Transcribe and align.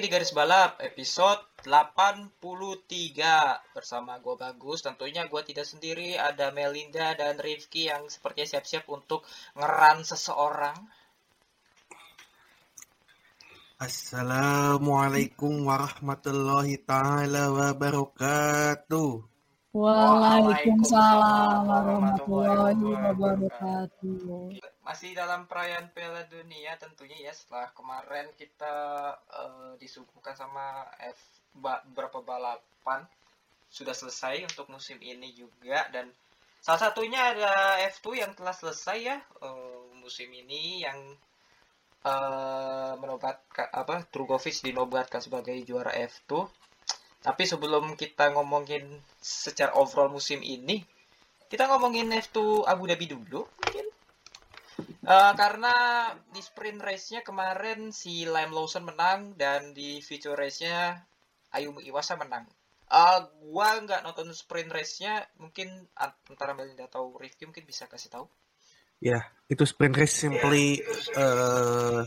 Lagi 0.00 0.08
di 0.08 0.16
Garis 0.16 0.32
Balap 0.32 0.80
episode 0.80 1.60
83 1.60 2.40
bersama 3.76 4.16
gue 4.16 4.32
Bagus. 4.32 4.80
Tentunya 4.80 5.28
gue 5.28 5.42
tidak 5.44 5.68
sendiri, 5.68 6.16
ada 6.16 6.48
Melinda 6.56 7.12
dan 7.12 7.36
Rifki 7.36 7.92
yang 7.92 8.08
sepertinya 8.08 8.48
siap-siap 8.56 8.88
untuk 8.88 9.28
ngeran 9.60 10.00
seseorang. 10.00 10.72
Assalamualaikum 13.76 15.68
warahmatullahi 15.68 16.80
taala 16.80 17.52
wabarakatuh. 17.52 19.20
Waalaikumsalam 19.76 21.60
warahmatullahi 21.68 22.88
wabarakatuh. 22.88 24.64
Masih 24.90 25.14
dalam 25.14 25.46
perayaan 25.46 25.86
Piala 25.94 26.26
Dunia 26.26 26.74
tentunya 26.74 27.14
ya 27.14 27.30
setelah 27.30 27.70
kemarin 27.78 28.26
kita 28.34 28.74
eh, 29.30 29.72
disuguhkan 29.78 30.34
sama 30.34 30.82
F 30.98 31.20
ba- 31.54 31.78
beberapa 31.86 32.18
balapan 32.26 33.06
sudah 33.70 33.94
selesai 33.94 34.50
untuk 34.50 34.66
musim 34.66 34.98
ini 34.98 35.30
juga 35.30 35.86
dan 35.94 36.10
salah 36.58 36.90
satunya 36.90 37.22
ada 37.22 37.78
F2 37.86 38.18
yang 38.18 38.34
telah 38.34 38.50
selesai 38.50 38.98
ya 38.98 39.16
eh, 39.22 39.80
musim 40.02 40.26
ini 40.34 40.82
yang 40.82 40.98
eh 42.02 42.92
menobatkan 42.98 43.70
apa 43.70 44.02
Drugovic 44.10 44.58
dinobatkan 44.66 45.22
sebagai 45.22 45.54
juara 45.62 45.94
F2 45.94 46.50
tapi 47.22 47.46
sebelum 47.46 47.94
kita 47.94 48.34
ngomongin 48.34 48.90
secara 49.22 49.70
overall 49.78 50.10
musim 50.10 50.42
ini 50.42 50.82
kita 51.46 51.70
ngomongin 51.70 52.10
F2 52.10 52.66
Abu 52.66 52.90
Dhabi 52.90 53.06
dulu 53.06 53.46
mungkin 53.46 53.86
Eh, 55.00 55.32
karena 55.34 55.74
di 56.28 56.38
sprint 56.44 56.78
race-nya 56.84 57.24
kemarin 57.24 57.90
si 57.90 58.28
Lime 58.28 58.52
Lawson 58.52 58.86
menang 58.86 59.34
dan 59.34 59.72
di 59.72 59.98
feature 60.04 60.36
race-nya 60.36 61.02
Ayumu 61.50 61.80
Iwasa 61.82 62.14
menang. 62.20 62.46
Eh, 62.90 63.18
gua 63.42 63.80
nggak 63.80 64.06
nonton 64.06 64.30
sprint 64.36 64.70
race-nya, 64.70 65.24
mungkin 65.40 65.88
antara 65.96 66.52
Melinda 66.52 66.86
atau 66.86 67.16
Rifki 67.16 67.48
mungkin 67.48 67.64
bisa 67.66 67.88
kasih 67.88 68.12
tahu. 68.12 68.26
Ya, 69.00 69.24
itu 69.48 69.64
sprint 69.64 69.96
race 69.96 70.12
simply 70.12 70.76
uh, 71.16 72.04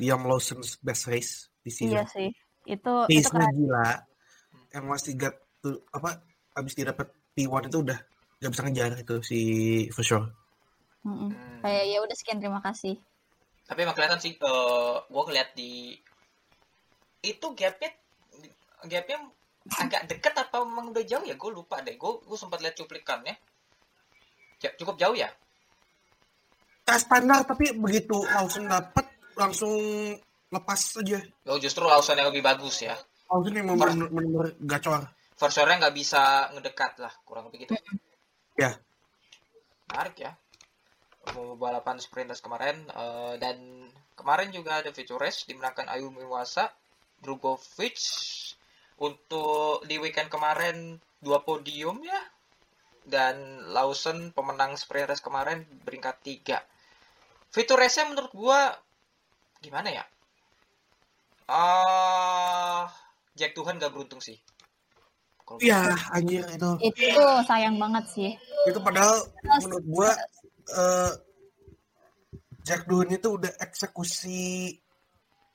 Liam 0.00 0.24
Lawson's 0.24 0.80
best 0.80 1.04
race 1.12 1.52
di 1.60 1.68
sini. 1.68 1.92
Iya 1.92 2.08
sih. 2.08 2.32
Itu 2.64 3.04
itu 3.12 3.28
Pace-nya 3.28 3.52
gila. 3.52 3.88
Yang 4.72 4.84
masih 4.88 5.12
tuh 5.60 5.84
apa 5.92 6.24
abis 6.56 6.72
dia 6.72 6.88
dapat 6.88 7.12
P1 7.36 7.68
itu 7.68 7.78
udah 7.84 7.98
gak 8.40 8.50
bisa 8.56 8.62
ngejar 8.64 8.90
itu 8.96 9.14
si 9.20 9.40
for 9.92 10.00
sure. 10.00 10.39
Mm-mm. 11.00 11.32
Hmm. 11.32 11.60
Kayak 11.64 11.84
ya 11.88 11.98
udah 12.04 12.16
sekian 12.16 12.38
terima 12.40 12.60
kasih. 12.60 13.00
Tapi 13.64 13.78
emang 13.86 13.94
kelihatan 13.96 14.20
sih, 14.20 14.34
eh 14.34 14.94
gua 15.06 15.22
ngeliat 15.24 15.54
di 15.54 15.96
itu 17.20 17.46
gapnya 17.52 17.92
gapnya 18.84 19.18
agak 19.76 20.08
deket 20.08 20.34
apa 20.34 20.64
memang 20.64 20.90
udah 20.90 21.04
jauh 21.04 21.24
ya? 21.24 21.36
Gue 21.36 21.52
lupa 21.52 21.84
deh. 21.84 21.94
Gue 22.00 22.20
gue 22.24 22.38
sempat 22.40 22.64
lihat 22.64 22.76
cuplikannya. 22.76 23.36
Ja- 24.60 24.72
Cukup 24.76 24.96
jauh 24.96 25.16
ya? 25.16 25.28
Ah, 26.88 26.98
standar 26.98 27.44
tapi 27.46 27.70
begitu 27.76 28.18
Lawson 28.24 28.66
dapat 28.66 29.06
langsung 29.38 29.78
lepas 30.50 30.80
aja. 30.98 31.20
Oh 31.46 31.60
justru 31.60 31.84
Lawson 31.86 32.18
yang 32.18 32.32
lebih 32.32 32.42
bagus 32.42 32.82
ya. 32.82 32.96
Lawson 33.30 33.54
yang 33.54 33.68
benar-benar 33.78 34.56
gacor. 34.58 35.06
Versornya 35.38 35.86
nggak 35.86 35.96
bisa 35.96 36.50
ngedekat 36.52 36.98
lah, 37.00 37.12
kurang 37.24 37.48
lebih 37.48 37.64
gitu. 37.68 37.72
Ya. 38.58 38.74
Menarik 39.88 40.16
ya. 40.18 40.32
Balapan 41.60 42.00
sprint 42.00 42.32
race 42.32 42.40
kemarin 42.40 42.88
eh, 42.88 43.34
dan 43.36 43.86
kemarin 44.16 44.48
juga 44.50 44.80
ada 44.80 44.90
feature 44.92 45.20
race 45.20 45.44
dimenangkan 45.44 45.88
Ayumi 45.88 46.24
Iwasa, 46.24 46.72
Drugovic 47.20 48.00
untuk 49.00 49.84
di 49.88 49.96
weekend 49.96 50.28
kemarin 50.28 51.00
dua 51.20 51.44
podium 51.44 52.00
ya 52.04 52.20
dan 53.08 53.64
Lawson 53.72 54.32
pemenang 54.32 54.76
sprint 54.76 55.08
race 55.08 55.24
kemarin 55.24 55.64
beringkat 55.84 56.20
tiga. 56.24 56.60
Feature 57.50 57.80
race-nya 57.82 58.06
menurut 58.12 58.32
gua 58.32 58.72
gimana 59.58 59.90
ya? 59.90 60.04
Ah, 61.50 62.86
Jack 63.34 63.58
Tuhan 63.58 63.82
gak 63.82 63.90
beruntung 63.90 64.22
sih. 64.22 64.38
Iya, 65.58 65.98
anjir 66.14 66.46
itu. 66.46 66.70
Itu 66.78 67.24
sayang 67.42 67.74
banget 67.82 68.06
sih. 68.06 68.30
itu 68.68 68.78
padahal 68.78 69.24
menurut 69.42 69.86
gua 69.88 70.10
eh, 70.70 71.12
Jack 72.64 72.86
Doohan 72.86 73.10
itu 73.16 73.28
udah 73.40 73.52
eksekusi 73.58 74.74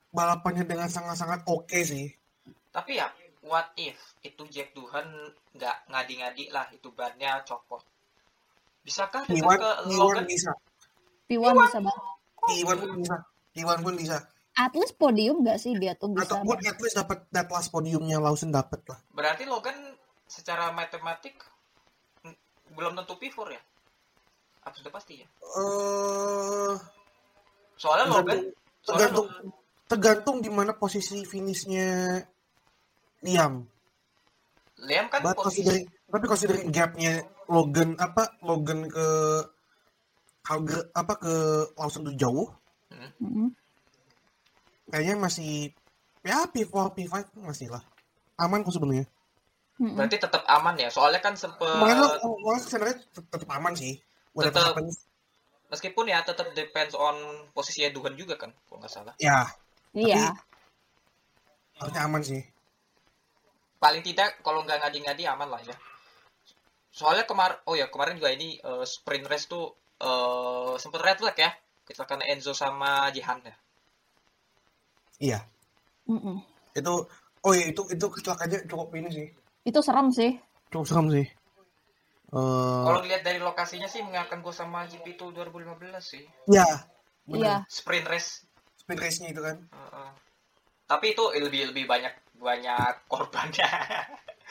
balapannya 0.09 0.63
dengan 0.63 0.87
sangat-sangat 0.87 1.45
oke 1.47 1.79
sih. 1.83 2.09
Tapi 2.71 2.99
ya, 2.99 3.07
what 3.45 3.71
if 3.79 3.95
itu 4.23 4.43
Jack 4.51 4.75
Duhan 4.75 5.05
nggak 5.55 5.91
ngadi-ngadi 5.91 6.51
lah 6.51 6.67
itu 6.71 6.91
bannya 6.91 7.43
copot? 7.47 7.83
Bisakah 8.85 9.25
Iwan, 9.31 9.57
ke 9.57 9.71
Iwan 9.89 10.21
Logan? 10.21 10.25
bisa, 10.29 10.51
Piwan 11.25 11.57
bisa 11.57 11.79
banget. 11.81 12.05
Iwan 12.61 12.77
pun 12.77 12.91
bisa, 13.01 13.15
Iwan 13.57 13.79
pun 13.81 13.95
bisa. 13.97 14.17
At 14.55 14.71
least 14.71 14.95
podium 14.95 15.43
gak 15.43 15.59
sih 15.59 15.75
dia 15.75 15.97
tuh 15.99 16.15
bisa. 16.15 16.31
Ataupun 16.31 16.63
at 16.63 16.77
least 16.79 16.95
dapat 16.95 17.27
that 17.35 17.49
last 17.51 17.73
podiumnya 17.73 18.23
Lawson 18.23 18.55
dapat 18.55 18.79
lah. 18.87 18.99
Berarti 19.11 19.43
Logan 19.43 19.75
secara 20.29 20.71
matematik 20.71 21.35
belum 22.71 22.95
tentu 22.95 23.19
P4 23.19 23.39
ya? 23.51 23.61
Apa 24.65 24.75
sudah 24.75 24.91
pasti 24.91 25.21
ya? 25.21 25.27
Eh, 25.29 26.73
Soalnya 27.77 28.05
Logan, 28.09 28.17
tergantung, 28.17 28.41
soalnya 28.81 28.99
tergantung, 29.05 29.27
Logan, 29.29 29.45
tergantung 29.85 30.35
di 30.41 30.49
mana 30.49 30.71
posisi 30.73 31.21
finishnya 31.23 32.17
Liam. 33.21 33.61
Liam 34.81 35.05
kan 35.07 35.21
But 35.21 35.37
posisi 35.37 35.61
considering, 35.63 35.85
tapi 36.09 36.25
considering 36.25 36.65
gapnya 36.73 37.13
Logan 37.47 37.93
apa 38.01 38.35
Logan 38.41 38.89
ke 38.89 39.07
Hager 40.45 40.93
apa 40.93 41.13
ke 41.17 41.33
Lawson 41.73 42.05
tuh 42.05 42.15
jauh, 42.17 42.49
Mm-mm. 42.93 43.49
kayaknya 44.89 45.17
masih 45.17 45.73
ya 46.21 46.45
P4 46.45 46.93
P5 46.93 47.13
masih 47.41 47.73
lah 47.73 47.81
aman 48.37 48.61
kok 48.61 48.73
sebenarnya 48.77 49.05
berarti 49.75 50.15
tetap 50.21 50.45
aman 50.47 50.77
ya. 50.77 50.87
Soalnya 50.93 51.19
kan 51.19 51.33
sempet 51.35 51.65
makanya 51.65 52.15
makanya 52.21 52.61
sebenarnya 52.61 52.97
tet- 53.09 53.27
tetap 53.27 53.49
aman 53.51 53.73
sih 53.75 53.97
whatever 54.35 54.59
Tetap. 54.59 54.75
happens 54.75 54.95
meskipun 55.65 56.05
ya 56.05 56.21
tetap 56.21 56.51
depends 56.53 56.93
on 56.93 57.15
posisinya 57.51 57.89
Duhan 57.89 58.13
juga 58.13 58.37
kan, 58.37 58.53
kalau 58.69 58.77
nggak 58.77 58.91
salah. 58.91 59.15
ya 59.17 59.49
Iya. 59.95 60.29
harusnya 61.75 62.01
aman 62.03 62.21
sih 62.21 62.43
paling 63.75 64.03
tidak 64.03 64.39
kalau 64.39 64.61
nggak 64.61 64.79
ngadi-ngadi 64.79 65.23
aman 65.25 65.49
lah 65.49 65.61
ya. 65.61 65.75
Soalnya 66.89 67.27
kemar 67.27 67.59
oh 67.67 67.75
ya 67.75 67.91
kemarin 67.91 68.15
juga 68.15 68.31
ini 68.31 68.55
eh, 68.55 68.83
sprint 68.83 69.27
race 69.27 69.47
tuh 69.47 69.71
eh 69.99 70.73
sempet 70.77 71.01
red 71.01 71.17
flag 71.17 71.35
ya. 71.35 71.51
Kecelakaan 71.85 72.25
Enzo 72.25 72.49
sama 72.51 73.07
Jihan 73.11 73.37
ya. 73.41 73.55
iya 75.15 75.39
Mm-mm. 76.09 76.37
itu 76.73 76.93
oh 77.41 77.51
iya 77.53 77.69
itu 77.69 77.81
itu 77.87 78.05
kecelakaannya 78.05 78.67
cukup 78.67 78.89
ini 78.95 79.07
sih 79.07 79.27
Itu 79.63 79.79
serem 79.79 80.11
sih. 80.11 80.35
cukup 80.69 80.85
serem 80.85 81.07
sih 81.07 81.25
Eh 82.35 82.83
Kalau 82.83 82.99
dilihat 82.99 83.23
dari 83.23 83.39
lokasinya 83.39 83.87
sih 83.87 84.03
mengingatkan 84.03 84.39
gue 84.39 84.51
sama 84.51 84.83
GP 84.85 85.15
itu 85.15 85.25
2015 85.31 86.03
sih. 86.03 86.23
ya 86.45 86.67
Iya. 87.25 87.63
bener 87.63 87.71
Sprint 87.71 88.05
race. 88.05 88.43
speed 88.75 88.99
race 88.99 89.17
nya 89.17 89.31
itu 89.31 89.39
kan 89.39 89.57
Heeh. 89.65 90.09
Tapi 90.85 91.05
itu 91.11 91.23
lebih 91.33 91.73
lebih 91.73 91.85
banyak 91.85 92.11
banyak 92.35 92.93
korbannya. 93.11 93.71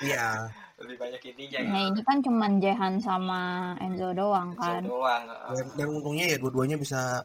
iya 0.00 0.48
lebih 0.74 0.96
banyak 0.98 1.20
ininya 1.24 1.60
ya. 1.60 1.70
Nah 1.70 1.82
ini 1.86 2.00
kan 2.02 2.18
cuman 2.18 2.58
Jehan 2.58 2.98
sama 2.98 3.42
Enzo 3.78 4.10
doang 4.10 4.50
Enzo 4.50 4.64
kan. 4.64 4.82
doang. 4.82 5.22
heeh. 5.28 5.52
dan, 5.54 5.66
dan 5.78 5.88
untungnya 5.92 6.26
ya 6.26 6.36
dua-duanya 6.40 6.74
bisa 6.74 7.22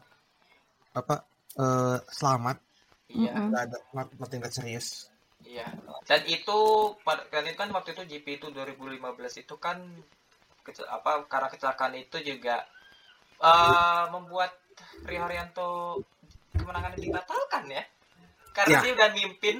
apa 0.92 1.24
eh, 1.56 1.98
selamat 2.06 2.60
Iya. 3.10 3.34
Nggak 3.34 3.62
ada 3.66 3.78
nothing 4.14 4.38
that 4.38 4.54
serius 4.54 5.10
Iya. 5.42 5.66
Dan 6.06 6.20
itu 6.28 6.58
dan 7.26 7.42
itu 7.42 7.58
kan 7.58 7.72
waktu 7.72 7.90
itu 7.90 8.02
GP 8.06 8.26
itu 8.38 8.46
2015 8.52 9.02
itu 9.40 9.54
kan 9.58 9.82
apa 10.88 11.24
karena 11.26 11.48
kecelakaan 11.50 11.94
itu 11.96 12.18
juga 12.20 12.64
eh, 13.40 14.04
membuat 14.12 14.52
Rio 15.04 15.24
Haryanto 15.24 16.00
kemenangan 16.54 16.96
dibatalkan 16.96 17.64
ya. 17.70 17.84
Karena 18.50 18.78
Ya. 18.78 18.82
dia 18.82 18.92
udah 18.98 19.10
mimpin 19.14 19.56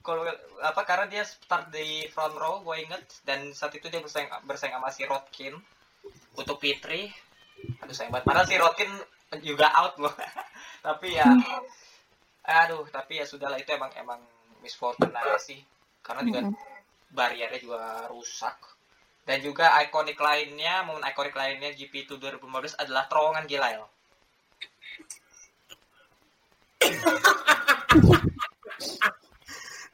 kalau 0.00 0.24
apa 0.64 0.80
karena 0.88 1.06
dia 1.12 1.22
start 1.24 1.68
di 1.72 2.08
front 2.08 2.32
row 2.36 2.64
gue 2.64 2.76
inget 2.88 3.04
dan 3.28 3.52
saat 3.52 3.76
itu 3.76 3.92
dia 3.92 4.00
bersaing 4.00 4.32
bersaing 4.48 4.72
sama 4.72 4.88
si 4.88 5.04
Rodkin 5.04 5.52
untuk 6.36 6.56
P3 6.56 6.88
aduh 7.84 7.92
sayang 7.92 8.12
banget. 8.12 8.24
Padahal 8.24 8.46
si 8.48 8.56
Rodkin 8.56 8.90
juga 9.44 9.68
out 9.76 10.00
loh. 10.00 10.12
Tapi 10.86 11.16
ya 11.16 11.28
aduh 12.40 12.88
tapi 12.88 13.20
ya 13.20 13.28
sudahlah 13.28 13.60
itu 13.60 13.68
emang 13.76 13.92
emang 14.00 14.20
misfortune 14.64 15.12
aja 15.12 15.36
sih. 15.36 15.60
Karena 16.00 16.24
juga 16.24 16.40
bariernya 17.12 17.60
juga 17.60 18.08
rusak 18.08 18.56
dan 19.30 19.38
juga 19.46 19.70
ikonik 19.86 20.18
lainnya 20.18 20.82
momen 20.82 21.06
ikonik 21.06 21.38
lainnya 21.38 21.70
GP 21.70 22.10
itu 22.10 22.18
2015 22.18 22.82
adalah 22.82 23.06
terowongan 23.06 23.46
Gilail 23.46 23.86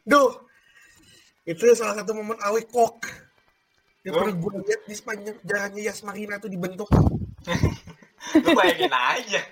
Duh, 0.06 0.30
itu 1.44 1.66
salah 1.74 1.98
satu 1.98 2.14
momen 2.14 2.38
awi 2.46 2.62
kok. 2.62 3.02
Yang 4.06 4.14
Oh. 4.14 4.22
pernah 4.22 4.38
gue 4.38 4.52
lihat 4.62 4.82
di 4.86 4.94
sepanjang 4.94 5.34
jalannya 5.42 5.82
Yas 5.82 6.06
Marina 6.06 6.38
tuh 6.38 6.46
dibentuk. 6.46 6.86
lu 8.46 8.50
bayangin 8.54 8.94
aja. 8.94 9.42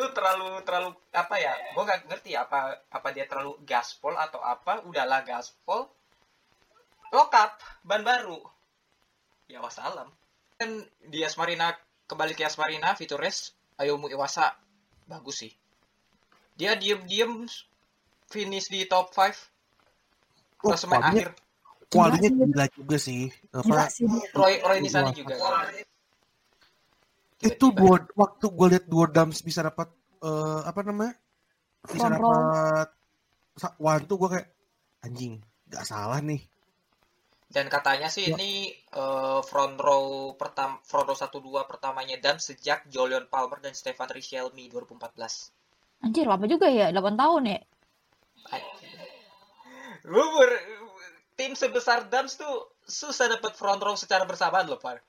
Lu 0.00 0.08
terlalu 0.16 0.64
terlalu 0.64 0.96
apa 1.12 1.36
ya 1.36 1.52
gue 1.76 1.82
gak 1.84 2.08
ngerti 2.08 2.32
apa 2.40 2.88
apa 2.88 3.08
dia 3.12 3.28
terlalu 3.28 3.60
gaspol 3.68 4.16
atau 4.16 4.40
apa. 4.40 4.80
Udahlah 4.88 5.20
gaspol. 5.28 5.92
Lokap 7.12 7.60
ban 7.84 8.00
baru 8.00 8.40
ya 9.50 9.58
wassalam 9.58 10.06
kan 10.54 10.70
di 11.10 11.26
Asmarina 11.26 11.74
kembali 12.06 12.38
ke 12.38 12.46
Asmarina 12.46 12.94
Vitores 12.94 13.50
Ayumu 13.76 14.06
Iwasa 14.06 14.54
bagus 15.10 15.42
sih 15.42 15.52
dia 16.54 16.78
diem 16.78 17.02
diem 17.10 17.50
finish 18.30 18.70
di 18.70 18.86
top 18.86 19.10
5 19.10 19.50
Oh, 20.60 20.76
klasemen 20.76 21.00
akhir 21.00 21.32
kualinya 21.90 22.30
Gila 22.30 22.66
juga 22.70 22.96
sih. 22.96 23.32
Apa. 23.50 23.90
Roy 24.36 24.62
Roy 24.62 24.78
Nisani 24.80 25.10
Iwasa. 25.10 25.18
juga 25.18 25.34
kan. 25.36 25.72
itu 27.40 27.66
dua 27.72 28.04
waktu 28.20 28.46
gue 28.52 28.66
lihat 28.76 28.84
dua 28.84 29.08
dams 29.08 29.40
bisa 29.40 29.64
dapat 29.64 29.88
eh, 30.20 30.60
apa 30.68 30.80
namanya? 30.84 31.16
Bisa 31.88 32.06
dapat 32.12 32.88
tuh 34.04 34.16
gue 34.20 34.28
kayak 34.36 34.48
anjing, 35.08 35.40
gak 35.72 35.88
salah 35.88 36.20
nih. 36.20 36.44
Dan 37.50 37.66
katanya 37.66 38.06
sih 38.06 38.30
Ya. 38.30 38.38
ini 38.38 38.70
eh, 38.70 39.40
front 39.42 39.74
row 39.74 40.38
pertama 40.38 40.78
front 40.86 41.10
row 41.10 41.18
1 41.18 41.34
2 41.34 41.66
pertamanya 41.66 42.14
dan 42.22 42.38
sejak 42.38 42.86
Julian 42.86 43.26
Palmer 43.26 43.58
dan 43.58 43.74
Stefan 43.74 44.06
Richelme 44.06 44.70
2014. 44.70 45.50
Anjir, 46.00 46.24
lama 46.30 46.46
juga 46.46 46.70
ya, 46.70 46.94
8 46.94 47.18
tahun 47.18 47.42
ya. 47.50 47.60
Lu 50.06 50.22
ber- 50.32 50.64
tim 51.36 51.52
sebesar 51.56 52.08
Dams 52.08 52.36
tuh 52.36 52.70
susah 52.84 53.28
dapat 53.28 53.52
front 53.56 53.80
row 53.80 53.96
secara 53.96 54.24
bersamaan 54.24 54.68
loh, 54.68 54.78
Pak. 54.80 55.00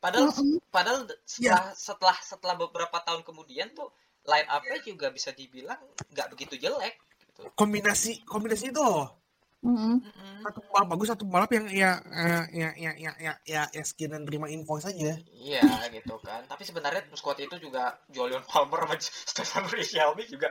Padahal 0.00 0.32
padahal 0.72 1.04
setelah 1.28 1.76
setelah 1.76 2.16
setelah 2.24 2.54
beberapa 2.56 2.96
tahun 3.04 3.20
kemudian 3.20 3.76
tuh 3.76 3.92
line 4.24 4.48
up-nya 4.48 4.80
juga 4.80 5.12
bisa 5.12 5.28
dibilang 5.36 5.76
nggak 6.08 6.32
begitu 6.32 6.56
jelek 6.56 6.96
gitu. 7.20 7.44
Kombinasi 7.52 8.24
kombinasi 8.24 8.72
itu 8.72 8.80
loh. 8.80 9.19
Mm-mm. 9.60 10.00
Satu 10.40 10.64
balap 10.72 10.88
bagus, 10.96 11.06
satu 11.12 11.24
balap 11.28 11.50
yang 11.52 11.68
ya 11.68 12.00
eh, 12.00 12.44
ya 12.56 12.68
ya 12.80 12.92
ya 12.96 13.12
ya 13.20 13.32
ya, 13.44 13.62
ya 13.68 13.82
skin 13.84 14.08
dan 14.16 14.24
terima 14.24 14.48
invoice 14.48 14.88
aja. 14.88 15.12
Iya 15.36 15.60
gitu 15.92 16.16
kan. 16.24 16.48
Tapi 16.48 16.62
sebenarnya 16.64 17.04
squad 17.12 17.36
itu 17.44 17.56
juga 17.60 18.00
Julian 18.08 18.40
Palmer 18.48 18.88
sama 18.88 18.96
Stefan 19.00 19.64
Richelme 19.68 20.24
juga 20.24 20.48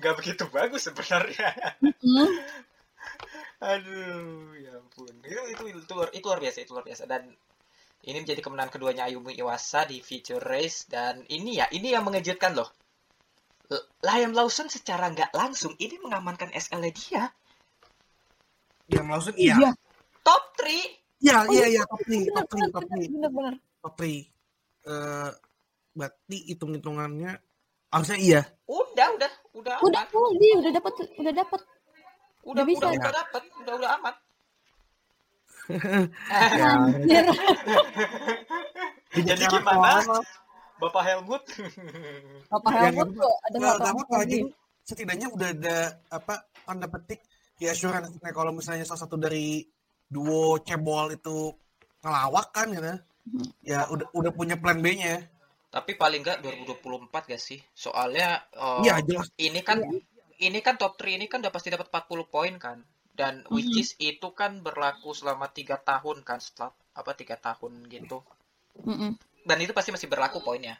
nggak 0.00 0.14
begitu 0.16 0.44
bagus 0.48 0.88
sebenarnya. 0.88 1.48
Mm. 2.00 2.28
Aduh, 3.62 4.54
ya 4.64 4.70
ampun. 4.80 5.14
Itu, 5.22 5.42
itu, 5.52 5.62
itu, 5.70 5.92
luar, 5.94 6.08
itu 6.14 6.24
luar 6.28 6.40
biasa, 6.42 6.58
itu 6.64 6.72
luar 6.74 6.86
biasa. 6.86 7.04
Dan 7.12 7.22
ini 8.08 8.18
menjadi 8.22 8.40
kemenangan 8.44 8.72
keduanya 8.74 9.02
Ayumi 9.08 9.34
Iwasa 9.42 9.80
di 9.90 9.98
feature 10.08 10.42
race. 10.42 10.86
Dan 10.94 11.14
ini 11.36 11.58
ya, 11.60 11.66
ini 11.78 11.88
yang 11.94 12.04
mengejutkan 12.06 12.52
loh. 12.58 12.70
L- 13.72 13.86
Liam 14.06 14.32
Lawson 14.38 14.68
secara 14.76 15.06
nggak 15.14 15.32
langsung 15.40 15.72
ini 15.84 15.96
mengamankan 16.04 16.50
SL-nya 16.52 16.92
dia. 17.00 17.22
Yang 18.88 19.06
Lawson 19.06 19.34
iya. 19.36 19.54
Iya. 19.60 19.70
Top 20.24 20.42
3. 20.56 20.68
Iya, 21.18 21.36
Oh, 21.42 21.50
iya, 21.50 21.66
iya, 21.66 21.66
iya, 21.66 21.82
top 21.84 22.00
3, 22.06 22.30
top 22.30 22.46
3, 22.46 22.74
top 22.74 22.84
3, 22.88 23.10
Bener, 23.10 23.30
bener. 23.34 23.54
top 23.82 23.94
3. 23.98 24.06
Eh, 24.88 25.30
berarti 25.98 26.38
hitung-hitungannya 26.48 27.32
harusnya 27.90 28.18
iya. 28.20 28.40
Udah, 28.64 29.08
udah, 29.18 29.30
udah 29.56 29.74
Udah, 29.82 30.02
oh, 30.14 30.30
dia 30.38 30.54
udah 30.62 30.72
dapat, 30.72 30.92
udah 31.18 31.32
dapat. 31.34 31.60
Udah, 32.48 32.52
udah 32.54 32.64
bisa. 32.64 32.84
udah, 32.86 32.90
udah 32.96 33.12
dapet. 33.12 33.42
Udah, 33.60 33.74
udah 33.76 33.90
aman. 33.98 34.14
Ya, 36.56 36.68
Anjir. 36.80 37.24
Jadi 39.12 39.44
gimana? 39.52 40.00
Bapak 40.78 41.02
Helmut? 41.02 41.42
Bapak 42.48 42.70
Ya, 42.72 42.80
Helmut 42.88 43.08
tuh 43.12 43.34
ada 43.50 43.56
apa-apa 43.76 44.02
tahu 44.08 44.22
aja. 44.22 44.36
Setidaknya 44.86 45.28
udah 45.28 45.48
ada 45.52 45.76
apa 46.08 46.34
tanda 46.64 46.86
petik 46.88 47.20
ya 47.58 47.74
assurance 47.74 48.14
nah, 48.22 48.32
kalau 48.32 48.54
misalnya 48.54 48.86
salah 48.86 49.02
satu 49.06 49.18
dari 49.18 49.62
duo 50.08 50.58
cebol 50.62 51.12
itu 51.12 51.52
ngelawak 52.02 52.48
kan 52.54 52.66
gitu. 52.72 52.94
Ya 53.60 53.84
udah 53.92 54.08
udah 54.16 54.32
punya 54.32 54.56
plan 54.56 54.80
B-nya. 54.80 55.20
Tapi 55.68 56.00
paling 56.00 56.24
nggak 56.24 56.40
2024 56.40 57.28
gak 57.28 57.42
sih? 57.42 57.60
Soalnya 57.76 58.40
eh, 58.56 58.88
Iya, 58.88 58.94
jelas. 59.04 59.28
ini 59.36 59.60
kan 59.60 59.84
ini 60.38 60.58
kan 60.64 60.78
top 60.80 60.96
3 60.96 61.18
ini 61.18 61.26
kan 61.28 61.42
udah 61.44 61.52
pasti 61.52 61.68
dapat 61.68 61.90
40 61.92 62.24
poin 62.30 62.54
kan 62.56 62.78
dan 63.18 63.42
which 63.50 63.74
is 63.74 63.98
itu 63.98 64.30
kan 64.30 64.62
berlaku 64.62 65.10
selama 65.10 65.50
tiga 65.50 65.74
tahun 65.82 66.22
kan 66.22 66.38
setelah 66.38 66.70
apa 66.94 67.10
tiga 67.18 67.34
tahun 67.34 67.90
gitu 67.90 68.22
Mm-mm. 68.86 69.18
dan 69.42 69.58
itu 69.58 69.74
pasti 69.74 69.90
masih 69.90 70.06
berlaku 70.06 70.38
poinnya 70.38 70.78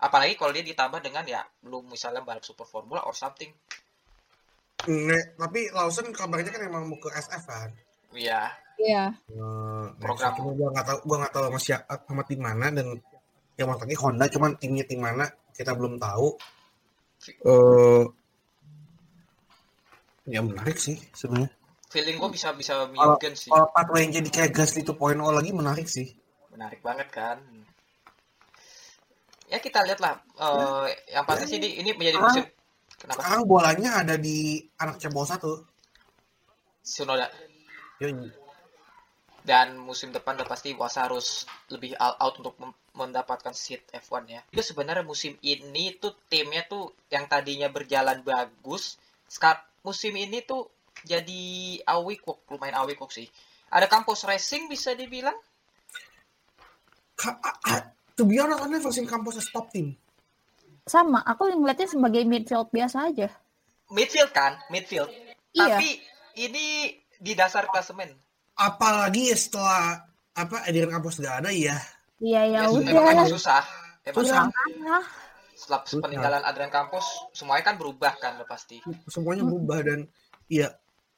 apalagi 0.00 0.40
kalau 0.40 0.56
dia 0.56 0.64
ditambah 0.64 1.04
dengan 1.04 1.28
ya 1.28 1.44
lu 1.68 1.84
misalnya 1.84 2.24
balap 2.24 2.40
super 2.48 2.64
formula 2.64 3.04
or 3.04 3.12
something 3.12 3.52
Nggak, 4.78 5.24
tapi 5.36 5.60
Lawson 5.70 6.12
kabarnya 6.12 6.50
kan 6.50 6.62
emang 6.62 6.84
mau 6.84 6.98
ke 6.98 7.08
SF 7.10 7.44
kan. 7.44 7.70
ya 8.12 8.52
Iya. 8.76 9.08
Eh, 9.26 9.84
Program. 9.96 10.36
cuma 10.36 10.52
gua 10.52 10.68
nggak 10.70 10.84
tahu 10.86 10.98
gua 11.02 11.16
nggak 11.18 11.32
tahu 11.32 11.42
sama 11.46 11.58
siapa 11.58 11.94
sama 12.02 12.22
tim 12.22 12.38
mana 12.38 12.68
dan 12.68 12.86
yang 13.56 13.68
makanya 13.68 13.96
Honda 13.96 14.28
cuman 14.28 14.52
timnya 14.54 14.84
tim 14.84 15.00
mana 15.00 15.24
kita 15.50 15.72
belum 15.72 15.96
tahu. 15.96 16.36
Eh 17.24 18.04
ya 20.26 20.40
menarik 20.40 20.76
sih 20.76 21.00
sebenarnya. 21.10 21.48
feeling 21.86 22.18
gue 22.18 22.28
bisa 22.28 22.50
bisa 22.52 22.82
Mugen 22.84 23.32
sih 23.32 23.46
kalau 23.46 23.70
pathway 23.70 24.04
yang 24.04 24.12
jadi 24.12 24.28
kayak 24.28 24.52
Gasly 24.52 24.82
2.0 24.82 24.92
lagi 25.30 25.50
menarik 25.50 25.86
sih. 25.86 26.12
menarik 26.50 26.82
banget 26.82 27.08
kan 27.08 27.38
ya 29.46 29.56
kita 29.56 29.80
lihat 29.82 30.00
lah 30.00 30.18
Eh, 30.36 30.84
yang 31.08 31.22
pasti 31.22 31.46
sih 31.46 31.56
di- 31.56 31.78
ini 31.78 31.94
menjadi 31.94 32.18
musim 32.18 32.44
kenapa 32.94 33.18
Sekarang 33.18 33.44
bolanya 33.50 33.90
ada 34.06 34.14
di 34.14 34.62
anak 34.78 35.02
cebol 35.02 35.26
satu. 35.26 35.52
Sunoda 36.86 37.26
Yoi. 37.98 38.30
dan 39.46 39.78
musim 39.78 40.10
depan 40.10 40.34
udah 40.38 40.46
pasti 40.46 40.74
Wasa 40.74 41.06
harus 41.06 41.46
lebih 41.70 41.94
all 41.98 42.18
out 42.18 42.34
untuk 42.42 42.58
mendapatkan 42.94 43.54
seat 43.54 43.86
F1 43.94 44.22
ya. 44.26 44.40
Itu 44.50 44.62
sebenarnya 44.62 45.06
musim 45.06 45.38
ini 45.42 45.94
tuh 45.98 46.18
timnya 46.26 46.66
tuh 46.66 46.94
yang 47.10 47.30
tadinya 47.30 47.70
berjalan 47.70 48.26
bagus, 48.26 48.98
sekarang 49.30 49.62
musim 49.86 50.18
ini 50.18 50.42
tuh 50.42 50.66
jadi 51.06 51.78
awik 51.86 52.26
kok, 52.26 52.42
lumayan 52.50 52.82
awik 52.82 52.98
kok 52.98 53.14
sih. 53.14 53.30
Ada 53.70 53.86
Campos 53.86 54.26
Racing 54.26 54.66
bisa 54.66 54.94
dibilang 54.98 55.34
Ka- 57.16 57.38
to 58.14 58.26
be 58.26 58.38
honest, 58.38 58.60
I've 58.60 58.70
never 58.70 58.90
seen 58.92 59.06
Campos 59.06 59.38
as 59.38 59.48
top 59.50 59.70
team. 59.72 59.96
Sama, 60.86 61.18
aku 61.26 61.50
ngeliatnya 61.50 61.90
sebagai 61.90 62.22
midfield 62.22 62.70
biasa 62.70 63.10
aja. 63.10 63.28
midfield 63.90 64.30
kan, 64.30 64.58
midfield. 64.70 65.10
Iya. 65.50 65.78
Tapi 65.78 65.88
ini 66.38 66.94
di 67.18 67.32
dasar 67.34 67.66
klasemen. 67.66 68.14
Apalagi 68.54 69.30
setelah 69.34 70.06
apa 70.34 70.62
Adrian 70.66 70.90
Campos 70.90 71.18
gak 71.18 71.42
ada 71.42 71.50
ya. 71.50 71.74
Iya 72.22 72.42
ya 72.46 72.58
Ya, 72.64 72.70
udah. 72.70 73.26
susah. 73.28 73.62
Emang 74.06 74.22
Susah. 74.22 74.42
Setelah 75.56 75.80
peninggalan 75.86 76.42
Adrian 76.44 76.70
Campos 76.70 77.04
semuanya 77.32 77.64
kan 77.72 77.76
berubah 77.80 78.12
kan 78.18 78.38
udah 78.38 78.48
pasti. 78.48 78.78
Semuanya 79.10 79.42
berubah 79.42 79.82
dan 79.82 80.06
ya 80.46 80.70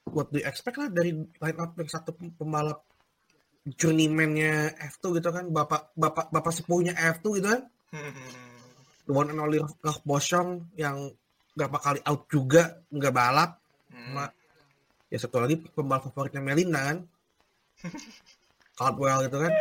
what 0.08 0.32
do 0.32 0.40
you 0.40 0.46
expect 0.48 0.80
lah 0.80 0.88
dari 0.88 1.12
line 1.12 1.58
up 1.60 1.76
yang 1.76 1.90
satu 1.90 2.16
pembalap 2.16 2.80
journeyman-nya 3.68 4.72
F2 4.96 5.20
gitu 5.20 5.28
kan, 5.28 5.44
bapak 5.52 5.92
bapak 5.92 6.32
bapak 6.32 6.52
sepuhnya 6.56 6.96
F2 6.96 7.26
gitu 7.42 7.48
kan. 7.52 7.62
The 9.08 9.16
one 9.16 9.32
and 9.32 9.40
only 9.40 9.58
Boschong 10.04 10.68
yang 10.76 11.08
berapa 11.56 11.80
kali 11.80 12.00
out 12.04 12.28
juga 12.28 12.78
nggak 12.92 13.14
balap 13.14 13.50
Hmm. 13.88 14.28
Ya 15.08 15.16
satu 15.16 15.40
lagi 15.40 15.56
pembalap 15.72 16.04
favoritnya 16.04 16.38
Melinda 16.38 16.78
kan. 16.78 16.98
Caldwell 18.78 19.24
gitu 19.24 19.40
kan. 19.40 19.52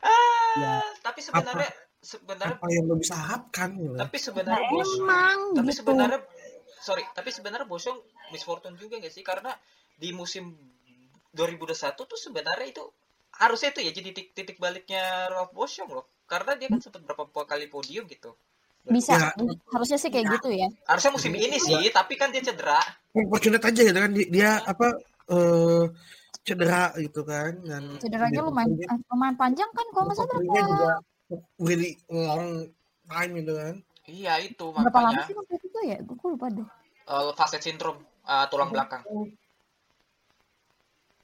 Ah, 0.00 0.56
Ya, 0.58 0.72
tapi 1.04 1.20
sebenarnya 1.22 1.70
sebenarnya 2.00 2.56
Apa 2.56 2.66
yang 2.72 2.88
lo 2.88 2.96
bisa 2.96 3.14
harapkan 3.14 3.76
gitu. 3.76 3.94
tapi 3.94 4.16
Nah, 4.16 4.24
sebenarnya 4.24 4.68
bos 4.70 4.90
emang 4.96 5.38
tapi 5.52 5.70
gitu. 5.70 5.78
sebenarnya 5.84 6.20
sorry 6.80 7.04
tapi 7.12 7.30
sebenarnya 7.30 7.66
Bosong 7.68 7.98
misfortune 8.30 8.74
juga 8.74 8.96
gak 8.98 9.12
sih 9.12 9.22
karena 9.22 9.52
di 9.94 10.10
musim 10.10 10.54
2021 11.30 11.74
tuh 11.94 12.18
sebenarnya 12.18 12.66
itu 12.70 12.84
harusnya 13.38 13.70
itu 13.70 13.80
ya 13.86 13.92
jadi 13.94 14.10
titik, 14.12 14.34
titik 14.34 14.56
baliknya 14.58 15.30
Rolf 15.30 15.54
Bosong 15.54 15.88
loh 15.88 16.06
karena 16.26 16.58
dia 16.58 16.68
kan 16.68 16.82
sempat 16.82 17.02
berapa 17.06 17.24
kali 17.46 17.70
podium 17.70 18.04
gitu 18.06 18.34
Bisa, 18.88 19.14
Ya. 19.20 19.30
harusnya 19.74 20.00
sih 20.00 20.08
kayak 20.08 20.40
gitu 20.40 20.48
ya. 20.48 20.64
harusnya 20.88 21.12
musim 21.12 21.36
ini 21.36 21.60
sih 21.60 21.76
tapi 21.92 22.16
kan 22.16 22.32
dia 22.32 22.40
cedera 22.40 22.80
Unfortunate 23.12 23.60
aja 23.60 23.80
gitu 23.84 23.98
kan. 23.98 24.10
Dia, 24.14 24.26
dia 24.32 24.50
apa 24.64 24.86
eh 25.28 25.84
cedera 26.40 26.96
gitu 26.96 27.20
kan. 27.20 27.52
Dan 27.60 28.00
Cederanya 28.00 28.40
lumayan 28.48 28.72
eh, 28.80 28.98
lumayan 29.12 29.36
panjang 29.36 29.68
kan 29.76 29.86
kalau 29.92 30.04
nggak 30.08 30.16
salah 30.16 30.28
recovery-nya 30.40 30.62
berapa, 30.64 31.00
really 31.60 31.90
long 32.08 32.64
time 33.04 33.30
gitu 33.36 33.52
kan. 33.60 33.74
iya 34.08 34.32
itu 34.40 34.64
berapa 34.72 34.88
lama 34.88 35.12
makanya 35.12 35.24
sih 35.28 35.34
waktu 35.36 35.54
itu 35.60 35.78
ya? 35.84 35.98
Gue 36.00 36.28
lupa 36.32 36.46
deh. 36.48 36.66
uh, 37.12 37.32
facet 37.36 37.60
syndrome 37.60 38.00
uh, 38.24 38.48
tulang 38.48 38.72
belakang 38.72 39.04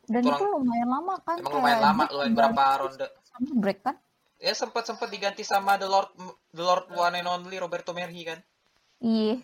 Dan 0.04 0.20
Tulang- 0.20 0.36
itu 0.36 0.44
lumayan 0.46 0.88
lama 0.90 1.14
kan? 1.18 1.36
emang 1.38 1.54
lumayan 1.54 1.80
lama 1.82 2.02
lumayan 2.06 2.32
berapa 2.32 2.62
ronde 2.78 3.06
Sama 3.24 3.50
break 3.56 3.80
kan? 3.80 3.96
ya 4.36 4.52
sempat 4.52 4.84
sempat 4.84 5.08
diganti 5.08 5.40
sama 5.40 5.74
the 5.74 5.86
Lord 5.86 6.12
the 6.50 6.60
Lord 6.60 6.86
one 6.90 7.14
and 7.14 7.24
only 7.24 7.56
Roberto 7.56 7.90
Merhi 7.90 8.22
kan 8.22 8.40
Iya. 8.98 9.40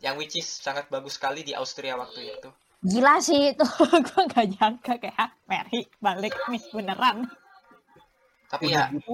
yang 0.00 0.14
which 0.14 0.34
is 0.34 0.44
sangat 0.44 0.86
bagus 0.86 1.14
sekali 1.14 1.40
di 1.40 1.52
Austria 1.52 1.94
waktu 1.94 2.28
itu 2.28 2.50
Gila 2.82 3.16
sih 3.18 3.54
itu. 3.54 3.62
gue 4.04 4.22
gak 4.26 4.46
nyangka 4.50 4.98
kayak 4.98 5.14
"Hah, 5.14 5.30
Mary 5.46 5.86
balik 5.98 6.34
nih 6.44 6.60
beneran. 6.68 7.30
tapi 8.50 8.68
udah 8.68 8.74
ya 8.74 8.84
gitu, 8.90 9.12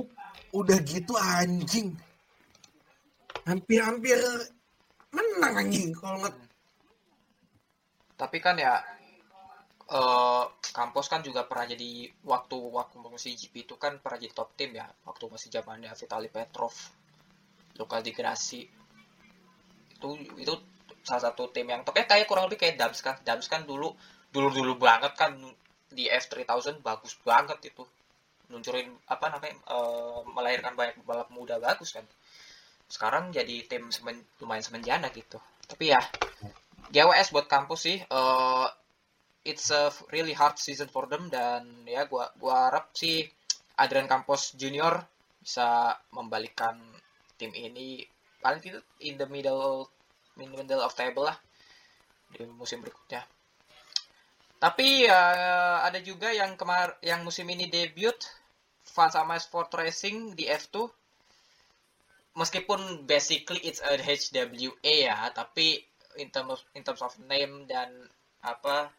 udah 0.50 0.78
gitu 0.82 1.12
anjing. 1.14 1.88
Hampir-hampir 3.44 4.16
menang 5.08 5.54
anjing 5.58 5.92
kalau 5.92 6.18
nggak 6.18 6.34
tapi 8.16 8.40
kan 8.40 8.56
ya 8.56 8.82
eh 9.88 10.44
kampus 10.60 11.08
kan 11.08 11.24
juga 11.24 11.48
pernah 11.48 11.64
jadi 11.64 12.12
waktu 12.28 12.56
waktu 12.60 12.96
masih 13.00 13.32
GP 13.32 13.64
itu 13.64 13.74
kan 13.80 13.96
pernah 14.04 14.20
jadi 14.20 14.36
top 14.36 14.52
tim 14.52 14.76
ya 14.76 14.84
waktu 15.08 15.24
masih 15.32 15.48
zamannya 15.48 15.88
Vitali 15.96 16.28
Petrov 16.28 16.76
Luka 17.78 18.02
Di 18.02 18.12
Grassi. 18.12 18.66
Itu 19.96 20.18
itu 20.36 20.54
salah 21.06 21.32
satu 21.32 21.48
tim 21.54 21.64
yang 21.70 21.86
topnya 21.86 22.04
kayak 22.04 22.26
kurang 22.28 22.50
lebih 22.50 22.60
kayak 22.60 22.76
Dams 22.76 23.00
kan. 23.00 23.16
Dams 23.22 23.46
kan 23.46 23.64
dulu 23.64 23.94
dulu 24.28 24.48
dulu 24.52 24.72
banget 24.76 25.14
kan 25.14 25.38
di 25.88 26.10
F3000 26.10 26.82
bagus 26.82 27.16
banget 27.22 27.72
itu. 27.72 27.86
Nuncurin 28.50 28.92
apa 29.08 29.32
namanya 29.32 29.54
eh, 29.56 30.20
melahirkan 30.26 30.74
banyak 30.74 31.00
balap 31.06 31.30
muda 31.30 31.56
bagus 31.62 31.94
kan. 31.94 32.04
Sekarang 32.90 33.30
jadi 33.30 33.64
tim 33.64 33.88
semen, 33.94 34.20
lumayan 34.42 34.64
semenjana 34.64 35.08
gitu. 35.14 35.38
Tapi 35.64 35.94
ya 35.94 36.00
GWS 36.88 37.32
buat 37.32 37.46
kampus 37.46 37.80
sih 37.88 37.98
eh 38.02 38.68
it's 39.48 39.72
a 39.72 39.88
really 40.12 40.36
hard 40.36 40.60
season 40.60 40.92
for 40.92 41.08
them 41.08 41.32
dan 41.32 41.64
ya 41.88 42.04
gua 42.04 42.28
gua 42.36 42.68
harap 42.68 42.92
sih 42.92 43.24
Adrian 43.80 44.04
Campos 44.04 44.52
Junior 44.52 45.00
bisa 45.40 45.96
membalikkan 46.12 46.76
tim 47.40 47.56
ini 47.56 48.04
paling 48.44 48.60
tidak 48.60 48.84
in 49.00 49.16
the 49.16 49.24
middle 49.32 49.88
in 50.36 50.52
the 50.52 50.60
middle 50.60 50.84
of 50.84 50.92
table 50.92 51.24
lah 51.24 51.40
di 52.28 52.44
musim 52.44 52.84
berikutnya. 52.84 53.24
Tapi 54.58 55.08
ya 55.08 55.22
ada 55.86 56.02
juga 56.04 56.28
yang 56.28 56.58
kemar 56.60 57.00
yang 57.00 57.24
musim 57.24 57.48
ini 57.48 57.70
debut 57.72 58.18
Van 58.92 59.08
sama 59.08 59.38
Sport 59.40 59.72
Racing 59.80 60.36
di 60.36 60.44
F2 60.50 60.90
meskipun 62.38 63.08
basically 63.08 63.58
it's 63.66 63.82
a 63.82 63.98
HWA 63.98 64.94
ya, 65.10 65.16
tapi 65.34 65.82
in 66.18 66.30
terms 66.30 66.58
of, 66.58 66.60
in 66.74 66.82
terms 66.86 67.02
of 67.02 67.14
name 67.26 67.66
dan 67.66 67.90
apa 68.42 68.90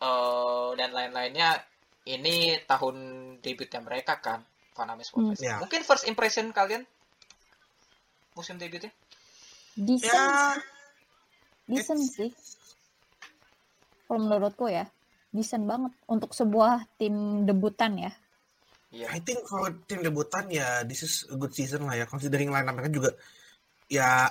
eh, 0.00 0.68
dan 0.76 0.90
lain-lainnya 0.90 1.60
ini 2.08 2.56
tahun 2.64 2.96
debutnya 3.44 3.80
mereka 3.84 4.18
kan 4.18 4.40
Van 4.74 4.88
Ames 4.88 5.12
Sport 5.12 5.36
Hmm. 5.36 5.38
Ya. 5.38 5.56
Mungkin 5.60 5.84
first 5.84 6.08
impression 6.08 6.50
kalian 6.56 6.88
musim 8.32 8.56
debutnya? 8.56 8.90
Decent, 9.76 10.10
ya 10.10 10.58
decent 11.68 12.02
sih. 12.02 12.30
Kalau 14.08 14.26
menurutku 14.26 14.66
ya, 14.66 14.90
decent 15.30 15.62
banget 15.68 15.94
untuk 16.10 16.34
sebuah 16.34 16.88
tim 16.98 17.46
debutan 17.46 17.94
ya. 17.94 18.12
Iya. 18.90 19.06
I 19.14 19.22
think 19.22 19.46
for 19.46 19.70
tim 19.86 20.02
debutan 20.02 20.50
ya 20.50 20.82
this 20.82 21.06
is 21.06 21.22
a 21.30 21.38
good 21.38 21.54
season 21.54 21.86
lah 21.86 21.94
ya 21.94 22.10
considering 22.10 22.50
line 22.50 22.66
mereka 22.66 22.90
juga 22.90 23.10
ya 23.86 24.26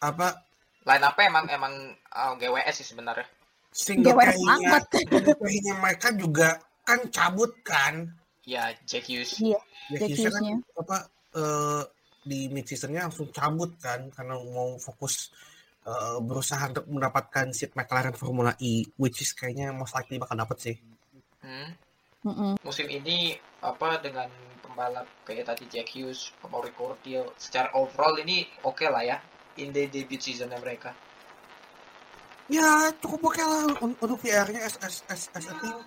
apa 0.00 0.48
Line 0.88 1.04
up 1.04 1.16
emang 1.20 1.44
emang 1.52 1.74
uh, 2.08 2.32
GWS 2.40 2.80
sih 2.80 2.88
sebenarnya. 2.88 3.28
Single 3.70 4.18
carry-nya 4.18 5.74
mereka 5.78 6.10
juga 6.14 6.58
kan 6.82 7.06
cabut 7.10 7.54
kan 7.62 8.10
Ya 8.50 8.74
Jack 8.82 9.06
Hughes. 9.06 9.38
Iya, 9.38 9.60
ya 9.94 9.98
Jack 10.02 10.10
Hughes-nya 10.16 10.58
kan 10.58 10.58
apa 10.80 10.96
eh, 11.38 11.82
di 12.26 12.40
mid 12.50 12.66
seasonnya 12.66 13.06
langsung 13.06 13.30
cabut 13.30 13.78
kan 13.78 14.10
karena 14.10 14.34
mau 14.34 14.74
fokus 14.80 15.30
eh, 15.86 16.18
berusaha 16.18 16.66
untuk 16.72 16.90
mendapatkan 16.90 17.54
seat 17.54 17.78
McLaren 17.78 18.16
Formula 18.16 18.56
E 18.58 18.82
which 18.98 19.22
is 19.22 19.30
kayaknya 19.36 19.70
most 19.70 19.94
likely 19.94 20.18
bakal 20.18 20.34
dapet 20.34 20.58
sih 20.58 20.76
Hmm. 21.40 21.72
Mm-mm. 22.20 22.60
Musim 22.60 22.84
ini 22.92 23.32
apa 23.64 23.96
dengan 23.96 24.28
pembalap 24.60 25.08
kayak 25.24 25.48
tadi 25.48 25.64
Jack 25.72 25.88
Hughes, 25.96 26.36
Mauri 26.52 26.68
Cordial, 26.76 27.32
secara 27.40 27.72
overall 27.72 28.12
ini 28.20 28.44
oke 28.60 28.84
lah 28.84 29.00
ya 29.00 29.16
in 29.56 29.72
the 29.72 29.88
debut 29.88 30.20
seasonnya 30.20 30.60
mereka. 30.60 30.92
Ya 32.50 32.68
cukup 32.98 33.20
oke 33.24 33.40
lah 33.40 33.62
un- 33.80 33.94
untuk 33.96 34.18
VR-nya 34.18 34.60
as 34.60 34.74
as 34.80 34.94
as, 35.06 35.22
as 35.32 35.44
a 35.46 35.54
team 35.56 35.78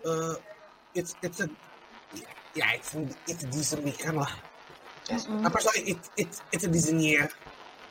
Eh, 0.00 0.34
it's 0.94 1.18
it's 1.20 1.38
a 1.38 1.46
ya 2.52 2.70
it's 2.72 2.94
it's 3.24 3.42
a 3.42 3.48
decent 3.48 3.82
weekend 3.82 4.14
lah 4.16 4.30
Yes. 5.04 5.24
Mm-mm. 5.24 5.40
apa 5.40 5.58
sorry 5.58 5.88
it's 5.88 6.06
it's 6.14 6.38
it's 6.50 6.62
a 6.62 6.70
decent 6.70 6.98
year 6.98 7.26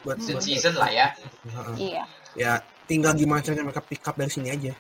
buat 0.01 0.15
Season 0.17 0.35
buat- 0.35 0.45
season 0.45 0.73
lah 0.75 0.87
ya. 0.87 1.07
Iya. 1.75 2.03
ya 2.33 2.51
tinggal 2.85 3.11
gimana 3.11 3.41
caranya 3.41 3.65
mereka 3.65 3.81
pick 3.81 3.99
up 4.01 4.13
dari 4.13 4.29
sini 4.29 4.49
aja 4.49 4.73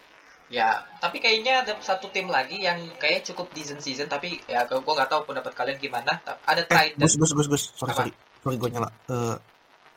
Ya, 0.47 0.71
tapi 1.03 1.19
kayaknya 1.19 1.59
ada 1.59 1.75
satu 1.77 2.07
tim 2.07 2.31
lagi 2.31 2.55
yang 2.57 2.79
kayak 2.95 3.19
cukup 3.21 3.51
decent 3.51 3.83
season 3.83 4.07
tapi 4.07 4.39
ya 4.45 4.63
gue 4.63 4.79
nggak 4.79 5.11
tahu 5.11 5.27
pendapat 5.27 5.51
kalian 5.51 5.75
gimana. 5.75 6.15
Ada 6.41 6.63
eh 6.63 6.95
Trident. 6.95 7.03
gus 7.03 7.19
gus 7.19 7.31
gus 7.33 7.47
gus 7.49 7.63
sorry 7.75 7.91
Apa? 7.91 7.99
sorry 7.99 8.11
sorry 8.39 8.55
gue 8.55 8.69
nyala 8.71 8.87
eh 9.11 9.35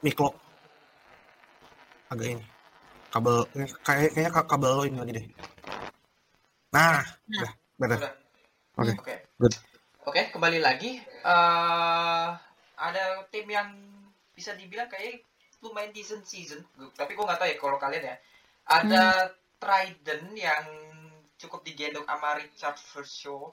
miklo 0.03 0.35
agak 2.09 2.27
ini 2.29 2.45
kabel 3.11 3.45
kayak 3.83 4.11
kayaknya 4.15 4.31
ka- 4.31 4.49
kabel 4.49 4.73
lo 4.79 4.83
ini 4.87 4.99
lagi 4.99 5.13
deh 5.19 5.27
nah 6.71 7.03
udah 7.27 7.53
better. 7.81 7.99
Oke, 8.81 8.93
Oke. 8.97 9.17
good. 9.37 9.55
Oke, 10.09 10.23
kembali 10.33 10.61
lagi. 10.61 11.01
eh 11.05 12.29
ada 12.81 13.03
tim 13.29 13.45
yang 13.45 13.69
bisa 14.33 14.57
dibilang 14.57 14.89
kayak 14.89 15.21
lumayan 15.61 15.93
decent 15.93 16.25
season, 16.25 16.65
tapi 16.97 17.13
gue 17.13 17.25
nggak 17.25 17.37
tahu 17.37 17.49
ya 17.53 17.57
kalau 17.61 17.77
kalian 17.77 18.09
ya. 18.09 18.17
Ada 18.65 19.29
Trident 19.61 20.33
yang 20.33 20.65
cukup 21.37 21.61
digendong 21.61 22.09
sama 22.09 22.41
Richard 22.41 22.81
Forshaw. 22.81 23.53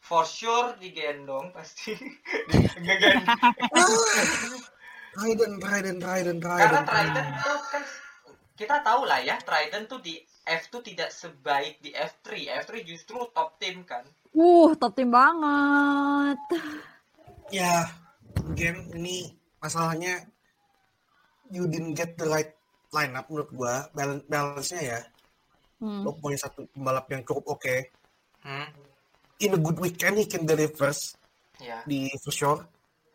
For 0.00 0.24
sure 0.24 0.80
digendong 0.80 1.52
pasti. 1.52 1.92
Digendong. 2.48 3.20
Trident 5.20 5.56
Trident 5.60 5.98
Trident 6.00 6.40
Karena 6.40 6.80
Trident 6.80 6.86
Trident 6.88 7.28
tuh 7.44 7.58
kan 7.68 7.82
kita 8.60 8.84
tahu 8.84 9.08
lah 9.08 9.24
ya, 9.24 9.40
Trident 9.40 9.88
tuh 9.88 9.98
di 9.98 10.20
F2 10.44 10.84
tidak 10.84 11.08
sebaik 11.08 11.80
di 11.80 11.90
F3. 11.90 12.28
F3 12.60 12.84
justru 12.84 13.16
top 13.32 13.56
tim 13.56 13.80
kan. 13.82 14.04
Uh, 14.30 14.76
top 14.76 14.92
tim 14.92 15.08
banget. 15.08 16.36
ya 17.50 17.82
again 18.46 18.78
ini 18.94 19.26
masalahnya 19.58 20.22
you 21.50 21.66
didn't 21.66 21.98
get 21.98 22.14
the 22.14 22.22
right 22.24 22.54
lineup 22.90 23.26
menurut 23.26 23.50
gua 23.50 23.74
balance 23.90 24.22
balance 24.26 24.70
nya 24.70 24.82
ya 24.86 25.00
Hmm. 25.80 26.04
lo 26.04 26.12
punya 26.12 26.36
satu 26.36 26.68
pembalap 26.70 27.08
yang 27.08 27.24
cukup 27.24 27.56
oke 27.56 27.76
Hmm. 28.44 28.68
in 29.40 29.50
a 29.50 29.58
good 29.58 29.80
weekend 29.80 30.14
he 30.14 30.28
can 30.28 30.44
deliver 30.44 30.92
Ya. 31.58 31.80
di 31.82 32.06
for 32.20 32.30
sure 32.30 32.60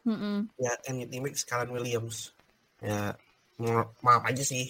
Mm-mm. 0.03 0.49
ya 0.57 0.73
and 0.89 1.05
teammate 1.07 1.37
Scalan 1.37 1.69
Williams 1.69 2.33
ya 2.81 3.13
ma- 3.55 3.87
maaf 4.01 4.25
aja 4.25 4.41
sih 4.41 4.67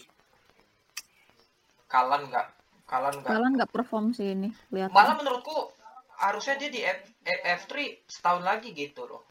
Kalan 1.96 2.22
nggak 2.28 2.48
Kalan 2.86 3.14
nggak 3.24 3.32
Kalian 3.32 3.52
nggak 3.56 3.72
perform 3.72 4.06
sih 4.12 4.36
ini, 4.36 4.52
lihat. 4.70 4.92
malah 4.92 5.16
menurutku 5.16 5.72
harusnya 6.20 6.60
dia 6.60 6.70
di 6.70 6.82
F, 6.84 7.00
F, 7.26 7.62
3 7.72 8.04
setahun 8.12 8.44
lagi 8.44 8.76
gitu 8.76 9.08
loh 9.08 9.24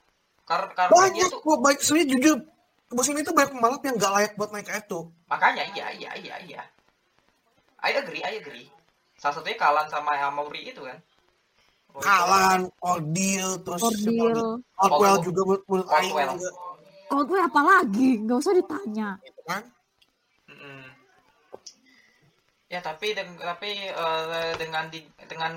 karena 0.45 0.73
karena 0.77 0.93
dia 0.93 1.01
banyak 1.01 1.29
tuh 1.33 1.41
kok 1.41 1.59
baik 1.65 1.79
sebenarnya 1.81 2.09
jujur 2.13 2.37
musim 2.93 3.17
itu 3.17 3.33
banyak 3.33 3.51
pembalap 3.57 3.81
yang 3.81 3.97
gak 3.97 4.13
layak 4.13 4.33
buat 4.37 4.53
naik 4.53 4.69
ke 4.69 4.73
F2 4.85 5.09
makanya 5.33 5.65
iya 5.73 5.87
iya 5.97 6.11
iya 6.21 6.37
iya 6.45 6.63
I 7.85 8.01
agree, 8.01 8.25
I 8.25 8.41
agree. 8.41 8.65
Salah 9.21 9.37
satunya 9.37 9.61
Kalan 9.61 9.87
sama 9.93 10.17
Amaury 10.17 10.73
itu 10.73 10.81
kan. 10.81 10.97
Roy 11.93 12.01
Kalan, 12.01 12.61
Odil, 12.81 13.61
terus? 13.61 13.81
Cordil. 13.85 14.65
Caldwell 14.73 15.17
juga 15.21 15.41
menurut 15.69 15.89
Aing 15.93 16.13
Caldwell. 16.17 17.29
juga 17.29 17.37
apa 17.45 17.61
lagi? 17.61 18.09
Nggak 18.25 18.39
usah 18.41 18.55
ditanya. 18.57 19.09
gitu 19.21 19.41
kan. 19.45 19.63
Mm-mm. 20.49 20.81
Ya 22.75 22.81
tapi 22.89 23.07
deng- 23.19 23.41
tapi 23.51 23.71
eh, 24.03 24.53
dengan 24.63 24.85
di, 24.93 25.01
dengan 25.33 25.53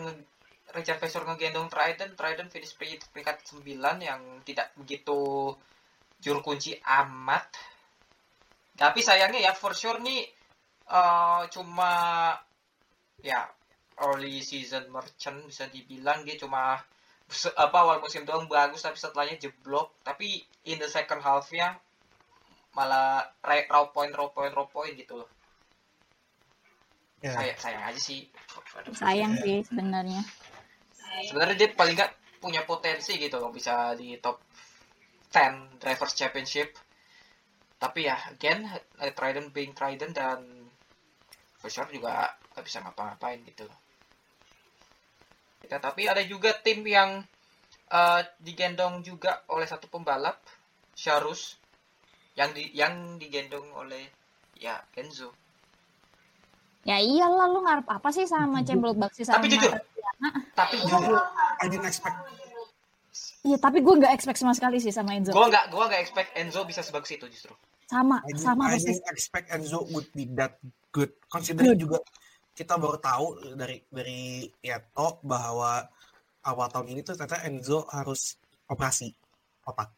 Richard 0.76 1.00
Pesor 1.04 1.22
ngegendong 1.26 1.68
Trident, 1.74 2.14
Trident 2.20 2.50
finish 2.54 2.74
peri- 2.80 3.02
peringkat 3.14 3.38
9 3.50 3.98
yang 4.10 4.22
tidak 4.48 4.68
begitu 4.80 5.20
juru 6.24 6.40
kunci 6.48 6.72
amat. 7.02 7.46
Tapi 8.82 9.00
sayangnya 9.08 9.40
ya 9.48 9.54
for 9.62 9.74
sure 9.82 10.00
nih 10.08 10.22
eh, 11.00 11.42
cuma 11.54 11.92
ya 13.30 13.42
early 14.06 14.36
season 14.50 14.84
merchant 14.96 15.38
bisa 15.50 15.64
dibilang 15.76 16.20
dia 16.26 16.36
cuma 16.44 16.62
apa 17.66 17.78
awal 17.84 17.98
musim 18.04 18.24
doang 18.28 18.46
bagus 18.56 18.82
tapi 18.86 18.98
setelahnya 19.04 19.36
jeblok 19.44 19.88
tapi 20.08 20.28
in 20.72 20.78
the 20.82 20.90
second 20.98 21.22
half 21.28 21.46
ya 21.62 21.70
malah 22.78 23.08
ra- 23.48 23.68
raw 23.74 23.84
point 23.94 24.14
raw 24.20 24.28
point 24.36 24.54
raw 24.58 24.68
point 24.74 24.94
gitu 25.02 25.14
loh 25.20 25.30
Ya. 27.18 27.34
sayang 27.34 27.58
sayang 27.58 27.84
aja 27.90 28.02
sih. 28.02 28.30
Sayang 28.94 29.34
sih 29.42 29.66
sebenarnya. 29.66 30.22
sebenarnya 31.18 31.58
dia 31.58 31.70
paling 31.74 31.98
nggak 31.98 32.14
punya 32.38 32.62
potensi 32.62 33.18
gitu 33.18 33.42
loh 33.42 33.50
bisa 33.50 33.98
di 33.98 34.22
top 34.22 34.38
10 35.34 35.82
drivers 35.82 36.14
championship. 36.14 36.78
Tapi 37.82 38.06
ya 38.06 38.18
again 38.30 38.70
Trident 39.18 39.50
being 39.50 39.74
Trident 39.74 40.14
dan 40.14 40.70
for 41.58 41.74
sure 41.74 41.90
juga 41.90 42.38
nggak 42.54 42.66
bisa 42.66 42.86
ngapa-ngapain 42.86 43.42
gitu 43.50 43.66
loh. 43.66 43.80
Ya, 45.68 45.82
tapi 45.82 46.06
ada 46.06 46.22
juga 46.22 46.54
tim 46.54 46.86
yang 46.86 47.26
eh, 47.90 48.22
digendong 48.38 49.02
juga 49.02 49.42
oleh 49.50 49.66
satu 49.66 49.90
pembalap 49.90 50.38
Sharus 50.94 51.58
yang 52.38 52.54
di 52.54 52.70
yang 52.78 53.18
digendong 53.18 53.74
oleh 53.74 54.06
ya 54.62 54.78
Enzo 54.94 55.47
Ya 56.88 57.03
iyalah 57.03 57.51
lu 57.51 57.60
ngarep 57.67 57.88
apa 57.91 58.10
sih 58.15 58.24
sama 58.24 58.63
Cembel 58.67 58.96
Baksi 58.96 59.27
sama 59.27 59.44
tapi 59.44 59.51
jujur 59.51 59.75
tapi 60.58 60.75
jujur. 60.82 61.22
I 61.62 61.65
didn't 61.70 61.86
expect. 61.86 62.17
Iya, 63.46 63.58
tapi 63.62 63.79
gue 63.79 63.94
nggak 64.01 64.13
expect 64.17 64.41
sama 64.41 64.53
sekali 64.58 64.82
sih 64.82 64.91
sama 64.91 65.15
Enzo. 65.15 65.32
gue 65.32 65.48
nggak 65.48 65.72
gue 65.72 65.84
nggak 65.88 66.01
expect 66.01 66.29
Enzo 66.36 66.65
bisa 66.65 66.82
sebagus 66.82 67.13
itu 67.13 67.25
justru. 67.29 67.53
Sama, 67.88 68.20
I 68.20 68.36
didn't, 68.36 68.44
sama 68.44 68.63
I 68.67 68.82
didn't 68.82 69.08
expect 69.15 69.48
Enzo 69.53 69.88
would 69.94 70.10
be 70.12 70.27
that 70.36 70.60
good. 70.91 71.13
Considering 71.32 71.79
juga 71.79 72.03
kita 72.51 72.75
baru 72.75 72.98
tahu 73.00 73.56
dari 73.56 73.79
dari 73.88 74.44
Yeto 74.60 75.22
bahwa 75.24 75.86
awal 76.44 76.67
tahun 76.67 76.91
ini 76.91 77.06
tuh 77.06 77.15
ternyata 77.15 77.46
Enzo 77.48 77.88
harus 77.88 78.36
operasi 78.67 79.13
otak. 79.63 79.94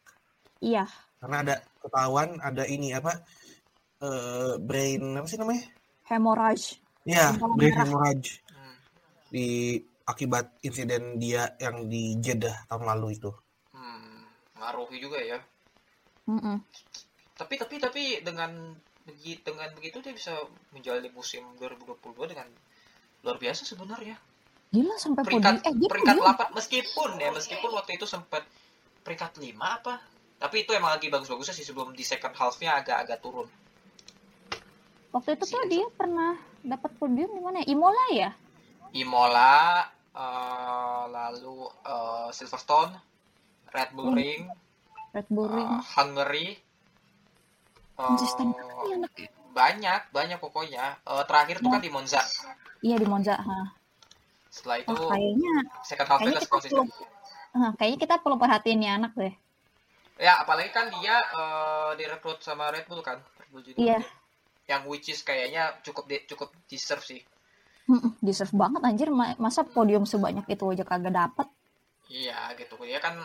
Iya, 0.60 0.84
karena 1.18 1.36
ada 1.42 1.54
ketahuan 1.80 2.36
ada 2.38 2.62
ini 2.68 2.92
apa 2.92 3.24
eh 4.00 4.54
brain 4.60 5.16
apa 5.16 5.26
sih 5.26 5.40
namanya? 5.40 5.64
Hemorrhage. 6.10 6.82
Ya, 7.06 7.32
Gumpalan 7.32 7.56
brain 7.56 7.74
hemorrhage 7.78 8.30
Hmm. 8.50 8.76
di 9.32 9.46
akibat 10.04 10.58
insiden 10.60 11.16
dia 11.16 11.54
yang 11.56 11.86
di 11.86 12.18
Jeddah 12.18 12.66
tahun 12.66 12.84
lalu 12.84 13.16
itu. 13.16 13.30
Hmm, 13.72 14.26
ngaruhi 14.58 14.98
juga 14.98 15.22
ya. 15.22 15.38
Mm-mm. 16.26 16.60
Tapi 17.34 17.54
tapi 17.56 17.74
tapi 17.80 18.02
dengan 18.20 18.74
begitu 19.06 19.40
dengan 19.48 19.70
begitu 19.72 20.02
dia 20.04 20.12
bisa 20.12 20.36
menjalani 20.76 21.08
musim 21.10 21.46
2022 21.56 22.30
dengan 22.30 22.46
luar 23.24 23.40
biasa 23.40 23.64
sebenarnya. 23.64 24.18
Gila 24.70 24.94
sampai 25.00 25.24
Peringkat 25.26 25.64
podium. 25.64 25.66
Eh, 25.66 25.74
dia 25.80 25.88
peringkat. 25.88 26.14
8 26.20 26.58
meskipun 26.58 27.10
ya 27.18 27.30
meskipun 27.32 27.70
waktu 27.74 27.96
itu 27.96 28.06
sempat 28.06 28.44
peringkat 29.02 29.40
5 29.40 29.56
apa. 29.56 29.98
Tapi 30.40 30.64
itu 30.64 30.70
emang 30.72 30.94
lagi 30.94 31.08
bagus-bagusnya 31.10 31.52
sih 31.52 31.66
sebelum 31.66 31.92
di 31.92 32.04
second 32.04 32.32
half-nya 32.32 32.78
agak-agak 32.80 33.18
turun. 33.20 33.48
Waktu 35.10 35.30
itu 35.36 35.44
tuh 35.54 35.62
dia 35.72 35.86
pernah 35.98 36.38
dapat 36.62 36.90
podium 36.98 37.30
di 37.34 37.40
mana? 37.42 37.58
ya? 37.62 37.66
Imola 37.74 38.04
ya? 38.14 38.30
Imola 39.02 39.54
eh, 40.14 41.02
lalu 41.16 41.56
eh, 41.94 42.28
Silverstone, 42.36 42.92
Red 43.74 43.90
Bull 43.96 44.10
Hmm. 44.10 44.18
Ring, 44.18 44.42
Red 45.14 45.26
Bull 45.30 45.48
Ring. 45.50 45.70
eh, 45.70 45.80
Hungary. 45.94 46.48
anak. 47.98 49.10
banyak 49.58 50.00
banyak 50.16 50.38
pokoknya 50.44 50.84
Eh, 51.10 51.24
terakhir 51.28 51.56
tuh 51.64 51.70
kan 51.74 51.80
di 51.84 51.90
Monza 51.90 52.22
Iya 52.86 52.96
di 53.02 53.06
Monza. 53.06 53.34
Ha. 53.36 53.58
setelah 54.50 54.78
itu 54.82 54.92
Oh, 54.92 55.10
kayaknya, 55.10 55.52
second 55.86 56.08
half 56.10 56.20
kayaknya 56.20 56.40
nya 56.42 56.42
kita 56.42 56.58
perlu, 56.70 56.82
ah, 57.56 57.70
kayaknya 57.78 57.98
kita 58.04 58.14
perlu 58.22 58.36
perhatiin 58.42 58.78
nih 58.82 58.90
anak 58.98 59.12
deh. 59.20 59.34
ya 60.20 60.32
apalagi 60.42 60.70
kan 60.76 60.86
dia 60.94 61.16
eh, 61.40 61.90
direkrut 61.98 62.38
sama 62.44 62.68
Red 62.74 62.86
Bull 62.90 63.02
kan 63.02 63.18
Red 63.40 63.48
Bull 63.52 63.62
Iya. 63.76 63.98
Yang 64.70 64.86
which 64.86 65.10
is 65.10 65.20
kayaknya 65.20 65.74
cukup 65.82 66.06
di- 66.06 66.22
cukup 66.24 66.54
deserve 66.64 67.02
sih 67.02 67.20
Deserve 68.20 68.54
banget 68.54 68.80
anjir. 68.80 69.10
Ma- 69.10 69.34
Masa 69.36 69.66
podium 69.66 70.06
sebanyak 70.06 70.46
itu 70.46 70.62
aja 70.64 70.84
kagak 70.84 71.10
dapet. 71.12 71.46
iya 72.06 72.54
gitu 72.54 72.78
dia 72.80 72.98
kan 72.98 73.18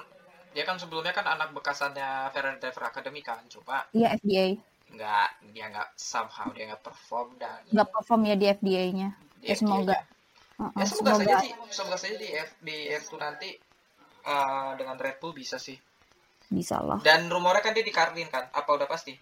dia 0.51 0.62
kan 0.62 0.77
sebelumnya 0.77 1.10
kan 1.10 1.25
anak 1.27 1.49
bekasannya 1.51 2.29
Ferrari 2.29 2.58
Driver 2.58 2.86
Academy 2.86 3.21
kan 3.21 3.45
coba 3.45 3.86
Iya 3.91 4.13
FDA. 4.15 4.58
nggak 4.88 5.29
dia 5.51 5.65
nggak 5.67 5.89
somehow 5.95 6.49
dia 6.49 6.65
nggak 6.67 6.81
perform 6.81 7.34
dan 7.36 7.62
Nggak 7.67 7.89
perform 7.91 8.21
ya 8.23 8.36
di 8.36 8.45
FDA-nya. 8.47 9.10
di 9.36 9.45
Ya 9.45 9.53
FD 9.53 9.62
semoga. 9.62 9.93
aja. 9.93 9.97
Uh-uh, 10.55 10.71
ya 10.71 10.86
semoga, 10.86 10.88
semoga 10.88 11.13
saja 11.19 11.36
sih 11.41 11.51
semoga 11.69 11.97
saja 11.99 12.15
di 12.15 12.29
F 12.31 12.49
di 12.60 12.77
F2 12.95 13.13
nanti 13.19 13.49
eh, 14.23 14.69
dengan 14.75 14.95
Red 14.95 15.17
Bull 15.19 15.34
bisa 15.36 15.58
sih 15.58 15.75
bisa 16.47 16.77
lah. 16.79 17.01
dan 17.01 17.25
rumornya 17.25 17.60
kan 17.60 17.73
dia 17.73 17.81
di 17.81 17.91
Carlin 17.91 18.25
kan 18.27 18.49
apa 18.49 18.69
udah 18.71 18.86
pasti 18.86 19.13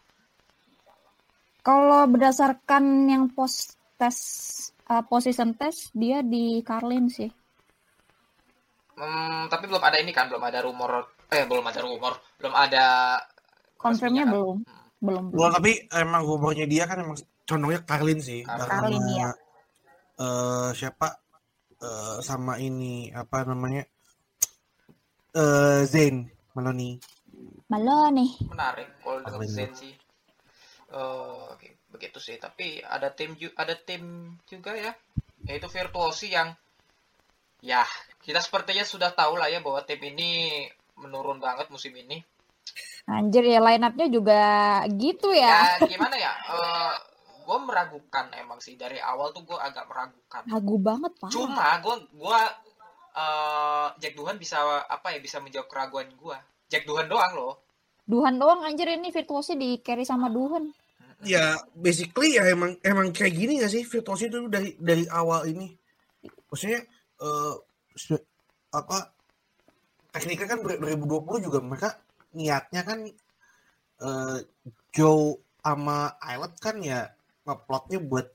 Kalau 1.63 2.03
berdasarkan 2.11 3.07
yang 3.07 3.31
post 3.31 3.79
tes 3.95 4.17
uh, 4.91 4.99
position 5.07 5.55
test 5.55 5.95
dia 5.95 6.19
di 6.19 6.59
Carlin 6.59 7.07
sih. 7.07 7.31
Hmm, 8.93 9.47
tapi 9.47 9.65
belum 9.65 9.81
ada 9.81 9.97
ini 9.97 10.11
kan, 10.13 10.29
belum 10.29 10.43
ada 10.43 10.59
rumor, 10.61 11.17
eh 11.31 11.47
belum 11.47 11.65
ada 11.65 11.79
rumor, 11.81 12.13
belum 12.37 12.53
ada 12.53 12.85
Confirmnya 13.79 14.23
resminya 14.23 14.25
kan? 14.27 14.33
belum. 14.35 14.57
Hmm. 14.59 14.81
Belum. 15.03 15.25
Belum 15.35 15.51
tapi 15.51 15.71
emang 15.91 16.21
rumornya 16.23 16.65
dia 16.67 16.83
kan 16.87 17.03
emang 17.03 17.17
condongnya 17.43 17.83
Carlin 17.83 18.19
sih 18.23 18.43
Carlin. 18.43 18.59
karena 18.63 18.71
Carlin, 18.71 19.03
iya. 19.11 19.29
eh, 20.19 20.69
siapa 20.71 21.07
eh, 21.83 22.17
sama 22.23 22.55
ini 22.59 23.11
apa 23.11 23.43
namanya 23.43 23.83
eh 25.35 25.81
Zayn 25.83 26.23
Maloney 26.55 27.01
Malo 27.67 28.07
nih. 28.13 28.31
menarik 28.47 28.87
kalau. 29.01 29.43
Zen 29.49 29.73
sih. 29.73 29.91
Eh, 30.93 31.41
oke, 31.57 31.67
begitu 31.89 32.21
sih. 32.21 32.37
Tapi 32.37 32.77
ada 32.85 33.09
tim 33.09 33.33
ada 33.57 33.73
tim 33.73 34.37
juga 34.45 34.77
ya, 34.77 34.93
yaitu 35.49 35.65
Virtuosi 35.65 36.29
yang 36.29 36.53
ya 37.65 37.81
kita 38.21 38.37
sepertinya 38.37 38.85
sudah 38.85 39.09
tahu 39.09 39.41
lah 39.41 39.49
ya 39.49 39.57
bahwa 39.65 39.81
tim 39.81 39.97
ini 40.05 40.63
menurun 41.01 41.41
banget 41.41 41.73
musim 41.73 41.97
ini. 41.97 42.21
Anjir 43.09 43.43
ya 43.43 43.59
line 43.59 43.83
up-nya 43.83 44.07
juga 44.07 44.43
gitu 44.93 45.33
ya. 45.33 45.81
Ya 45.81 45.87
gimana 45.91 46.13
ya? 46.13 46.31
Eh 46.53 46.93
gue 47.43 47.57
meragukan 47.59 48.31
emang 48.39 48.61
sih 48.63 48.79
dari 48.79 49.01
awal 49.01 49.33
tuh 49.33 49.43
gue 49.49 49.57
agak 49.57 49.89
meragukan. 49.89 50.45
Ragu 50.45 50.77
banget 50.77 51.11
pak. 51.17 51.29
Cuma 51.33 51.81
gue 51.81 51.95
gua 52.13 52.39
eh 53.17 53.87
Jack 53.97 54.13
Duhan 54.13 54.37
bisa 54.37 54.61
apa 54.85 55.09
ya 55.09 55.19
bisa 55.19 55.41
menjawab 55.41 55.65
keraguan 55.67 56.13
gue. 56.13 56.37
Jack 56.69 56.85
Duhan 56.85 57.09
doang 57.09 57.33
loh. 57.33 57.53
Duhan 58.05 58.37
doang 58.37 58.61
anjir 58.61 58.87
ini 58.93 59.09
virtuosi 59.09 59.57
di 59.57 59.81
carry 59.81 60.05
sama 60.05 60.29
Duhan. 60.29 60.82
Ya 61.25 61.43
basically 61.73 62.35
ya 62.37 62.47
emang 62.47 62.75
emang 62.83 63.09
kayak 63.11 63.33
gini 63.33 63.59
gak 63.63 63.71
sih? 63.71 63.83
Virtuosi 63.83 64.27
itu 64.29 64.47
dari 64.47 64.75
dari 64.79 65.03
awal 65.09 65.47
ini. 65.49 65.71
Maksudnya 66.51 66.83
eh 67.23 67.53
se- 67.95 68.27
apa 68.73 69.13
tekniknya 70.13 70.47
kan 70.49 70.59
2020 70.61 71.45
juga 71.45 71.59
mereka 71.61 71.89
niatnya 72.33 72.81
kan 72.85 72.99
eh 74.03 74.37
Joe 74.93 75.37
sama 75.63 76.13
Islet 76.19 76.53
kan 76.59 76.75
ya 76.83 77.07
ngeplotnya 77.47 77.99
buat 78.03 78.27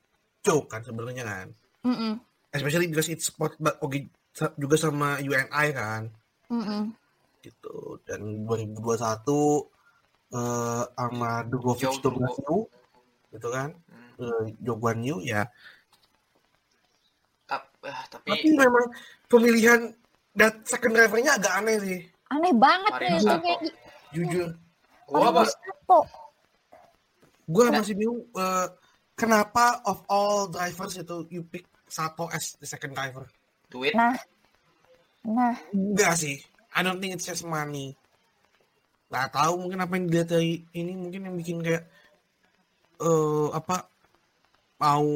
Joe 0.42 0.64
kan 0.66 0.80
sebenarnya 0.82 1.24
kan. 1.24 1.48
Mm-mm. 1.86 2.18
especially 2.48 2.88
because 2.90 3.06
it's 3.12 3.28
spot 3.30 3.54
oke 3.60 3.98
juga 4.56 4.76
sama 4.80 5.20
UNI 5.20 5.66
kan. 5.72 6.08
Mm-mm. 6.48 6.90
gitu. 7.44 8.00
Dan 8.08 8.48
2021 8.48 8.82
eh 10.28 10.84
sama 10.92 11.30
Dugovic 11.46 11.88
Joe 11.88 12.00
Dobrasiu 12.02 12.68
gitu 13.30 13.48
kan 13.48 13.72
Hmm. 13.88 14.18
eh, 14.18 14.44
Joe 14.60 14.76
Guan 14.76 14.98
Yu 15.00 15.22
ya 15.22 15.46
Tap- 17.44 17.70
ah, 17.82 18.04
tapi 18.10 18.28
tapi 18.28 18.48
memang 18.52 18.86
pemilihan 19.26 19.80
dat 20.32 20.60
second 20.64 20.92
drivernya 20.92 21.36
agak 21.36 21.52
aneh 21.54 21.76
sih 21.78 22.00
Aneh 22.28 22.52
banget 22.52 22.92
Marino 22.92 23.16
nih. 23.16 23.24
Sato. 23.24 23.40
Kayak 23.40 23.60
jujur 24.12 24.48
gua 25.08 25.26
apa? 25.32 25.42
Nggak. 27.48 27.72
masih 27.80 27.94
bingung 27.96 28.20
eh, 28.28 28.66
kenapa 29.16 29.80
of 29.88 30.04
all 30.06 30.44
drivers 30.46 31.00
itu 31.00 31.16
you 31.32 31.40
pick 31.42 31.64
Sato 31.88 32.28
as 32.28 32.52
the 32.60 32.68
second 32.68 32.92
driver? 32.92 33.24
Duit. 33.72 33.96
Nah, 33.96 34.12
nah, 35.24 35.56
Enggak 35.72 36.20
sih. 36.20 36.36
I 36.76 36.84
don't 36.84 37.00
think 37.00 37.16
it's 37.16 37.24
just 37.24 37.48
money. 37.48 37.96
Gak 39.08 39.32
tahu 39.32 39.56
mungkin 39.56 39.80
apa 39.80 39.96
yang 39.96 40.04
dilihat 40.04 40.28
dari 40.28 40.68
ini 40.76 40.92
mungkin 40.92 41.24
yang 41.24 41.36
bikin 41.40 41.64
kayak 41.64 41.88
eh 42.98 43.48
apa 43.58 43.76
mau 44.82 45.08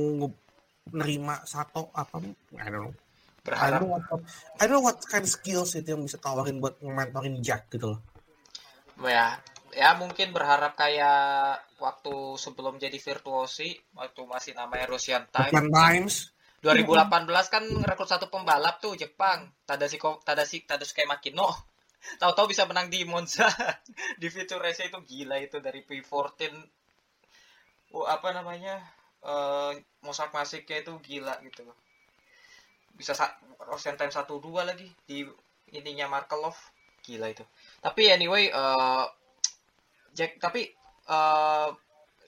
nerima 0.98 1.36
Sato 1.46 1.82
apa 1.94 2.16
I 2.58 2.68
don't 2.70 2.82
know. 2.86 2.92
I 3.58 3.68
Berharap 3.70 3.72
don't 3.72 3.82
know 3.86 3.92
what, 3.94 4.04
I 4.60 4.62
don't 4.66 4.74
know 4.78 4.84
what 4.88 4.98
kind 5.10 5.24
of 5.26 5.30
skills 5.36 5.70
itu 5.78 5.88
yang 5.94 6.02
bisa 6.06 6.18
tawarin 6.26 6.58
buat 6.62 6.74
mentorin 6.82 7.36
Jack 7.46 7.62
gitu 7.74 7.86
loh. 7.92 8.00
ya 9.02 9.26
ya 9.72 9.88
mungkin 10.00 10.28
berharap 10.36 10.72
kayak 10.76 11.16
waktu 11.80 12.14
sebelum 12.44 12.74
jadi 12.76 12.98
virtuosi 13.08 13.68
waktu 13.98 14.20
masih 14.28 14.52
namanya 14.60 14.86
Russian 14.92 15.24
Time 15.32 15.58
Times. 15.72 16.14
2018 16.62 17.54
kan 17.54 17.64
ngerekrut 17.66 18.06
satu 18.06 18.26
pembalap 18.30 18.78
tuh 18.84 18.94
Jepang 18.94 19.50
Tadashi 19.66 19.98
Ko- 19.98 20.22
Tadashi 20.22 20.62
Tadasuke 20.68 21.02
Makino 21.10 21.48
tahu-tahu 22.22 22.46
bisa 22.54 22.66
menang 22.70 22.86
di 22.92 23.02
Monza 23.02 23.46
di 24.20 24.28
fitur 24.30 24.62
race 24.62 24.86
itu 24.86 24.98
gila 25.02 25.36
itu 25.42 25.58
dari 25.58 25.82
P14 25.82 26.38
oh, 27.92 28.06
apa 28.08 28.32
namanya 28.32 28.80
eh 29.22 29.72
Mosak 30.02 30.34
Masiknya 30.34 30.82
itu 30.82 30.92
gila 31.04 31.38
gitu 31.46 31.62
loh. 31.62 31.76
Bisa 32.96 33.14
sa- 33.14 33.38
Russian 33.70 33.94
Time 33.94 34.10
1-2 34.10 34.66
lagi 34.66 34.90
di 35.06 35.22
ininya 35.70 36.10
Markelov. 36.10 36.56
Gila 37.06 37.30
itu. 37.30 37.44
Tapi 37.78 38.10
anyway 38.10 38.50
eh 38.50 39.04
Jack 40.12 40.42
tapi 40.42 40.68
eh 41.08 41.68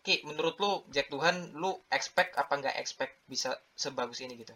Ki 0.04 0.20
menurut 0.28 0.60
lu 0.60 0.72
Jack 0.92 1.08
Tuhan 1.08 1.56
lu 1.56 1.80
expect 1.88 2.36
apa 2.36 2.52
nggak 2.60 2.76
expect 2.76 3.24
bisa 3.24 3.56
sebagus 3.72 4.20
ini 4.20 4.36
gitu? 4.36 4.52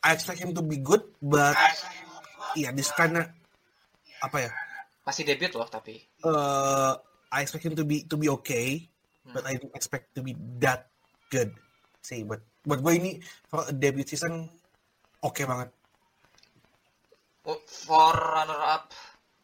I 0.00 0.16
expect 0.16 0.40
him 0.40 0.56
to 0.56 0.64
be 0.64 0.80
good, 0.80 1.04
but 1.20 1.52
yeah, 2.56 2.72
this 2.72 2.88
kind 2.96 3.20
of 3.20 3.28
apa 4.24 4.48
ya? 4.48 4.52
masih 5.08 5.24
debut 5.24 5.52
loh 5.56 5.68
tapi. 5.68 6.04
Uh, 6.20 6.92
I 7.32 7.44
expect 7.44 7.64
him 7.64 7.76
to 7.76 7.84
be 7.84 8.04
to 8.08 8.20
be 8.20 8.28
okay. 8.28 8.88
But 9.34 9.44
I 9.44 9.56
don't 9.60 9.74
expect 9.74 10.14
to 10.16 10.20
be 10.20 10.36
that 10.58 10.88
good. 11.28 11.52
Sih, 12.00 12.24
but 12.24 12.40
buat 12.64 12.80
gue 12.80 12.94
ini 12.96 13.10
for 13.48 13.64
a 13.66 13.74
debut 13.74 14.04
season 14.04 14.48
oke 15.20 15.42
banget. 15.42 15.68
Oh, 17.48 17.56
for 17.64 18.12
runner 18.12 18.60
up 18.60 18.92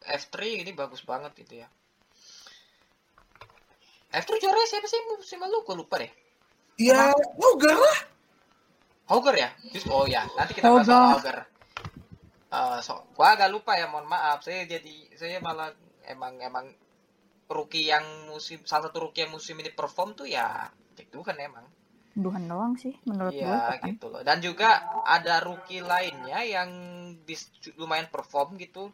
F3 0.05 0.61
ini 0.61 0.77
bagus 0.77 1.01
banget 1.01 1.33
itu 1.41 1.65
ya 1.65 1.67
F3 4.13 4.37
juara 4.37 4.61
siapa 4.69 4.85
sih 4.85 5.01
musim 5.09 5.41
lalu 5.41 5.65
gue 5.65 5.73
lupa 5.73 5.97
deh 5.97 6.13
Ya, 6.77 7.09
enggak 7.17 7.73
lah. 7.73 7.99
Hauger 9.09 9.33
ya 9.41 9.49
Just, 9.73 9.89
oh 9.89 10.05
ya 10.05 10.21
nanti 10.37 10.53
kita 10.53 10.69
bahas 10.69 10.85
soal 10.85 11.17
Hauger. 11.17 11.33
Hauger 11.33 11.55
Eh, 12.55 12.79
so, 12.79 13.03
gua 13.11 13.35
agak 13.35 13.51
lupa 13.51 13.75
ya 13.75 13.91
mohon 13.91 14.07
maaf 14.07 14.39
saya 14.39 14.63
jadi 14.63 14.95
saya 15.19 15.43
malah 15.43 15.75
emang 16.07 16.39
emang 16.39 16.65
rookie 17.49 17.85
yang 17.93 18.05
musim 18.29 18.61
salah 18.65 18.89
satu 18.89 19.09
rookie 19.09 19.25
yang 19.25 19.33
musim 19.33 19.55
ini 19.61 19.69
perform 19.69 20.17
tuh 20.17 20.25
ya 20.25 20.69
Jack 20.97 21.13
Tuhan 21.13 21.37
emang 21.37 21.65
Duhan 22.15 22.47
doang 22.47 22.79
sih 22.79 22.95
menurut 23.03 23.35
gue. 23.35 23.43
Iya 23.43 23.75
kan. 23.75 23.91
gitu 23.91 24.07
loh. 24.07 24.23
Dan 24.23 24.39
juga 24.39 25.03
ada 25.03 25.43
rookie 25.43 25.83
lainnya 25.83 26.39
yang 26.47 26.69
bis, 27.27 27.51
lumayan 27.75 28.07
perform 28.07 28.55
gitu 28.55 28.87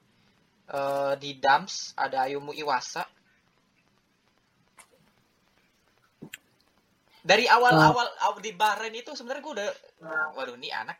Eh 0.71 1.13
di 1.19 1.35
Dams 1.37 1.91
ada 1.99 2.25
Ayumu 2.25 2.55
Iwasa. 2.55 3.03
Dari 7.21 7.45
awal-awal 7.45 8.07
aw- 8.25 8.41
di 8.41 8.49
Bahrain 8.57 8.95
itu 8.97 9.13
sebenarnya 9.13 9.43
gue 9.45 9.53
udah 9.61 9.69
waduh 10.33 10.57
nih 10.57 10.73
anak 10.73 10.97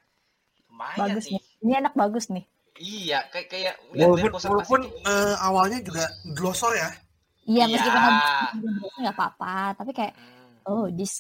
lumayan 0.70 1.18
Bagus 1.18 1.26
nih. 1.26 1.42
nih. 1.42 1.44
Ini 1.66 1.74
anak 1.82 1.94
bagus 1.98 2.26
nih. 2.30 2.46
Iya, 2.78 3.20
kayak 3.34 3.48
kayak 3.50 3.76
Walaupun, 3.94 4.32
walaupun 4.46 4.82
eh, 5.06 5.36
awalnya 5.42 5.80
juga 5.82 6.06
glosor 6.38 6.78
ya. 6.78 6.90
Iya 7.52 7.66
Iya. 7.68 7.74
meskipun 7.76 8.00
habis 8.00 8.94
nggak 8.96 9.16
apa-apa, 9.16 9.56
tapi 9.76 9.92
kayak 9.92 10.14
Hmm. 10.16 10.56
oh 10.64 10.86
dis. 10.88 11.20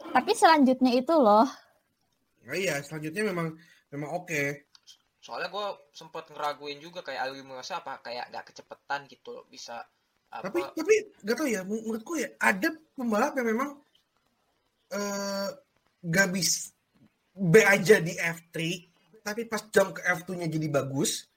Tapi 0.00 0.30
selanjutnya 0.32 0.92
itu 0.96 1.12
loh, 1.12 1.44
Nah, 2.40 2.56
iya, 2.56 2.80
selanjutnya 2.80 3.28
memang 3.28 3.52
memang 3.92 4.10
oke. 4.16 4.64
Soalnya 5.20 5.52
gue 5.52 5.66
sempet 5.92 6.32
ngeraguin 6.32 6.80
juga 6.80 7.04
kayak 7.04 7.28
Ayumu 7.28 7.52
Iwasa 7.52 7.84
apa 7.84 8.00
kayak 8.00 8.32
nggak 8.32 8.44
kecepetan 8.48 9.04
gitu 9.06 9.36
loh, 9.36 9.44
bisa 9.44 9.84
apa 10.32 10.48
Tapi 10.48 10.64
tapi 10.72 10.94
gak 11.20 11.36
tau 11.36 11.44
ya, 11.44 11.60
menur- 11.62 11.84
menurutku 11.84 12.16
ya 12.16 12.32
ada 12.40 12.72
pembalap 12.96 13.36
yang 13.36 13.48
memang 13.52 13.70
eh 14.90 15.48
gak 16.00 16.28
bisa 16.32 16.72
B 17.30 17.60
aja 17.60 18.00
di 18.00 18.16
F3, 18.16 18.56
tapi 19.20 19.44
pas 19.44 19.62
jump 19.68 19.94
ke 19.94 20.02
F2-nya 20.02 20.48
jadi 20.48 20.66
bagus. 20.66 21.28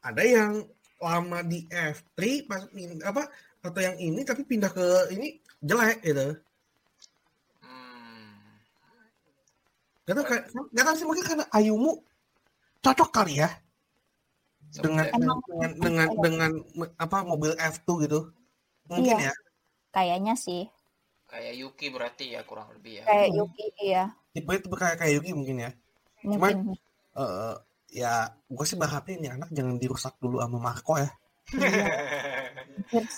Ada 0.00 0.22
yang 0.22 0.52
lama 1.00 1.40
di 1.42 1.64
F3 1.66 2.20
pas 2.44 2.62
apa 3.02 3.22
atau 3.60 3.80
yang 3.80 3.96
ini 3.96 4.20
tapi 4.22 4.44
pindah 4.44 4.68
ke 4.68 4.86
ini 5.12 5.36
jelek 5.58 6.00
gitu. 6.00 6.36
Hmm. 7.60 8.56
Gak 10.04 10.14
tau 10.14 10.24
kayak 10.24 10.44
gak 10.70 10.84
tau 10.84 10.94
sih 10.94 11.06
mungkin 11.08 11.24
karena 11.24 11.44
Ayumu 11.50 12.00
cocok 12.80 13.10
kali 13.10 13.40
ya 13.40 13.50
dengan 14.70 15.04
Sebenarnya- 15.04 15.14
Emang. 15.18 15.38
dengan 15.44 15.70
dengan 15.76 16.08
dengan 16.20 16.50
apa 16.96 17.16
mobil 17.22 17.52
F2 17.56 17.88
gitu. 18.04 18.20
Mungkin 18.86 19.16
Iya. 19.18 19.30
ya. 19.30 19.34
kayaknya 19.90 20.34
sih 20.34 20.70
kayak 21.26 21.54
Yuki 21.56 21.90
berarti 21.90 22.34
ya 22.34 22.42
kurang 22.42 22.70
lebih 22.74 23.02
ya. 23.02 23.04
kayak. 23.06 23.28
Yuki 23.34 23.64
ya, 23.82 24.04
Tipe 24.30 24.50
itu 24.50 24.66
kayak 24.70 24.96
kayak 24.98 25.12
Yuki 25.18 25.30
mungkin 25.34 25.56
ya. 25.62 25.70
mungkin. 26.22 26.74
eh 27.10 27.54
ya 27.90 28.30
gue 28.46 28.64
sih 28.66 28.78
berharapnya 28.78 29.14
ini 29.18 29.28
anak 29.34 29.50
jangan 29.50 29.76
dirusak 29.76 30.14
dulu 30.22 30.38
sama 30.38 30.58
Marco 30.58 30.94
ya. 30.96 31.10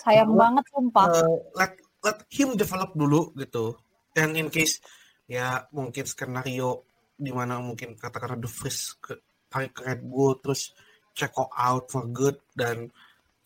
Sayang 0.03 0.33
banget 0.33 0.65
sumpah. 0.73 1.05
Eh, 1.13 1.37
let 1.57 1.73
let 2.01 2.19
him 2.33 2.57
develop 2.57 2.91
dulu 2.97 3.31
gitu. 3.37 3.77
Dan 4.13 4.33
in 4.37 4.49
case 4.49 4.81
ya 5.29 5.65
mungkin 5.71 6.05
skenario 6.05 6.85
di 7.13 7.31
mana 7.31 7.61
mungkin 7.61 7.95
katakanlah 7.95 8.41
The 8.41 8.49
Freeze 8.49 8.97
ke 8.99 9.21
tarik 9.47 9.77
ke 9.77 9.81
Red 9.85 10.01
Bull 10.03 10.41
terus 10.41 10.73
check 11.13 11.31
out 11.37 11.87
for 11.87 12.09
good 12.09 12.41
dan 12.57 12.89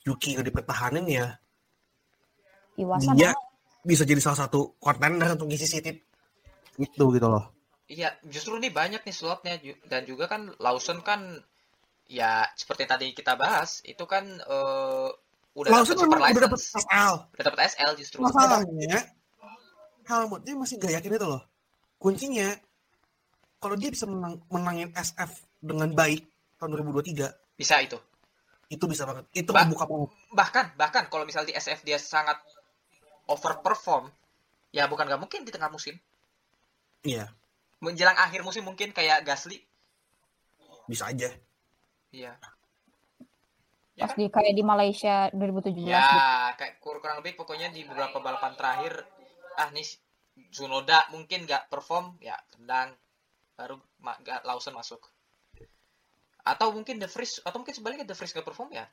Yuki 0.07 0.39
nggak 0.39 0.47
dipertahanin 0.47 1.03
ya 1.05 1.35
Iwasa 2.79 3.11
dia 3.11 3.35
mau. 3.35 3.43
bisa 3.83 4.07
jadi 4.07 4.23
salah 4.23 4.47
satu 4.47 4.79
kontender 4.79 5.35
untuk 5.35 5.51
ngisi 5.51 5.67
City 5.67 5.91
itu 6.77 7.05
gitu 7.09 7.27
loh. 7.27 7.56
Iya, 7.87 8.19
justru 8.27 8.59
nih 8.59 8.67
banyak 8.71 8.99
nih 9.07 9.15
slotnya 9.15 9.55
dan 9.87 10.03
juga 10.03 10.27
kan 10.27 10.51
Lawson 10.59 10.99
kan 10.99 11.39
ya 12.07 12.43
seperti 12.55 12.83
tadi 12.87 13.11
kita 13.15 13.39
bahas 13.39 13.79
itu 13.87 14.03
kan 14.03 14.27
eh, 14.27 15.09
udah 15.55 15.71
Lawson 15.71 15.95
dapat 15.95 16.03
super 16.03 16.17
memang 16.19 16.35
udah 16.35 16.51
license, 16.51 16.83
SL. 16.83 17.13
udah 17.31 17.43
dapat 17.47 17.59
SL 17.71 17.91
justru. 17.95 18.19
Masalahnya 18.23 18.97
Helmutnya 20.07 20.53
masih 20.55 20.79
gak 20.79 20.93
yakin 20.99 21.19
itu 21.19 21.27
loh. 21.27 21.43
Kuncinya 21.99 22.47
kalau 23.59 23.75
dia 23.75 23.91
bisa 23.91 24.07
menang, 24.07 24.39
menangin 24.47 24.91
SF 24.95 25.31
dengan 25.59 25.91
baik 25.91 26.23
tahun 26.59 26.79
2023 26.79 27.59
Bisa 27.59 27.81
itu. 27.83 27.97
itu 28.67 28.83
bisa 28.83 29.07
banget. 29.07 29.23
Itu 29.31 29.55
Ba- 29.55 29.63
membuka 29.63 29.87
banget. 29.87 30.11
Bahkan 30.35 30.65
bahkan 30.75 31.03
kalau 31.07 31.23
misal 31.23 31.47
di 31.47 31.55
SF 31.55 31.87
dia 31.87 31.95
sangat 31.95 32.35
overperform, 33.27 34.11
ya 34.71 34.87
bukan 34.87 35.07
nggak 35.07 35.19
mungkin 35.19 35.43
di 35.47 35.51
tengah 35.51 35.71
musim. 35.71 35.95
Iya, 37.03 37.31
Menjelang 37.77 38.17
akhir 38.17 38.41
musim 38.41 38.65
mungkin 38.65 38.89
kayak 38.89 39.21
Gasly. 39.21 39.61
bisa 40.87 41.11
aja. 41.11 41.27
Iya. 42.15 42.39
Pas 43.97 44.13
di 44.15 44.31
kayak 44.31 44.53
di 44.55 44.63
Malaysia 44.63 45.27
2017 45.35 45.83
gitu. 45.83 45.91
Ya, 45.91 46.55
kayak 46.55 46.79
kur- 46.79 47.01
kurang 47.03 47.19
lebih 47.19 47.35
pokoknya 47.35 47.67
di 47.73 47.83
beberapa 47.83 48.23
balapan 48.23 48.55
terakhir, 48.55 49.03
ah 49.59 49.67
nih 49.73 49.83
Zunoda 50.53 51.09
mungkin 51.11 51.43
nggak 51.43 51.67
perform, 51.67 52.15
ya 52.23 52.37
tendang, 52.53 52.93
baru 53.57 53.81
ma- 53.99 54.15
Lawson 54.45 54.77
masuk. 54.77 55.01
Atau 56.45 56.71
mungkin 56.71 57.01
The 57.01 57.09
Vries, 57.11 57.41
atau 57.43 57.59
mungkin 57.59 57.75
sebaliknya 57.75 58.07
The 58.07 58.15
Vries 58.15 58.31
nggak 58.31 58.47
perform 58.47 58.69
ya, 58.71 58.85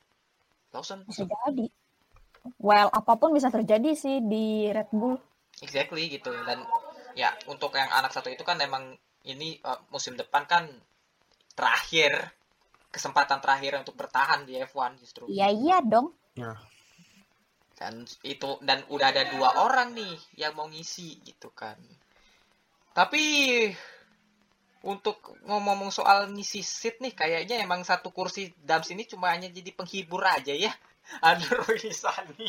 Lawson. 0.75 1.05
bisa 1.07 1.23
jadi. 1.23 1.69
Well, 2.59 2.89
apa 2.91 3.13
pun 3.15 3.31
bisa 3.31 3.47
terjadi 3.53 3.95
sih 3.95 4.19
di 4.19 4.67
Red 4.73 4.89
Bull. 4.91 5.15
Exactly 5.63 6.11
gitu. 6.11 6.33
Dan 6.43 6.65
ya 7.15 7.31
untuk 7.47 7.71
yang 7.79 7.87
anak 7.89 8.11
satu 8.11 8.27
itu 8.27 8.43
kan 8.43 8.59
emang 8.59 8.93
ini 9.25 9.57
eh, 9.57 9.79
musim 9.89 10.13
depan 10.19 10.45
kan 10.45 10.67
terakhir 11.55 12.11
kesempatan 12.91 13.39
terakhir 13.43 13.79
untuk 13.79 13.95
bertahan 13.95 14.47
di 14.47 14.55
F1 14.59 14.99
justru. 14.99 15.27
Iya 15.27 15.51
iya 15.51 15.77
dong. 15.83 16.11
Ya. 16.35 16.51
dan 17.75 18.07
itu 18.23 18.55
dan 18.63 18.87
udah 18.87 19.11
ada 19.11 19.27
dua 19.35 19.67
orang 19.67 19.91
nih 19.91 20.15
yang 20.39 20.55
mau 20.55 20.63
ngisi 20.63 21.19
gitu 21.27 21.51
kan 21.51 21.75
tapi 22.95 23.19
untuk 24.79 25.35
ngomong 25.43 25.91
soal 25.91 26.31
ngisi 26.31 26.63
seat 26.63 27.03
nih 27.03 27.11
kayaknya 27.11 27.59
emang 27.59 27.83
satu 27.83 28.15
kursi 28.15 28.55
Dams 28.63 28.87
ini 28.95 29.03
cuma 29.03 29.35
hanya 29.35 29.51
jadi 29.51 29.75
penghibur 29.75 30.23
aja 30.23 30.55
ya 30.55 30.71
ada 31.19 31.43
Roy 31.67 31.91
Sani 31.91 32.47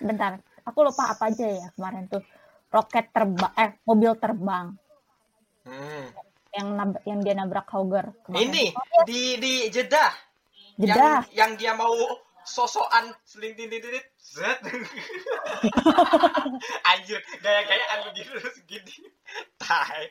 sebentar. 0.00 0.40
Aku 0.70 0.80
lupa 0.80 1.10
apa 1.10 1.28
aja 1.28 1.44
ya 1.44 1.66
kemarin 1.74 2.06
tuh. 2.06 2.22
Roket 2.70 3.10
terbang, 3.10 3.50
eh 3.58 3.70
mobil 3.82 4.14
terbang 4.14 4.78
Hmm. 5.60 6.06
yang 6.50 6.68
nab- 6.72 7.02
yang 7.04 7.20
dia 7.20 7.34
nabrak 7.34 7.68
Hauger. 7.68 8.14
kemarin. 8.24 8.48
Ini 8.48 8.64
di 9.04 9.22
di 9.36 9.52
Jeddah. 9.68 10.14
Jeddah. 10.78 11.26
Yang, 11.28 11.36
yang 11.36 11.50
dia 11.58 11.72
mau 11.74 11.92
sosokan 12.40 13.12
seling 13.22 13.52
tintit 13.52 13.82
tintit 13.82 14.06
zet. 14.16 14.58
Anjir, 16.88 17.20
gaya-gayaan 17.38 17.98
begitu 18.08 18.32
terus 18.32 18.56
gini. 18.64 18.94
Tai. 19.58 20.08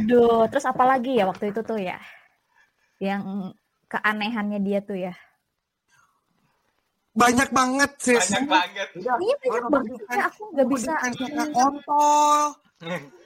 Aduh, 0.00 0.46
terus 0.48 0.64
apa 0.64 0.82
lagi 0.86 1.18
ya 1.18 1.26
waktu 1.26 1.50
itu 1.50 1.60
tuh 1.60 1.76
ya? 1.76 1.98
Yang 2.96 3.52
keanehannya 3.90 4.62
dia 4.62 4.80
tuh 4.80 4.96
ya. 4.96 5.12
Banyak 7.12 7.48
banget 7.52 7.92
sih. 8.00 8.16
Banyak 8.16 8.44
banget. 8.48 8.88
Udah, 8.96 9.16
Iya 9.20 9.34
banyak 9.36 9.52
orang 9.52 9.70
banget 9.70 10.00
ya, 10.08 10.24
aku 10.32 10.42
nggak 10.52 10.66
bisa. 10.72 10.92
defense-nya 10.96 11.46
kontol. 11.52 12.40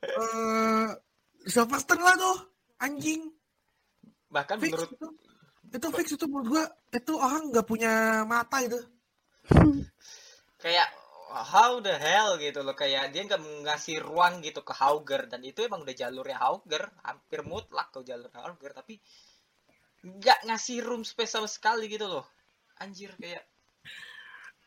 Eh, 0.00 0.88
Silverstone 1.44 2.00
lah 2.00 2.16
tuh, 2.16 2.36
anjing. 2.80 3.28
Bahkan 4.32 4.56
Fix 4.64 4.72
menurut 4.72 4.90
itu. 4.96 5.08
Itu 5.72 5.88
fix 5.92 6.06
itu 6.16 6.24
menurut 6.24 6.48
gua 6.48 6.64
itu 6.88 7.12
orang 7.20 7.52
nggak 7.52 7.68
punya 7.68 8.24
mata 8.24 8.64
itu. 8.64 8.80
kayak 10.56 10.88
how 11.32 11.80
the 11.82 11.96
hell 11.96 12.36
gitu 12.38 12.62
loh 12.62 12.76
kayak 12.76 13.10
dia 13.10 13.24
nggak 13.26 13.40
ngasih 13.66 13.98
ruang 14.04 14.38
gitu 14.44 14.60
ke 14.62 14.72
Hauger 14.76 15.26
dan 15.26 15.40
itu 15.42 15.64
emang 15.66 15.82
udah 15.82 15.96
jalurnya 15.96 16.38
Hauger 16.38 16.86
hampir 17.02 17.40
mutlak 17.42 17.90
ke 17.90 18.04
jalur 18.06 18.30
Hauger 18.36 18.70
tapi 18.76 19.00
nggak 20.06 20.46
ngasih 20.46 20.78
room 20.84 21.02
space 21.02 21.34
sama 21.34 21.48
sekali 21.50 21.90
gitu 21.90 22.06
loh 22.06 22.24
anjir 22.78 23.12
kayak 23.16 23.44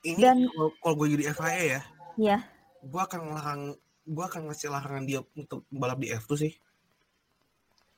Ini 0.05 0.21
Dan- 0.21 0.45
kalau- 0.47 0.75
kalau 0.77 0.95
gue 1.01 1.07
jadi 1.17 1.33
FIA 1.33 1.63
ya, 1.65 1.81
Iya. 2.15 2.37
gua 2.85 3.09
akan 3.09 3.19
ngelarang 3.25 3.61
gua 4.05 4.25
akan 4.29 4.41
ngasih 4.45 4.69
larangan 4.69 5.01
dia 5.03 5.19
untuk 5.33 5.65
balap 5.67 5.97
di 5.97 6.13
F2 6.13 6.31
sih. 6.37 6.53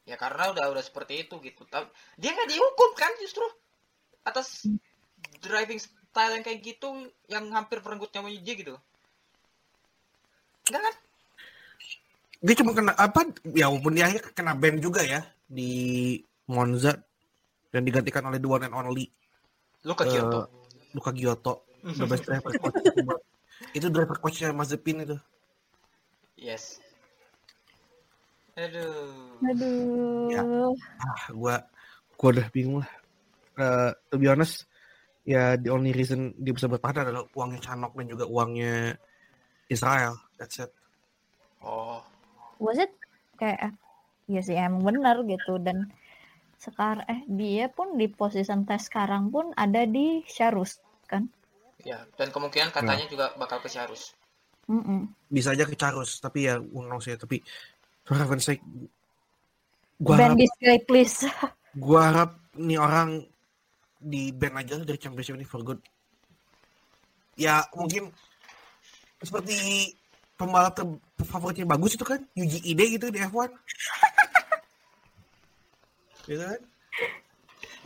ya 0.03 0.15
karena 0.15 0.55
udah 0.55 0.71
udah 0.71 0.79
seperti 0.79 1.19
itu 1.19 1.35
gitu 1.43 1.67
tapi 1.67 1.91
dia 2.15 2.31
nggak 2.31 2.47
dihukum 2.47 2.89
kan 2.95 3.11
justru 3.19 3.43
atas 4.23 4.63
driving 5.43 5.75
style 5.75 6.31
yang 6.31 6.39
kayak 6.41 6.63
gitu 6.63 6.87
yang 7.27 7.43
hampir 7.51 7.83
perenggut 7.83 8.07
nyawanya 8.15 8.39
dia 8.39 8.55
gitu 8.55 8.75
enggak 10.65 10.81
kan 10.81 10.95
Dia 12.37 12.53
cuma 12.55 12.71
kena 12.71 12.93
apa? 12.93 13.19
Ya 13.51 13.65
walaupun 13.65 13.97
dia 13.97 14.07
kena 14.31 14.53
ban 14.53 14.77
juga 14.77 15.01
ya 15.01 15.25
di 15.43 16.15
Monza 16.45 16.95
dan 17.67 17.81
digantikan 17.81 18.23
oleh 18.23 18.37
the 18.37 18.45
one 18.45 18.61
and 18.61 18.71
only 18.71 19.11
lu 19.83 19.93
ke 19.93 20.03
Eh, 20.05 20.11
Kyoto 20.11 20.39
Luka 20.95 21.11
Giotto, 21.13 21.53
the 21.83 22.05
best 22.05 22.25
driver 22.25 22.49
coach. 22.57 22.79
itu 23.75 23.87
driver 23.93 24.17
coachnya 24.17 24.49
Mazepin 24.49 25.03
itu. 25.03 25.17
yes. 26.35 26.81
Aduh. 28.57 29.37
Aduh. 29.45 30.33
Ya. 30.33 30.41
ah 30.97 31.23
gua 31.29 31.55
gua 32.17 32.29
udah 32.33 32.47
bingung 32.49 32.81
lah. 32.81 32.91
Eh, 33.57 33.91
to 34.09 34.17
be 34.17 34.25
honest 34.25 34.65
ya 35.21 35.53
the 35.53 35.69
only 35.69 35.93
reason 35.93 36.33
dia 36.39 36.55
bisa 36.55 36.65
bertahan 36.65 37.05
adalah 37.05 37.27
uangnya 37.37 37.61
Chanok 37.61 37.93
dan 37.93 38.05
juga 38.09 38.25
uangnya 38.25 38.97
Israel. 39.69 40.17
That's 40.41 40.57
it. 40.57 40.73
Oh. 41.61 42.01
Was 42.57 42.81
it? 42.81 42.89
Kayak 43.37 43.77
ya 44.25 44.41
sih 44.41 44.57
emang 44.57 44.81
benar 44.81 45.21
gitu. 45.21 45.61
Dan 45.61 45.93
sekarang 46.57 47.05
eh 47.05 47.21
dia 47.29 47.69
pun 47.69 47.93
di 47.95 48.09
posisi 48.09 48.49
tes 48.65 48.81
sekarang 48.89 49.29
pun 49.29 49.53
ada 49.53 49.85
di 49.85 50.25
Sharus 50.25 50.81
kan. 51.05 51.29
ya 51.85 52.01
dan 52.17 52.33
kemungkinan 52.33 52.73
katanya 52.73 53.05
juga 53.05 53.31
bakal 53.37 53.61
ke 53.61 53.69
Syarus 53.69 54.17
Mm-mm. 54.67 55.07
bisa 55.29 55.53
aja 55.53 55.63
ke 55.63 55.77
Charus 55.77 56.17
tapi 56.17 56.49
ya 56.49 56.57
knows 56.59 57.05
ya 57.05 57.15
tapi 57.15 57.39
for 58.03 58.17
heaven's 58.17 58.43
sake 58.49 58.59
gua 60.01 60.17
Ban 60.17 60.33
harap, 60.33 60.37
this 60.41 60.53
guy 60.59 60.77
please. 60.83 61.23
gua 61.85 61.99
harap 62.11 62.31
nih 62.57 62.81
orang 62.81 63.21
di 64.01 64.33
ban 64.33 64.57
aja 64.57 64.81
dari 64.81 64.97
championship 64.97 65.37
ini 65.37 65.45
for 65.45 65.61
good 65.61 65.79
ya 67.37 67.61
mungkin 67.77 68.09
seperti 69.21 69.93
pembalap 70.37 70.77
favoritnya 71.21 71.65
bagus 71.69 71.97
itu 71.97 72.05
kan 72.05 72.21
Yuji 72.33 72.61
Ide 72.65 72.85
gitu 72.97 73.07
di 73.13 73.21
F1 73.21 73.49
gitu 76.27 76.43
kan? 76.43 76.61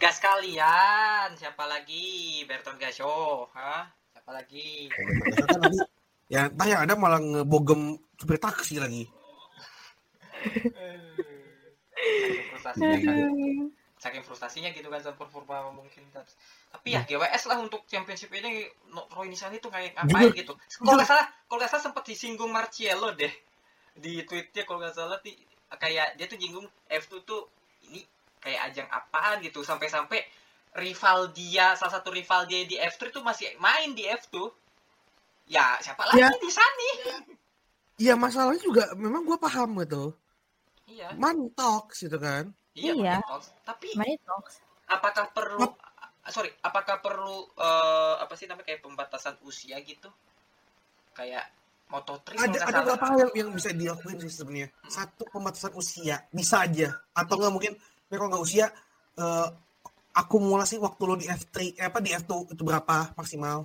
Gas 0.02 0.18
kalian 0.18 1.38
siapa 1.38 1.64
lagi? 1.70 2.42
Berton 2.50 2.82
Gasho 2.82 3.46
hah? 3.54 3.86
Siapa 4.14 4.32
lagi? 4.34 4.90
Ya 6.32 6.48
entah 6.48 6.64
yang 6.64 6.88
ada 6.88 6.96
malah 6.96 7.20
ngebogem 7.20 8.00
supir 8.16 8.40
taksi 8.40 8.80
lagi. 8.80 9.04
Saking 12.00 12.48
frustasinya 12.48 12.96
kan 13.04 13.28
saking 14.02 14.24
frustasinya 14.26 14.70
gitu 14.74 14.90
kan 14.90 14.98
sama 15.04 15.20
performa 15.22 15.70
mungkin. 15.70 16.02
Tapi 16.74 16.88
ya 16.90 17.06
GWS 17.06 17.52
lah 17.52 17.62
untuk 17.62 17.86
championship 17.86 18.34
ini 18.34 18.66
Roy 19.14 19.30
Nisani 19.30 19.62
tuh 19.62 19.70
kayak 19.70 19.94
ngapain 19.94 20.34
gitu? 20.34 20.58
Kalau 20.82 20.98
nggak 20.98 21.10
salah 21.12 21.28
kalau 21.46 21.60
nggak 21.62 21.72
salah 21.76 21.84
sempat 21.86 22.04
disinggung 22.10 22.50
Marciello 22.50 23.14
deh 23.14 23.34
di 23.94 24.26
tweetnya 24.26 24.66
kalau 24.66 24.82
nggak 24.82 24.96
salah 24.98 25.20
kayak 25.78 26.18
dia 26.18 26.26
tuh 26.26 26.40
jinggung 26.42 26.66
F2 26.90 27.28
tuh 27.28 27.46
ini 27.92 28.02
kayak 28.42 28.74
ajang 28.74 28.90
apaan 28.90 29.40
gitu. 29.40 29.62
Sampai-sampai 29.62 30.20
rival 30.76 31.30
dia 31.32 31.76
salah 31.76 32.00
satu 32.00 32.10
rival 32.10 32.48
dia 32.48 32.64
di 32.64 32.76
F3 32.76 33.12
tuh 33.12 33.22
masih 33.22 33.54
main 33.60 33.92
di 33.92 34.08
F2 34.08 34.50
ya 35.46 35.76
siapa 35.80 36.08
lagi 36.08 36.18
Ya. 36.18 36.30
di 36.32 36.48
Sani? 36.50 36.90
Iya 38.00 38.14
masalahnya 38.16 38.60
juga 38.60 38.84
memang 38.96 39.22
gue 39.24 39.36
paham 39.36 39.78
gitu. 39.84 40.16
Iya. 40.88 41.12
Mantox 41.16 42.02
gitu 42.02 42.18
kan. 42.18 42.50
Iya, 42.74 42.94
Iya. 42.96 43.16
Tapi 43.62 43.94
Money 43.94 44.16
talks. 44.24 44.64
apakah 44.88 45.28
perlu 45.32 45.68
sorry 46.28 46.52
apakah 46.62 47.00
perlu 47.00 47.52
eh, 47.54 48.16
apa 48.24 48.34
sih 48.34 48.48
namanya 48.48 48.72
kayak 48.72 48.82
pembatasan 48.82 49.36
usia 49.44 49.76
gitu? 49.84 50.08
Kayak 51.12 51.52
Moto3 51.92 52.24
kalau 52.32 52.48
ada 52.48 52.48
nggak 52.48 52.64
ada 52.64 52.80
beberapa 52.88 53.06
hal 53.12 53.18
yang, 53.20 53.32
yang 53.36 53.50
bisa 53.52 53.70
dilakuin 53.76 54.18
sih 54.24 54.32
sebenarnya. 54.32 54.72
Satu 54.88 55.28
pembatasan 55.28 55.76
usia. 55.76 56.24
Bisa 56.32 56.64
aja. 56.64 56.96
Atau 57.12 57.36
nggak 57.36 57.52
mungkin 57.52 57.74
ya 58.12 58.20
kalau 58.20 58.30
nggak 58.30 58.44
usia 58.44 58.68
eh, 59.16 59.48
akumulasi 60.12 60.76
waktu 60.78 61.02
lo 61.08 61.16
di 61.16 61.26
F3 61.26 61.56
eh, 61.80 61.88
apa 61.88 62.04
di 62.04 62.12
F2 62.12 62.52
itu 62.52 62.62
berapa 62.62 63.16
maksimal? 63.16 63.64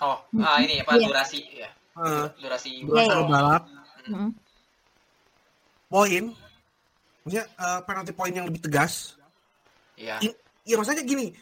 Oh 0.00 0.16
ah, 0.38 0.56
ini 0.62 0.80
apa 0.80 0.94
Iya. 0.96 1.10
durasi? 1.10 1.40
Ya 1.52 1.68
Eh, 1.90 2.26
durasi 2.38 2.86
durasi 2.86 3.10
Iya, 3.10 3.18
lo 3.18 3.24
balap. 3.26 3.62
Mm-mm. 4.06 4.30
poin. 5.90 6.24
Maksudnya 7.20 7.44
eh, 7.50 7.80
penalti 7.84 8.12
poin 8.14 8.32
yang 8.32 8.46
lebih 8.46 8.62
tegas. 8.62 9.18
Ya 9.98 10.16
ya 10.64 10.74
maksudnya 10.78 11.02
gini. 11.02 11.34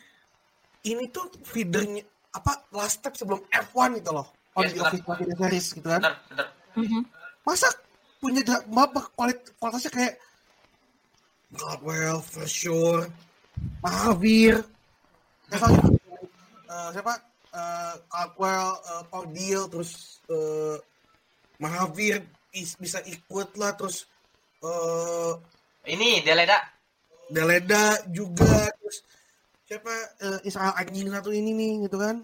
Ini 0.81 1.05
tuh 1.13 1.29
feedernya 1.45 2.01
apa 2.33 2.67
last 2.73 3.05
step 3.05 3.13
sebelum 3.15 3.45
F1 3.53 4.01
itu 4.01 4.11
loh. 4.11 4.27
On 4.57 4.65
Yes, 4.65 4.73
the 4.73 4.81
benar. 4.81 4.91
official 4.91 5.37
series 5.39 5.67
gitu 5.77 5.87
kan. 5.87 6.01
Bener 6.03 6.15
bener 6.33 6.47
Mhm. 6.79 7.01
masa 7.45 7.69
punya 8.19 8.43
kualitasnya 9.59 9.91
kayak 9.91 10.15
Gladwell, 11.49 12.21
for 12.21 12.45
sure, 12.45 13.09
Mahavir, 13.81 14.61
misalnya 15.49 15.81
eh, 16.69 16.89
siapa? 16.93 17.15
Eh, 17.49 17.95
Caldwell, 18.13 18.77
uh, 18.85 19.03
Paul 19.09 19.33
Deal, 19.33 19.65
terus 19.73 20.21
eh, 20.29 20.77
Mahavir 21.57 22.21
is- 22.53 22.77
bisa 22.77 23.01
ikut 23.09 23.57
lah, 23.57 23.73
terus 23.73 24.05
eh, 24.61 25.33
ini 25.89 26.21
Deleda. 26.21 26.61
Deleda 27.33 27.97
juga, 28.13 28.69
terus 28.77 29.01
siapa? 29.65 29.93
Eh, 30.21 30.39
Israel 30.45 30.77
anjing 30.77 31.09
satu 31.09 31.33
ini 31.33 31.57
nih 31.57 31.89
gitu 31.89 31.97
kan. 31.97 32.21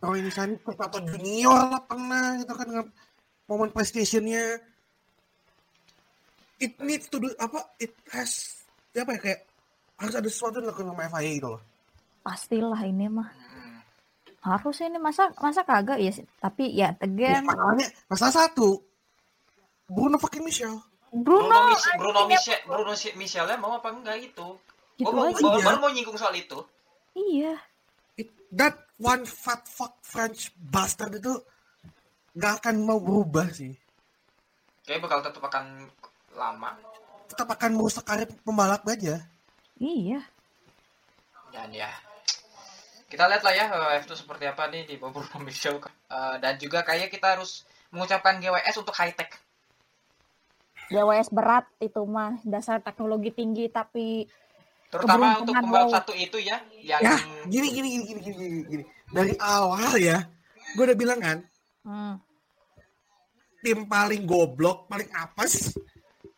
Kalau 0.00 0.18
ini 0.18 0.32
Sani 0.32 0.56
atau 0.58 0.98
junior 1.04 1.70
lah 1.70 1.82
pernah 1.84 2.34
gitu 2.40 2.52
kan 2.56 2.66
dengan 2.66 2.86
momen 3.46 3.70
PlayStation-nya. 3.70 4.71
It 6.62 6.78
needs 6.78 7.10
to 7.10 7.18
do 7.18 7.26
apa? 7.36 7.74
It 7.76 7.90
has 8.08 8.62
apa 8.92 9.10
ya 9.12 9.20
kayak 9.20 9.40
harus 9.96 10.14
ada 10.14 10.28
sesuatu 10.28 10.54
yang 10.56 10.70
dilakukan 10.70 10.88
sama 10.88 11.10
FIA 11.10 11.30
gitu 11.34 11.48
loh. 11.50 11.62
Pastilah 12.22 12.80
ini 12.82 13.06
mah. 13.08 13.28
Harus 14.40 14.78
ini 14.80 14.94
masa 14.96 15.30
masa 15.36 15.62
kagak 15.62 15.98
ya 15.98 16.10
sih. 16.10 16.22
Tapi 16.36 16.70
ya 16.70 16.90
Ya, 16.92 16.98
again 17.00 17.42
masalahnya 17.42 17.86
masalah 18.06 18.34
satu. 18.40 18.78
Bruno 19.84 20.16
fucking 20.16 20.42
Michel. 20.42 20.78
Bruno 21.10 21.44
Bruno 21.44 21.68
Mich- 21.68 21.92
Bruno 21.92 22.18
anjingnya 22.20 22.38
Michel 22.38 22.60
Bruno 22.64 22.92
Si- 22.94 23.14
Michelnya 23.14 23.56
mau 23.56 23.76
apa 23.76 23.90
enggak 23.90 24.16
itu 24.18 24.48
gitu 24.94 25.08
Gua 25.08 25.28
aja. 25.28 25.36
baru, 25.36 25.48
Iya. 25.52 25.66
baru 25.66 25.78
mau 25.78 25.90
nyinggung 25.90 26.16
soal 26.16 26.32
itu 26.32 26.56
Iya. 27.12 27.60
It, 28.14 28.28
that 28.50 28.72
one 28.96 29.22
fat 29.22 29.66
fuck 29.66 30.00
French 30.00 30.48
bastard 30.56 31.12
itu 31.12 31.36
nggak 32.32 32.54
akan 32.58 32.74
mau 32.80 32.96
berubah 32.96 33.44
sih. 33.50 33.76
kayak 34.82 34.98
bakal 35.00 35.20
tetap 35.20 35.42
akan 35.42 35.86
lama 36.34 36.76
Tetap 37.26 37.48
akan 37.48 37.70
merusak 37.72 38.04
karir 38.04 38.28
pembalap 38.42 38.84
aja. 38.84 39.24
Iya. 39.76 40.20
dan 41.48 41.68
ya 41.68 41.88
kita 43.06 43.28
lihat 43.28 43.42
lah 43.42 43.52
ya 43.52 43.66
eh, 43.68 44.00
F2 44.00 44.16
seperti 44.16 44.44
apa 44.46 44.68
nih 44.68 44.84
di 44.84 44.94
beberapa 44.96 45.36
Show 45.50 45.76
Eh, 46.08 46.36
dan 46.38 46.56
juga 46.56 46.80
kayaknya 46.80 47.08
kita 47.08 47.26
harus 47.36 47.64
mengucapkan 47.88 48.36
GWS 48.36 48.76
untuk 48.78 48.92
high 48.94 49.12
tech 49.12 49.32
GWS 50.88 51.28
berat 51.28 51.64
itu 51.78 52.04
mah 52.04 52.36
dasar 52.42 52.78
teknologi 52.78 53.32
tinggi 53.32 53.68
tapi 53.68 54.28
terutama 54.88 55.40
untuk 55.40 55.56
pembalap 55.56 55.88
lo. 55.88 55.92
satu 55.94 56.12
itu 56.12 56.36
ya 56.36 56.60
yang 56.78 57.00
Ya, 57.00 57.16
gini 57.48 57.68
gini 57.70 57.88
gini 57.90 58.04
gini 58.04 58.20
gini 58.20 58.36
gini. 58.36 58.60
gini. 58.66 58.84
Dari 59.08 59.32
awal 59.38 59.96
ya, 59.96 60.20
gue 60.72 60.84
udah 60.84 60.98
bilang 60.98 61.16
kan, 61.16 61.38
hmm, 61.82 62.14
tim 63.62 63.84
paling 63.84 64.24
goblok, 64.24 64.84
paling 64.86 65.08
apes, 65.12 65.76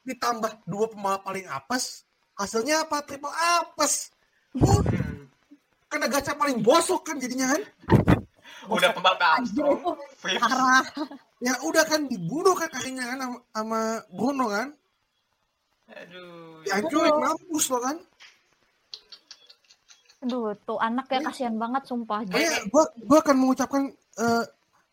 ditambah 0.05 0.65
dua 0.65 0.87
pembalap 0.87 1.25
paling 1.25 1.49
apes, 1.49 2.05
hasilnya 2.37 2.85
apa? 2.85 3.01
Triple 3.03 3.33
apes. 3.33 4.13
Oh, 4.55 4.79
Hmm, 4.85 5.27
kena 5.91 6.07
gacha 6.07 6.37
paling 6.37 6.63
bosok 6.63 7.03
kan 7.03 7.17
jadinya 7.19 7.51
kan? 7.51 7.63
udah 8.65 8.91
pembalap 8.97 9.21
Armstrong 9.21 9.77
Phipps. 10.21 10.41
parah. 10.41 10.85
Ya 11.43 11.53
udah 11.61 11.85
kan 11.85 12.09
dibunuh 12.09 12.57
kan 12.57 12.71
kakinya 12.71 13.05
kan 13.05 13.19
sama, 13.21 13.37
sama 13.53 13.81
Bruno 14.09 14.47
kan? 14.49 14.69
aduh 15.85 16.65
Dihancurin 16.65 17.13
mampus 17.13 17.69
lo 17.69 17.79
kan? 17.83 17.97
Aduh, 20.25 20.57
tuh 20.65 20.81
anak 20.81 21.05
ya 21.13 21.21
kasihan 21.21 21.53
banget 21.61 21.85
sumpah. 21.85 22.25
Kayak 22.25 22.65
gue 22.73 22.85
gue 23.05 23.19
akan 23.21 23.37
mengucapkan 23.37 23.83
eh, 24.17 24.45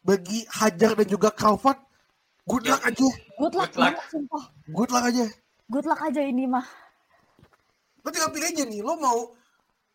bagi 0.04 0.44
Hajar 0.52 0.92
dan 1.00 1.08
juga 1.08 1.32
Crawford 1.32 1.80
good 2.44 2.66
luck 2.66 2.82
aja, 2.82 3.08
Good 3.38 3.54
luck, 3.54 3.70
Good 3.70 3.78
luck. 3.78 3.94
banget, 3.94 4.06
sumpah. 4.10 4.44
good 4.68 4.90
luck 4.90 5.06
aja. 5.06 5.26
Good 5.68 5.86
luck 5.86 6.02
aja 6.02 6.22
ini 6.22 6.46
mah. 6.46 6.68
Lo 8.02 8.10
tinggal 8.10 8.30
pilih 8.30 8.50
aja 8.50 8.64
nih, 8.64 8.82
lo 8.82 8.94
mau 8.96 9.20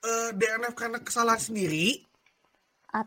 eh, 0.01 0.31
DNF 0.33 0.75
karena 0.75 0.99
kesalahan 0.99 1.43
sendiri, 1.43 2.01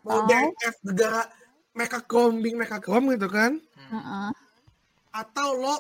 mau 0.04 0.21
Atau 0.21 0.28
DNF 0.28 0.75
gara 0.91 1.23
mereka 1.71 2.04
combing 2.04 2.56
mereka 2.56 2.78
crom 2.78 3.08
gitu 3.10 3.25
kan, 3.25 3.56
Heeh. 3.89 4.30
atau 5.10 5.49
lo 5.54 5.75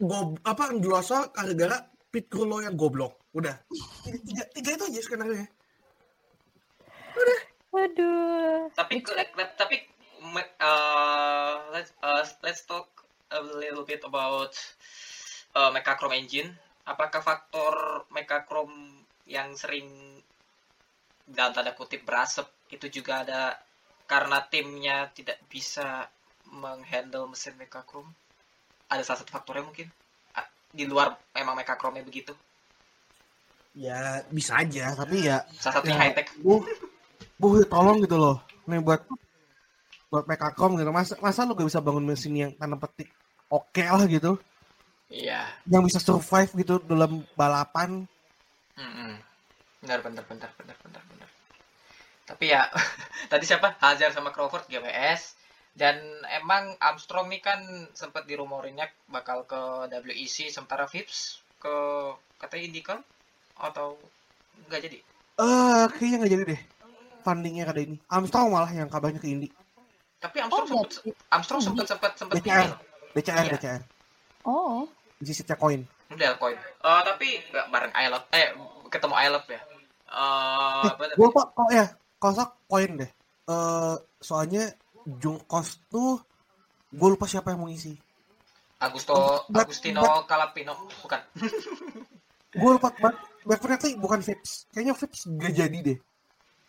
gob 0.00 0.40
apa 0.42 0.72
ngeloso 0.72 1.30
gara-gara 1.30 1.78
pit 2.08 2.26
crew 2.26 2.42
lo 2.42 2.58
yang 2.58 2.74
goblok. 2.74 3.20
Udah, 3.32 3.56
Ini 4.04 4.18
tiga, 4.24 4.44
tiga 4.50 4.70
itu 4.74 4.84
aja 4.88 5.00
skenario 5.00 5.48
Aduh. 7.72 8.68
tapi 8.76 9.00
tapi 9.56 9.76
me- 10.28 10.54
uh, 10.60 11.72
let's 11.72 11.96
uh, 12.04 12.20
let's 12.44 12.60
talk 12.68 13.01
a 13.32 13.40
little 13.58 13.82
bit 13.88 14.04
about 14.04 14.52
uh, 15.56 15.72
Mechachrome 15.72 16.14
engine. 16.16 16.52
Apakah 16.84 17.24
faktor 17.24 18.04
Mechachrome 18.12 19.02
yang 19.24 19.54
sering 19.56 19.88
dalam 21.24 21.54
tanda 21.56 21.72
kutip 21.72 22.04
berasap 22.04 22.50
itu 22.68 22.90
juga 23.00 23.22
ada 23.24 23.56
karena 24.04 24.44
timnya 24.44 25.08
tidak 25.14 25.40
bisa 25.48 26.04
menghandle 26.52 27.30
mesin 27.32 27.56
Mechachrome? 27.56 28.12
Ada 28.92 29.02
salah 29.08 29.18
satu 29.24 29.32
faktornya 29.32 29.64
mungkin? 29.64 29.88
Di 30.72 30.84
luar 30.88 31.16
memang 31.32 31.56
Mechachrome-nya 31.56 32.04
begitu. 32.04 32.32
Ya 33.72 34.20
bisa 34.28 34.60
aja, 34.60 34.92
tapi 34.92 35.24
ya 35.24 35.48
salah 35.56 35.80
satunya 35.80 35.96
Ya. 35.96 36.02
high 36.04 36.12
tech 36.16 36.28
bu 36.44 36.60
bu 37.40 37.64
tolong 37.64 38.04
gitu 38.04 38.20
loh 38.20 38.36
nih 38.68 38.84
buat 38.84 39.00
buat 40.12 40.28
Mekakom 40.28 40.76
gitu. 40.76 40.92
Masa 40.92 41.16
masa 41.24 41.48
lu 41.48 41.56
gak 41.56 41.72
bisa 41.72 41.80
bangun 41.80 42.04
mesin 42.04 42.36
yang 42.36 42.52
tanda 42.60 42.76
petik 42.76 43.08
oke 43.52 43.84
lah 43.84 44.04
gitu 44.08 44.40
iya 45.12 45.44
yang 45.68 45.84
bisa 45.84 46.00
survive 46.00 46.50
gitu 46.56 46.80
dalam 46.82 47.20
balapan 47.36 48.08
Mm-mm. 48.72 49.20
Benar, 49.84 50.00
benar, 50.00 50.24
benar, 50.24 50.50
benar, 50.56 50.76
benar, 50.80 51.02
benar. 51.10 51.28
Tapi 52.24 52.44
ya, 52.48 52.70
tadi 53.30 53.44
siapa? 53.44 53.76
Hazard 53.78 54.14
sama 54.16 54.32
Crawford 54.32 54.64
GWS. 54.70 55.36
Dan 55.72 55.96
emang 56.28 56.72
Armstrong 56.80 57.28
nih 57.28 57.40
kan 57.40 57.60
sempat 57.92 58.24
dirumorinnya 58.24 58.88
bakal 59.08 59.44
ke 59.44 59.60
WEC 59.92 60.48
sementara 60.48 60.84
Phipps 60.84 61.40
ke 61.58 61.74
katanya 62.36 62.62
IndyCar 62.68 62.98
atau 63.56 63.96
nggak 64.68 64.80
jadi? 64.84 64.98
eh 65.32 65.84
kayaknya 65.96 66.16
nggak 66.20 66.32
jadi 66.32 66.44
deh 66.52 66.60
fundingnya 67.24 67.64
kada 67.64 67.80
ini 67.80 67.96
Armstrong 68.08 68.52
malah 68.52 68.68
yang 68.68 68.88
kabarnya 68.92 69.16
ke 69.16 69.28
Indi 69.32 69.48
Tapi 70.20 70.36
Armstrong 70.44 70.68
Oh, 70.68 70.84
sempat 70.84 71.16
Armstrong 71.32 71.60
sempat 71.64 71.86
sempat 71.88 72.10
sempat 72.20 72.36
DCR 73.12 73.44
Iya. 73.44 73.52
DCR 73.54 73.82
Oh. 74.42 74.84
di 75.16 75.24
sisi 75.28 75.44
koin 75.46 75.86
udah 76.10 76.36
koin. 76.36 76.58
Eh 76.58 77.00
tapi 77.06 77.26
nggak 77.48 77.66
bareng 77.68 77.92
Ilot 77.94 78.24
eh 78.30 78.46
ketemu 78.88 79.14
Ilot 79.16 79.44
ya. 79.48 79.60
Eh 80.12 80.84
apa 80.84 81.02
gue 81.08 81.28
kok 81.30 81.46
kok 81.52 81.68
ya 81.70 81.86
kosok 82.18 82.50
koin 82.66 82.92
deh 82.98 83.10
eh 83.48 83.94
soalnya 84.18 84.68
Jungkos 85.02 85.82
tuh 85.88 86.20
gue 86.88 87.08
lupa 87.08 87.24
siapa 87.24 87.50
yang 87.50 87.60
mau 87.60 87.70
ngisi 87.70 87.96
Agusto 88.78 89.46
But- 89.48 89.66
Agustino 89.66 90.02
Calapino 90.26 90.74
bukan. 91.00 91.20
gue 92.60 92.70
lupa 92.70 92.92
but 92.94 93.16
definitely 93.42 93.96
bukan 93.96 94.20
Phipps 94.20 94.68
kayaknya 94.70 94.92
Phipps 94.92 95.24
gak 95.30 95.54
jadi 95.54 95.78
deh 95.80 95.98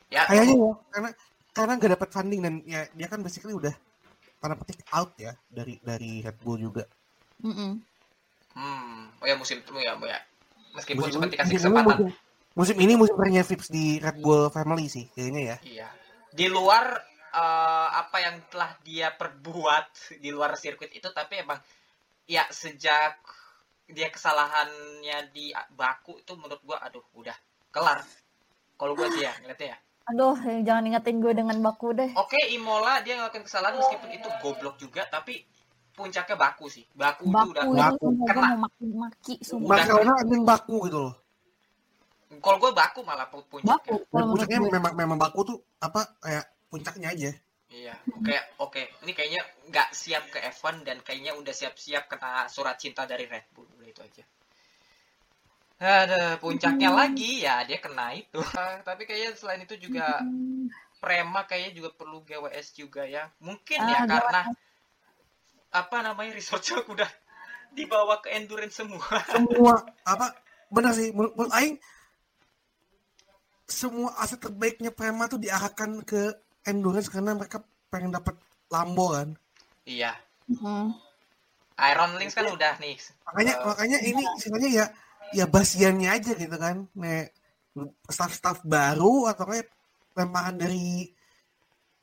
Ya, 0.07 0.29
kayaknya 0.29 0.55
ya 0.55 0.71
karena 0.89 1.09
karena 1.51 1.71
nggak 1.75 1.91
dapat 1.91 2.09
funding 2.09 2.39
dan 2.39 2.53
ya 2.63 2.85
dia 2.89 3.07
kan 3.07 3.19
basically 3.19 3.51
udah 3.51 3.73
tanda 4.43 4.59
petik 4.59 4.83
out 4.91 5.15
ya 5.15 5.31
dari 5.47 5.79
dari 5.79 6.19
Red 6.19 6.37
Bull 6.43 6.59
juga 6.59 6.83
Mm-mm. 7.39 7.71
Hmm, 8.53 9.09
oh 9.19 9.25
ya 9.25 9.35
musim 9.39 9.59
itu 9.63 9.71
ya, 9.81 9.95
ya. 9.97 10.19
Meskipun 10.77 11.01
musim, 11.07 11.17
sempat 11.17 11.29
dikasih 11.33 11.49
musim 11.49 11.57
ini 11.57 11.63
kesempatan. 11.63 11.87
musim, 11.87 12.07
musim 12.53 12.75
ini 12.77 12.93
musim 12.99 13.15
terakhirnya 13.17 13.43
Phipps 13.47 13.69
di 13.71 13.85
Red 13.97 14.17
Bull 14.21 14.51
family 14.53 14.85
sih 14.91 15.07
kayaknya 15.15 15.41
ya 15.41 15.57
Iya. 15.63 15.87
Di 16.33 16.45
luar 16.51 16.85
eh, 17.33 17.89
apa 17.97 18.17
yang 18.19 18.35
telah 18.51 18.71
dia 18.83 19.09
perbuat 19.15 20.19
di 20.21 20.29
luar 20.29 20.53
sirkuit 20.59 20.91
itu, 20.93 21.07
tapi 21.15 21.41
emang 21.41 21.57
ya 22.27 22.43
sejak 22.51 23.17
dia 23.89 24.07
kesalahannya 24.09 25.29
di 25.35 25.51
Baku 25.75 26.23
itu 26.23 26.33
menurut 26.39 26.61
gua 26.63 26.81
aduh 26.81 27.03
udah 27.17 27.35
kelar. 27.73 28.01
Kalau 28.79 28.93
gua 28.97 29.07
sih 29.13 29.23
ya 29.25 29.33
ngeliatnya 29.43 29.75
ya. 29.75 29.77
Aduh, 30.03 30.35
jangan 30.67 30.83
ingetin 30.83 31.23
gue 31.23 31.31
dengan 31.31 31.55
baku 31.63 31.95
deh. 31.95 32.11
Oke, 32.19 32.35
Imola 32.51 32.99
dia 32.99 33.15
ngelakuin 33.15 33.47
kesalahan 33.47 33.79
meskipun 33.79 34.09
itu 34.11 34.27
goblok 34.43 34.75
juga, 34.75 35.07
tapi 35.07 35.47
puncaknya 35.93 36.35
Baku 36.35 36.65
sih. 36.67 36.83
Baku, 36.91 37.23
itu 37.23 37.31
Baku 37.31 37.49
udah 37.53 37.63
itu 37.63 37.75
Baku. 37.77 38.05
semua 38.09 38.25
gue 38.25 38.27
Kena. 38.33 38.47
mau 38.49 38.59
maki-maki 38.67 39.33
sumpah. 39.39 39.63
Udah. 39.63 39.77
Barcelona 39.79 40.11
anjing 40.19 40.43
baku 40.43 40.77
gitu 40.89 40.99
loh 40.99 41.15
kalau 42.41 42.57
gue 42.57 42.71
Baku 42.73 42.99
malah 43.05 43.27
pu- 43.29 43.45
puncaknya. 43.45 43.77
Baku. 43.77 43.95
Kalau 44.09 44.25
puncaknya 44.33 44.59
gue. 44.59 44.71
memang 44.73 44.93
memang 44.97 45.17
baku 45.21 45.39
tuh 45.45 45.57
apa 45.77 46.17
kayak 46.19 46.45
puncaknya 46.67 47.09
aja 47.13 47.31
Iya, 47.73 47.97
kayak 48.21 48.53
oke, 48.61 49.01
ini 49.01 49.17
kayaknya 49.17 49.41
nggak 49.65 49.97
siap 49.97 50.29
ke 50.29 50.37
F1 50.37 50.85
dan 50.85 51.01
kayaknya 51.01 51.33
udah 51.33 51.49
siap-siap 51.49 52.05
kena 52.05 52.45
surat 52.45 52.77
cinta 52.77 53.09
dari 53.09 53.25
Red 53.25 53.49
Bull, 53.49 53.65
udah 53.65 53.89
itu 53.89 53.97
aja. 53.97 54.21
Ada 55.81 56.37
puncaknya 56.39 56.89
lagi 56.93 57.43
ya 57.43 57.65
dia 57.67 57.79
kena 57.81 58.13
itu. 58.15 58.39
Ah, 58.59 58.79
tapi 58.85 59.03
kayaknya 59.09 59.35
selain 59.35 59.63
itu 59.65 59.75
juga 59.77 60.21
Hmm. 60.23 60.71
Prema 61.03 61.43
kayaknya 61.43 61.83
juga 61.83 61.89
perlu 61.99 62.23
GWS 62.23 62.79
juga 62.79 63.03
ya. 63.03 63.27
Mungkin 63.43 63.75
Ah, 63.83 63.91
ya 63.91 63.99
GWS. 64.07 64.11
karena 64.15 64.41
apa 65.73 65.97
namanya 66.05 66.31
resortnya 66.37 66.79
udah 66.87 67.09
dibawa 67.73 68.21
ke 68.23 68.31
endurance 68.31 68.79
semua. 68.79 69.03
semua 69.27 69.73
apa 70.13 70.31
benar 70.69 70.93
sih 70.95 71.09
menurut, 71.11 71.33
menurut 71.35 71.53
Aing 71.53 71.75
semua 73.67 74.13
aset 74.21 74.37
terbaiknya 74.37 74.93
Prema 74.93 75.25
tuh 75.25 75.41
diarahkan 75.41 76.05
ke 76.05 76.33
endurance 76.69 77.09
karena 77.09 77.33
mereka 77.33 77.59
pengen 77.89 78.13
dapat 78.13 78.37
Lambo 78.69 79.13
kan 79.13 79.29
iya. 79.83 80.15
Mm. 80.47 80.93
Iron 81.73 82.11
Links 82.21 82.37
kan 82.37 82.45
udah 82.47 82.77
nih. 82.77 82.95
makanya 83.25 83.53
Eh, 83.57 83.65
makanya 83.65 83.97
ini 84.05 84.23
sebenarnya 84.37 84.69
ya 84.69 84.85
ya 85.31 85.45
basiannya 85.47 86.09
aja 86.11 86.31
gitu 86.35 86.55
kan 86.59 86.87
nih 86.97 87.31
staff-staff 88.09 88.61
baru 88.67 89.29
atau 89.31 89.45
kayak 89.49 89.67
lemparan 90.17 90.55
dari 90.61 91.09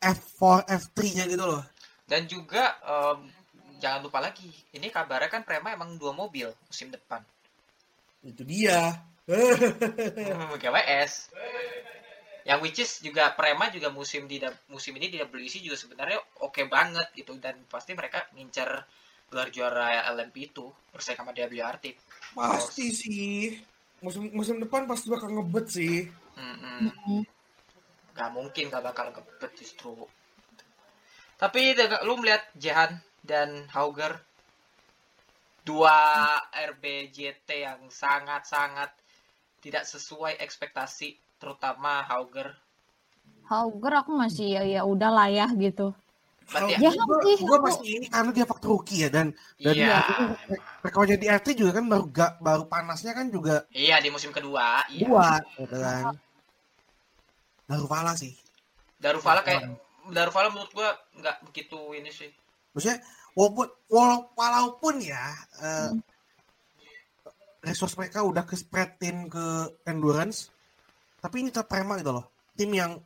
F4 0.01 0.67
F3 0.67 0.99
nya 1.17 1.25
gitu 1.31 1.45
loh 1.47 1.63
Dan 2.11 2.23
juga 2.29 2.65
em, 2.95 3.19
jangan 3.83 4.01
lupa 4.05 4.19
lagi, 4.27 4.51
ini 4.77 4.89
kabarnya 4.97 5.31
kan 5.33 5.43
Prema 5.49 5.69
emang 5.77 5.91
dua 6.01 6.13
mobil 6.21 6.49
musim 6.69 6.89
depan. 6.97 7.23
itu 8.25 8.43
dia 8.45 9.01
Hmm, 10.21 10.59
GWS. 10.59 11.13
Yang 12.49 12.59
which 12.65 12.81
is 12.85 12.93
juga 13.07 13.25
Prema 13.39 13.69
juga 13.75 13.89
musim 13.93 14.23
di 14.31 14.37
musim 14.73 14.93
ini 14.99 15.07
di 15.13 15.19
WEC 15.21 15.55
juga 15.67 15.77
sebenarnya 15.77 16.19
oke 16.47 16.63
banget 16.75 17.07
gitu 17.19 17.33
dan 17.45 17.57
pasti 17.73 17.93
mereka 17.93 18.19
ngincer 18.35 18.71
gelar 19.31 19.49
juara 19.55 20.11
LMP 20.11 20.51
itu 20.51 20.67
bersaing 20.91 21.17
sama 21.17 21.31
WRT. 21.31 21.95
pasti 22.35 22.91
sih 22.91 23.55
musim 24.03 24.31
musim 24.35 24.59
depan 24.59 24.87
pasti 24.91 25.07
bakal 25.11 25.31
ngebet 25.31 25.67
sih 25.71 25.97
Mm-mm. 26.41 26.91
Mm-mm. 26.91 27.23
Gak 28.17 28.31
mungkin 28.33 28.73
gak 28.73 28.85
bakal 28.85 29.13
kebet 29.15 29.53
justru. 29.61 29.95
Tapi 31.41 31.73
lu 32.05 32.21
melihat 32.21 32.45
Jehan 32.57 33.01
dan 33.25 33.69
Hauger 33.73 34.21
dua 35.65 35.97
RBJT 36.53 37.49
yang 37.49 37.81
sangat-sangat 37.93 38.91
tidak 39.61 39.85
sesuai 39.85 40.41
ekspektasi 40.41 41.17
terutama 41.37 42.01
Hauger 42.09 42.57
Hauger 43.49 43.93
aku 44.05 44.15
masih 44.17 44.57
ya 44.57 44.63
ya 44.63 44.83
udahlah 44.87 45.29
ya 45.29 45.47
gitu. 45.59 45.93
Berarti 46.51 46.73
Ya, 46.77 46.91
gue 46.91 47.19
gue 47.39 47.59
masih 47.63 47.89
ini 47.97 48.07
karena 48.11 48.31
dia 48.35 48.43
faktor 48.43 48.75
rookie 48.75 49.07
ya 49.07 49.09
dan 49.09 49.31
dan 49.57 49.75
Iya. 49.75 49.99
rekornya 50.83 51.15
di 51.15 51.27
RT 51.27 51.55
juga 51.55 51.79
kan 51.79 51.87
baru 51.87 52.05
gak 52.11 52.33
baru 52.39 52.65
panasnya 52.67 53.15
kan 53.15 53.31
juga 53.31 53.63
Iya 53.71 54.03
di 54.03 54.11
musim 54.11 54.35
kedua. 54.35 54.83
Iya. 54.91 55.07
dua 55.07 55.29
gitu 55.57 55.77
kan. 55.79 56.05
Baru 57.65 57.87
pala 57.87 58.13
sih. 58.15 58.35
Darufala 58.99 59.41
kayak 59.41 59.63
Darufala 60.11 60.51
menurut 60.51 60.75
gua 60.75 60.91
nggak 61.15 61.47
begitu 61.47 61.79
ini 61.95 62.11
sih. 62.11 62.27
Maksudnya 62.75 62.99
walaupun 63.33 63.67
walau- 63.87 64.27
walaupun 64.35 64.95
ya 64.99 65.23
eh, 65.63 65.89
Hmm. 65.89 66.03
resource 67.63 67.95
mereka 67.95 68.25
udah 68.25 68.43
ke 68.43 68.57
spreadin 68.57 69.29
ke 69.29 69.45
endurance, 69.85 70.49
tapi 71.21 71.45
ini 71.45 71.53
tetap 71.53 71.69
prema 71.69 71.95
gitu 71.95 72.11
loh. 72.11 72.27
Tim 72.57 72.73
yang 72.73 72.99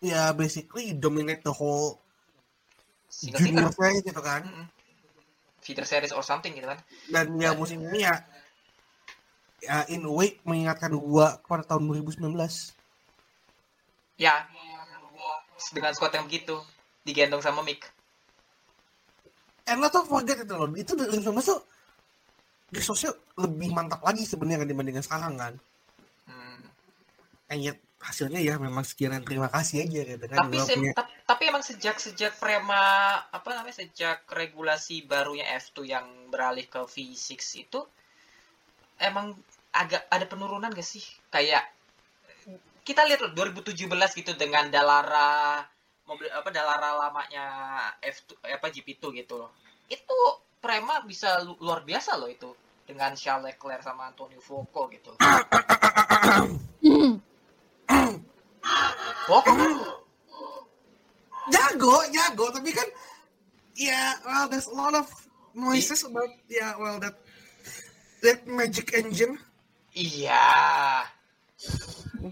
ya 0.00 0.32
basically 0.32 0.94
dominate 0.94 1.42
the 1.42 1.52
whole 1.52 2.00
Single 3.10 3.42
junior 3.42 3.74
gitu 4.06 4.22
kan. 4.22 4.46
Feeder 5.60 5.84
series 5.84 6.14
or 6.14 6.22
something 6.22 6.54
gitu 6.54 6.70
kan. 6.70 6.78
Dan 7.10 7.34
ya 7.42 7.52
musim 7.58 7.82
ini 7.90 8.06
ya 8.06 8.14
ya 9.60 9.84
in 9.92 10.06
a 10.06 10.12
way 10.14 10.38
mengingatkan 10.46 10.94
gua 10.94 11.42
kepada 11.42 11.66
tahun 11.66 11.90
2019. 11.90 12.32
Ya. 14.16 14.46
Dengan 15.74 15.92
squad 15.92 16.16
yang 16.16 16.24
begitu 16.24 16.56
digendong 17.04 17.44
sama 17.44 17.60
Mick. 17.60 17.84
And 19.68 19.84
not 19.84 19.92
to 19.92 20.02
forget 20.08 20.40
itu 20.40 20.54
loh, 20.56 20.70
itu 20.72 20.96
2019 20.96 21.36
tuh 21.44 21.60
resource-nya 22.72 23.12
lebih 23.38 23.70
mantap 23.74 24.00
lagi 24.00 24.24
sebenarnya 24.24 24.64
kan 24.64 24.68
dibandingkan 24.70 25.04
sekarang 25.04 25.34
kan. 25.36 25.52
Hmm. 26.24 26.62
And 27.52 27.60
yet 27.60 27.78
hasilnya 28.00 28.40
ya 28.40 28.56
memang 28.56 28.80
sekian 28.80 29.12
dan 29.12 29.20
terima 29.20 29.52
kasih 29.52 29.84
aja 29.84 30.00
gitu 30.08 30.24
kan. 30.24 30.48
Tapi 30.48 30.56
se- 30.58 30.72
punya- 30.72 30.96
tap- 30.96 31.12
tapi 31.28 31.42
emang 31.52 31.60
sejak 31.60 32.00
sejak 32.00 32.32
prema 32.40 32.80
apa 33.28 33.48
namanya 33.52 33.76
sejak 33.76 34.24
regulasi 34.32 35.04
barunya 35.04 35.44
F2 35.60 35.84
yang 35.84 36.06
beralih 36.32 36.64
ke 36.64 36.80
V6 36.80 37.36
itu 37.60 37.80
emang 38.96 39.36
agak 39.70 40.08
ada 40.08 40.24
penurunan 40.24 40.72
gak 40.72 40.82
sih? 40.82 41.04
Kayak 41.28 41.68
kita 42.80 43.04
lihat 43.04 43.20
loh 43.20 43.36
2017 43.36 43.76
gitu 44.16 44.32
dengan 44.34 44.72
Dalara 44.72 45.60
mobil 46.08 46.26
apa 46.32 46.48
Dalara 46.48 46.96
lamanya 46.96 47.46
F2 48.00 48.40
apa 48.48 48.66
GP2 48.72 49.12
gitu 49.14 49.36
loh. 49.36 49.52
Itu 49.86 50.16
prema 50.56 51.04
bisa 51.04 51.44
lu- 51.44 51.60
luar 51.60 51.84
biasa 51.84 52.16
loh 52.16 52.32
itu 52.32 52.48
dengan 52.88 53.12
Charles 53.12 53.54
Leclerc 53.54 53.84
sama 53.84 54.08
Antonio 54.08 54.40
Fuoco 54.40 54.88
gitu. 54.88 55.12
Fuoco 59.26 59.52
jago 61.50 61.94
jago 62.14 62.46
tapi 62.54 62.70
kan 62.70 62.88
ya 63.74 64.14
well 64.22 64.46
there's 64.46 64.70
a 64.70 64.74
lot 64.74 64.94
of 64.94 65.06
noises 65.56 66.06
about 66.06 66.30
ya 66.46 66.78
well 66.78 66.98
that 67.02 67.16
that 68.22 68.44
magic 68.46 68.94
engine 68.94 69.34
Iya. 69.90 70.46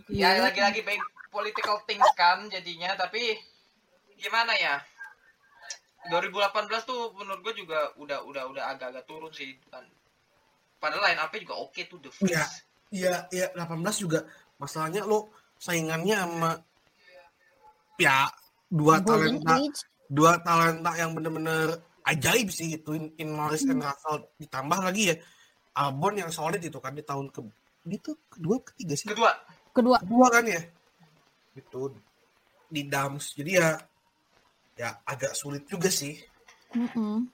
Ya 0.06 0.28
lagi-lagi 0.38 0.80
baik 0.86 1.02
political 1.34 1.82
things 1.90 2.06
kan 2.14 2.46
jadinya 2.46 2.94
tapi 2.94 3.34
gimana 4.14 4.54
ya? 4.54 4.78
2018 6.08 6.86
tuh 6.86 7.12
menurut 7.18 7.42
gue 7.42 7.66
juga 7.66 7.90
udah 7.98 8.22
udah 8.24 8.44
udah 8.48 8.64
agak-agak 8.72 9.04
turun 9.10 9.34
sih 9.34 9.58
kan. 9.68 9.82
Padahal 10.78 11.10
line 11.10 11.18
up-nya 11.18 11.42
juga 11.42 11.56
oke 11.58 11.80
tuh 11.90 11.98
The 11.98 12.10
Freeze. 12.14 12.62
Iya. 12.88 13.26
ya 13.34 13.50
ya 13.52 13.66
18 13.68 13.84
juga 14.00 14.24
masalahnya 14.56 15.04
lo 15.04 15.28
saingannya 15.58 16.16
sama 16.16 16.50
ya 17.98 18.30
dua 18.70 19.02
Golden 19.02 19.42
talenta 19.42 19.54
Age. 19.58 19.80
dua 20.08 20.32
talenta 20.40 20.90
yang 20.96 21.10
bener-bener 21.12 21.82
ajaib 22.06 22.48
sih 22.48 22.78
itu. 22.78 22.94
In, 22.94 23.12
in 23.18 23.28
Norris 23.34 23.66
and 23.66 23.82
Russell 23.82 24.24
ditambah 24.38 24.78
lagi 24.80 25.12
ya. 25.12 25.16
Albon 25.78 26.18
yang 26.18 26.30
solid 26.34 26.58
itu 26.58 26.78
kan 26.82 26.90
di 26.94 27.02
tahun 27.06 27.30
ke 27.30 27.38
itu 27.88 28.10
kedua 28.28 28.56
ketiga 28.62 28.94
sih. 28.98 29.06
Kedua, 29.10 29.30
Kedua. 29.70 29.96
kedua 30.02 30.26
kan 30.30 30.44
ya? 30.46 30.62
Itu 31.54 31.94
di 32.68 32.82
Dams. 32.86 33.34
Jadi 33.34 33.50
ya 33.58 33.78
ya 34.78 34.94
agak 35.04 35.34
sulit 35.34 35.66
juga 35.66 35.90
sih. 35.90 36.14
Mm-mm. 36.68 37.24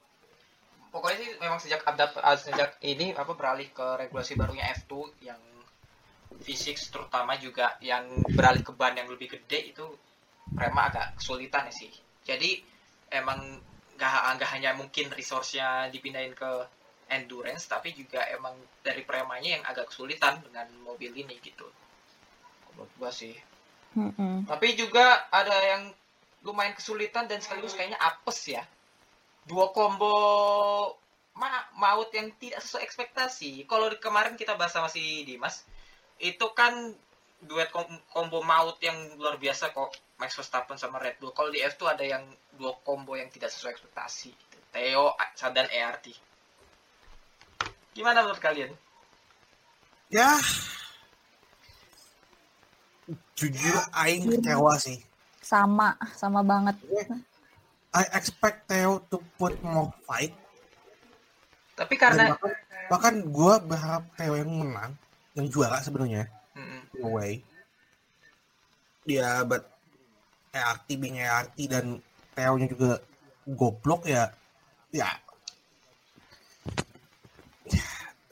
pokoknya 0.95 1.17
sih 1.19 1.31
memang 1.43 1.59
sejak 1.59 1.83
adapt 1.91 2.23
ah, 2.23 2.39
sejak 2.39 2.79
ini 2.87 3.11
apa 3.19 3.35
beralih 3.35 3.67
ke 3.75 3.83
regulasi 3.99 4.39
barunya 4.39 4.63
F2 4.79 5.11
yang 5.27 5.43
fisik 6.43 6.81
terutama 6.91 7.39
juga 7.39 7.79
yang 7.85 8.09
beralih 8.35 8.65
ke 8.65 8.73
ban 8.75 8.97
yang 8.97 9.07
lebih 9.07 9.39
gede 9.39 9.75
itu 9.75 9.87
Prema 10.45 10.93
agak 10.93 11.17
kesulitan 11.17 11.67
ya 11.69 11.75
sih. 11.75 11.93
Jadi 12.25 12.61
emang 13.11 13.41
nggak 13.95 14.13
nggak 14.37 14.51
hanya 14.53 14.71
mungkin 14.77 15.09
resource-nya 15.09 15.89
dipindahin 15.89 16.35
ke 16.37 16.51
endurance 17.09 17.71
tapi 17.71 17.95
juga 17.97 18.25
emang 18.29 18.53
dari 18.85 19.07
Premanya 19.07 19.61
yang 19.61 19.65
agak 19.65 19.89
kesulitan 19.93 20.43
dengan 20.45 20.69
mobil 20.85 21.15
ini 21.17 21.41
gitu. 21.41 21.65
Menurut 22.75 22.93
gua 23.01 23.11
sih. 23.15 23.35
Mm-mm. 23.95 24.45
Tapi 24.51 24.75
juga 24.75 25.31
ada 25.31 25.55
yang 25.65 25.83
lumayan 26.45 26.77
kesulitan 26.77 27.25
dan 27.25 27.41
sekaligus 27.41 27.73
kayaknya 27.73 27.99
apes 28.03 28.41
ya. 28.51 28.63
Dua 29.49 29.73
combo 29.73 30.13
ma 31.35 31.51
maut 31.75 32.11
yang 32.15 32.31
tidak 32.39 32.63
sesuai 32.63 32.85
ekspektasi. 32.87 33.67
Kalau 33.67 33.91
kemarin 33.99 34.39
kita 34.39 34.55
bahas 34.55 34.75
sama 34.75 34.87
si 34.87 35.27
Dimas, 35.27 35.67
itu 36.25 36.47
kan 36.57 36.97
duet 37.45 37.69
kom- 37.69 38.01
combo 38.09 38.41
maut 38.41 38.81
yang 38.81 38.97
luar 39.21 39.37
biasa 39.37 39.77
kok 39.77 39.93
Max 40.17 40.33
Verstappen 40.33 40.81
sama 40.81 40.97
Red 40.97 41.21
Bull. 41.21 41.37
Kalau 41.37 41.53
di 41.53 41.61
F2 41.61 41.85
ada 41.85 42.05
yang 42.05 42.25
dua 42.57 42.73
combo 42.81 43.13
yang 43.13 43.29
tidak 43.29 43.53
sesuai 43.53 43.77
ekspektasi. 43.77 44.33
gitu. 44.33 44.57
Theo 44.73 45.13
dan 45.53 45.69
ERT. 45.69 46.17
Gimana 47.95 48.25
menurut 48.25 48.41
kalian? 48.41 48.73
ya 50.15 50.31
jujur 53.35 53.77
Aing 53.99 54.31
kecewa 54.31 54.79
sih 54.79 55.03
Sama, 55.45 55.93
sama 56.17 56.41
banget. 56.41 56.79
I 57.93 58.05
expect 58.17 58.65
Theo 58.71 59.05
to 59.13 59.21
put 59.37 59.59
more 59.61 59.93
fight 60.09 60.33
Tapi 61.75 61.99
dan 61.99 62.01
karena 62.01 62.25
bahkan, 62.33 62.53
bahkan 62.89 63.15
gue 63.27 63.55
berharap 63.69 64.05
Theo 64.17 64.35
yang 64.39 64.51
menang 64.55 64.93
yang 65.35 65.47
juara 65.51 65.83
sebenarnya 65.83 66.31
Mm-mm. 66.55 66.81
in 66.99 67.03
a 67.03 67.09
way 67.11 67.33
ya 69.05 69.43
but 69.45 69.67
ERT 70.55 70.89
being 70.97 71.19
ERT 71.19 71.59
dan 71.67 71.99
Theo 72.35 72.55
nya 72.59 72.67
juga 72.71 73.03
goblok 73.45 74.07
ya 74.07 74.31
ya 74.95 75.11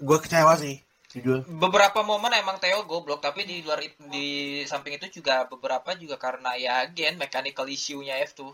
gue 0.03 0.18
kecewa 0.18 0.55
sih 0.59 0.78
jujur 1.12 1.44
beberapa 1.61 2.00
momen 2.00 2.32
emang 2.38 2.57
Theo 2.62 2.86
goblok 2.88 3.20
tapi 3.20 3.44
di 3.44 3.61
luar 3.61 3.82
di 4.09 4.62
samping 4.64 4.96
itu 4.96 5.20
juga 5.20 5.44
beberapa 5.50 5.92
juga 5.98 6.16
karena 6.16 6.57
ya 6.57 6.86
again 6.86 7.18
mechanical 7.20 7.68
issue-nya 7.68 8.22
F2 8.24 8.50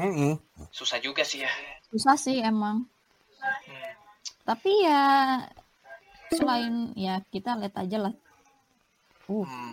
Mm-mm. 0.00 0.40
susah 0.72 0.96
juga 1.02 1.20
sih 1.26 1.44
ya 1.44 1.52
Susah 1.92 2.16
sih 2.16 2.40
emang. 2.40 2.88
Hmm. 3.36 3.92
Tapi 4.48 4.72
ya 4.80 5.04
selain 6.34 6.74
ya 6.94 7.20
kita 7.28 7.54
lihat 7.56 7.74
aja 7.76 7.98
lah. 8.08 8.14
Uh, 9.26 9.46
Hmm. 9.46 9.72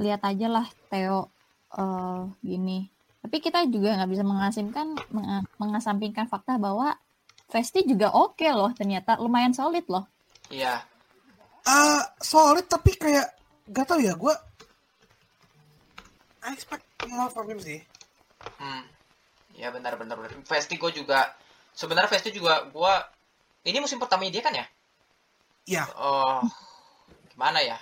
lihat 0.00 0.22
aja 0.24 0.46
lah 0.48 0.66
Theo 0.88 1.28
eh, 1.72 2.20
gini. 2.40 2.88
Tapi 3.22 3.38
kita 3.38 3.64
juga 3.70 3.94
nggak 3.96 4.10
bisa 4.10 4.24
mengasimkan 4.26 4.98
menga- 5.08 5.46
mengasampingkan 5.56 6.26
fakta 6.26 6.58
bahwa 6.58 6.96
Vesti 7.48 7.84
juga 7.84 8.08
oke 8.10 8.48
loh 8.48 8.72
ternyata 8.72 9.20
lumayan 9.20 9.52
solid 9.52 9.84
loh. 9.86 10.08
iya 10.48 10.80
Ah, 11.62 12.02
solid 12.18 12.66
tapi 12.66 12.96
kayak 12.96 13.28
gak 13.70 13.86
tau 13.86 14.00
ya 14.02 14.16
gue 14.18 14.34
I 16.42 16.50
expect 16.52 16.82
more 17.06 17.30
from 17.30 17.46
him 17.46 17.60
sih 17.62 17.78
hmm. 18.58 18.82
ya 19.54 19.70
benar 19.70 19.94
benar 19.94 20.18
benar 20.18 20.32
Vesti 20.42 20.74
gue 20.74 20.90
juga 20.90 21.30
sebenarnya 21.72 22.10
Vesti 22.10 22.34
juga 22.34 22.66
gue 22.66 22.94
ini 23.64 23.78
musim 23.78 24.02
pertama 24.02 24.26
dia 24.26 24.42
kan 24.42 24.50
ya 24.52 24.66
ya. 25.64 25.84
Oh 25.94 26.42
gimana 27.28 27.60
ya? 27.60 27.78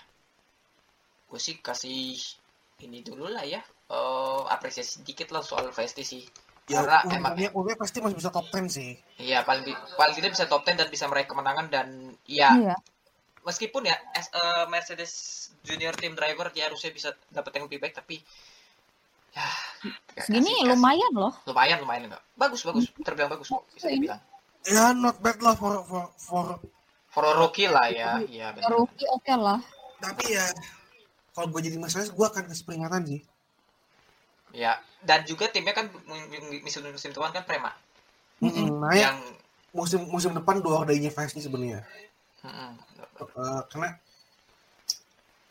Gue 1.27 1.39
sih 1.39 1.59
kasih 1.59 2.17
ini 2.81 3.01
dulu 3.01 3.27
lah 3.27 3.43
ya. 3.43 3.61
Eh, 3.87 4.43
apresiasi 4.47 4.99
sedikit 4.99 5.31
lah 5.31 5.43
soal 5.43 5.71
Vesti 5.71 6.03
sih. 6.03 6.23
Ya 6.71 6.87
Karena 6.87 7.03
emang- 7.11 7.35
umurnya 7.51 7.75
pasti 7.75 7.99
masih 7.99 8.15
bisa 8.15 8.31
top 8.31 8.47
10 8.47 8.71
sih. 8.71 8.95
Iya 9.19 9.43
paling 9.43 9.67
paling 9.97 10.15
tidak 10.15 10.31
bisa 10.33 10.47
top 10.47 10.63
10 10.63 10.79
dan 10.79 10.87
bisa 10.87 11.05
meraih 11.05 11.27
kemenangan 11.27 11.67
dan 11.67 11.89
ya 12.25 12.55
Iya. 12.55 12.77
meskipun 13.43 13.83
ya 13.83 13.99
as 14.13 14.31
a 14.31 14.67
Mercedes 14.67 15.13
junior 15.61 15.91
team 15.93 16.15
driver 16.15 16.47
dia 16.49 16.71
harusnya 16.71 16.91
bisa 16.91 17.11
dapat 17.29 17.59
yang 17.59 17.67
lebih 17.67 17.83
baik 17.83 17.93
tapi 17.93 18.23
ya 19.31 19.47
Segini 20.23 20.47
kasih- 20.47 20.55
kasih- 20.55 20.71
lumayan 20.71 21.13
loh. 21.13 21.33
lumayan 21.45 21.79
lumayan 21.81 22.03
enggak. 22.07 22.23
Bagus 22.35 22.63
bagus. 22.63 22.87
Terbilang 22.97 23.31
bagus 23.31 23.47
kok 23.49 23.67
bisa 23.73 23.87
dibilang. 23.89 24.21
Ya 24.63 24.93
not 24.93 25.19
bad 25.19 25.43
lah 25.43 25.55
for 25.55 25.83
for 25.83 26.07
for 26.15 26.47
for 27.11 27.27
a 27.27 27.33
rookie 27.37 27.67
lah 27.67 27.91
ya 27.91 28.23
iya 28.25 28.55
benar 28.55 28.71
Rookie 28.71 29.07
oke 29.11 29.35
lah. 29.35 29.59
tapi 29.99 30.35
ya 30.35 30.47
kalau 31.35 31.51
gue 31.51 31.61
jadi 31.67 31.77
masalah 31.79 32.07
gue 32.09 32.27
akan 32.27 32.43
kasih 32.51 32.65
peringatan 32.67 33.05
sih 33.07 33.23
Ya, 34.51 34.83
dan 35.07 35.23
juga 35.31 35.47
timnya 35.47 35.71
kan 35.71 35.87
musim 36.67 36.83
musim 36.91 37.15
depan 37.15 37.31
kan 37.31 37.47
Prema 37.47 37.71
Mm-mm. 38.43 38.83
Nah, 38.83 38.91
ya, 38.91 39.15
yang 39.15 39.23
musim 39.71 40.03
musim 40.11 40.35
depan 40.35 40.59
dua 40.59 40.83
ordainya 40.83 41.07
Festi 41.13 41.39
sebenarnya. 41.39 41.87
Mm-mm. 42.43 42.71
Eh, 43.21 43.63
karena 43.71 43.95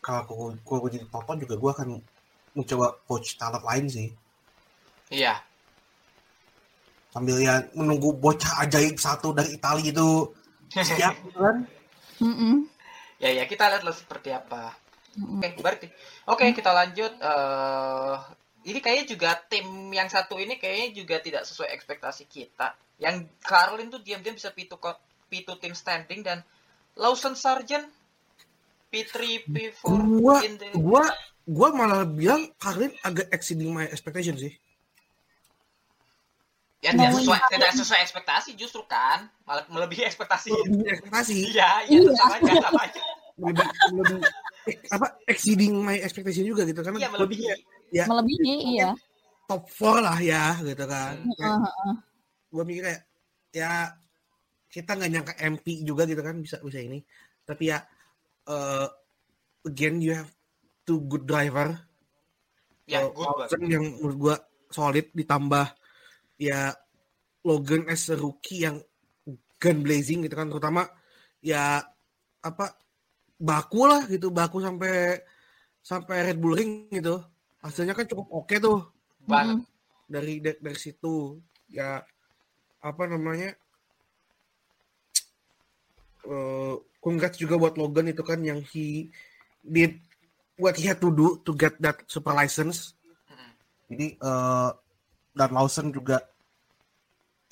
kalau 0.03 0.51
kalau 0.67 0.83
aku 0.83 0.91
jadi 0.91 1.07
Toto 1.07 1.31
juga 1.39 1.55
gue 1.55 1.71
akan 1.71 1.87
mencoba 2.59 2.97
coach 3.07 3.39
talent 3.39 3.63
lain 3.63 3.85
sih. 3.87 4.09
Iya, 5.15 5.39
Sambil 7.09 7.41
ya 7.41 7.65
menunggu 7.73 8.13
bocah 8.13 8.61
ajaib 8.65 9.01
satu 9.01 9.33
dari 9.33 9.57
Italia 9.57 9.89
itu 9.89 10.29
siap 10.73 11.15
kan. 11.35 11.65
Ya 13.19 13.35
ya 13.35 13.43
kita 13.51 13.67
lihat 13.67 13.83
lah 13.83 13.91
seperti 13.91 14.31
apa. 14.31 14.71
Oke, 15.19 15.59
berarti. 15.59 15.91
Oke, 16.23 16.55
kita 16.55 16.71
lanjut. 16.71 17.11
eh 17.19 18.15
ini 18.63 18.79
kayaknya 18.79 19.05
juga 19.11 19.29
tim 19.47 19.67
yang 19.91 20.07
satu 20.07 20.39
ini 20.39 20.55
kayaknya 20.55 21.03
juga 21.03 21.19
tidak 21.19 21.43
sesuai 21.43 21.67
ekspektasi 21.75 22.31
kita. 22.31 22.75
Yang 22.95 23.27
Carlin 23.43 23.91
tuh 23.91 23.99
diam-diam 23.99 24.35
bisa 24.39 24.55
pitu 24.55 24.79
pitu 25.27 25.51
tim 25.59 25.75
standing 25.75 26.23
dan 26.23 26.43
Lawson 26.95 27.35
Sargent 27.35 27.87
P3 28.89 29.45
P4 29.47 29.83
Gua 30.19 30.35
in 30.43 30.55
the 30.59 30.67
gua 30.75 31.05
gua 31.45 31.69
malah 31.71 32.03
bilang 32.03 32.51
Karlin 32.59 32.91
agak 33.05 33.31
exceeding 33.31 33.71
my 33.71 33.87
expectation 33.87 34.35
sih. 34.35 34.51
Ya 36.79 36.95
tidak 36.95 37.11
sesuai 37.11 37.39
tidak 37.51 37.71
sesuai 37.75 37.99
ekspektasi 38.01 38.49
justru 38.55 38.81
kan 38.85 39.27
malah 39.43 39.67
melebihi 39.67 40.07
ekspektasi. 40.07 40.49
Lebih 40.49 40.87
ekspektasi. 40.95 41.35
Iya, 41.51 41.69
iya 41.85 41.99
Iya. 41.99 42.11
sama 42.15 42.35
aja 42.37 42.51
sama 42.63 42.81
aja. 42.83 43.01
lebih, 43.39 43.67
lebih 43.95 44.19
eh, 44.67 44.75
apa 44.91 45.07
exceeding 45.25 45.73
my 45.77 45.95
expectation 45.97 46.43
juga 46.43 46.63
gitu 46.63 46.79
karena 46.79 46.99
Iya 46.99 47.09
melebihi. 47.09 47.43
ya 47.89 48.05
Melebihi, 48.05 48.53
iya. 48.75 48.89
top 49.45 49.63
4 49.65 50.03
lah 50.03 50.19
ya 50.19 50.55
gitu 50.59 50.83
kan. 50.83 51.15
Hmm. 51.19 51.35
Kayak, 51.35 51.57
Heeh. 51.63 51.93
gua 52.49 52.63
mikir 52.63 52.83
kayak 52.85 53.01
ya 53.49 53.71
kita 54.69 54.91
nggak 54.93 55.09
nyangka 55.09 55.33
MP 55.41 55.65
juga 55.81 56.03
gitu 56.05 56.21
kan 56.21 56.37
bisa 56.37 56.61
bisa 56.61 56.77
ini 56.77 57.01
tapi 57.41 57.73
ya 57.73 57.81
eh 58.45 58.87
again 59.65 59.97
you 59.97 60.13
have 60.13 60.29
two 60.83 61.01
good 61.05 61.25
driver 61.25 61.75
Ya, 62.85 63.05
Eh, 63.05 63.13
good 63.13 63.69
yang 63.69 63.85
menurut 63.97 64.17
gua 64.17 64.35
solid 64.69 65.09
ditambah 65.13 65.65
ya 66.39 66.71
Logan 67.43 67.91
as 67.91 68.07
a 68.07 68.15
rookie 68.15 68.63
yang 68.63 68.79
gun 69.59 69.83
blazing 69.83 70.23
gitu 70.23 70.39
kan 70.39 70.47
terutama 70.47 70.87
ya 71.43 71.83
apa 72.39 72.79
baku 73.35 73.83
lah 73.83 74.07
gitu 74.07 74.31
baku 74.31 74.63
sampai 74.63 75.19
sampai 75.83 76.31
Red 76.31 76.39
Bull 76.39 76.55
Ring 76.55 76.87
gitu 76.87 77.19
hasilnya 77.59 77.91
kan 77.91 78.07
cukup 78.07 78.27
oke 78.31 78.55
tuh 78.55 78.87
Banget. 79.27 79.67
dari 80.07 80.39
dari, 80.39 80.59
dari 80.63 80.79
situ 80.79 81.39
ya 81.67 81.99
apa 82.79 83.03
namanya 83.03 83.51
eh 86.23 86.75
congrats 87.03 87.35
juga 87.35 87.59
buat 87.59 87.75
Logan 87.75 88.11
itu 88.11 88.23
kan 88.23 88.39
yang 88.39 88.63
he 88.71 89.11
did 89.63 89.99
what 90.55 90.75
he 90.79 90.87
had 90.87 90.99
to 91.03 91.11
do 91.11 91.39
to 91.43 91.51
get 91.55 91.75
that 91.83 91.99
super 92.07 92.31
license 92.31 92.95
Mm-mm. 93.27 93.51
jadi 93.91 94.07
eh 94.19 94.71
dan 95.39 95.55
Lawson 95.55 95.95
juga 95.95 96.19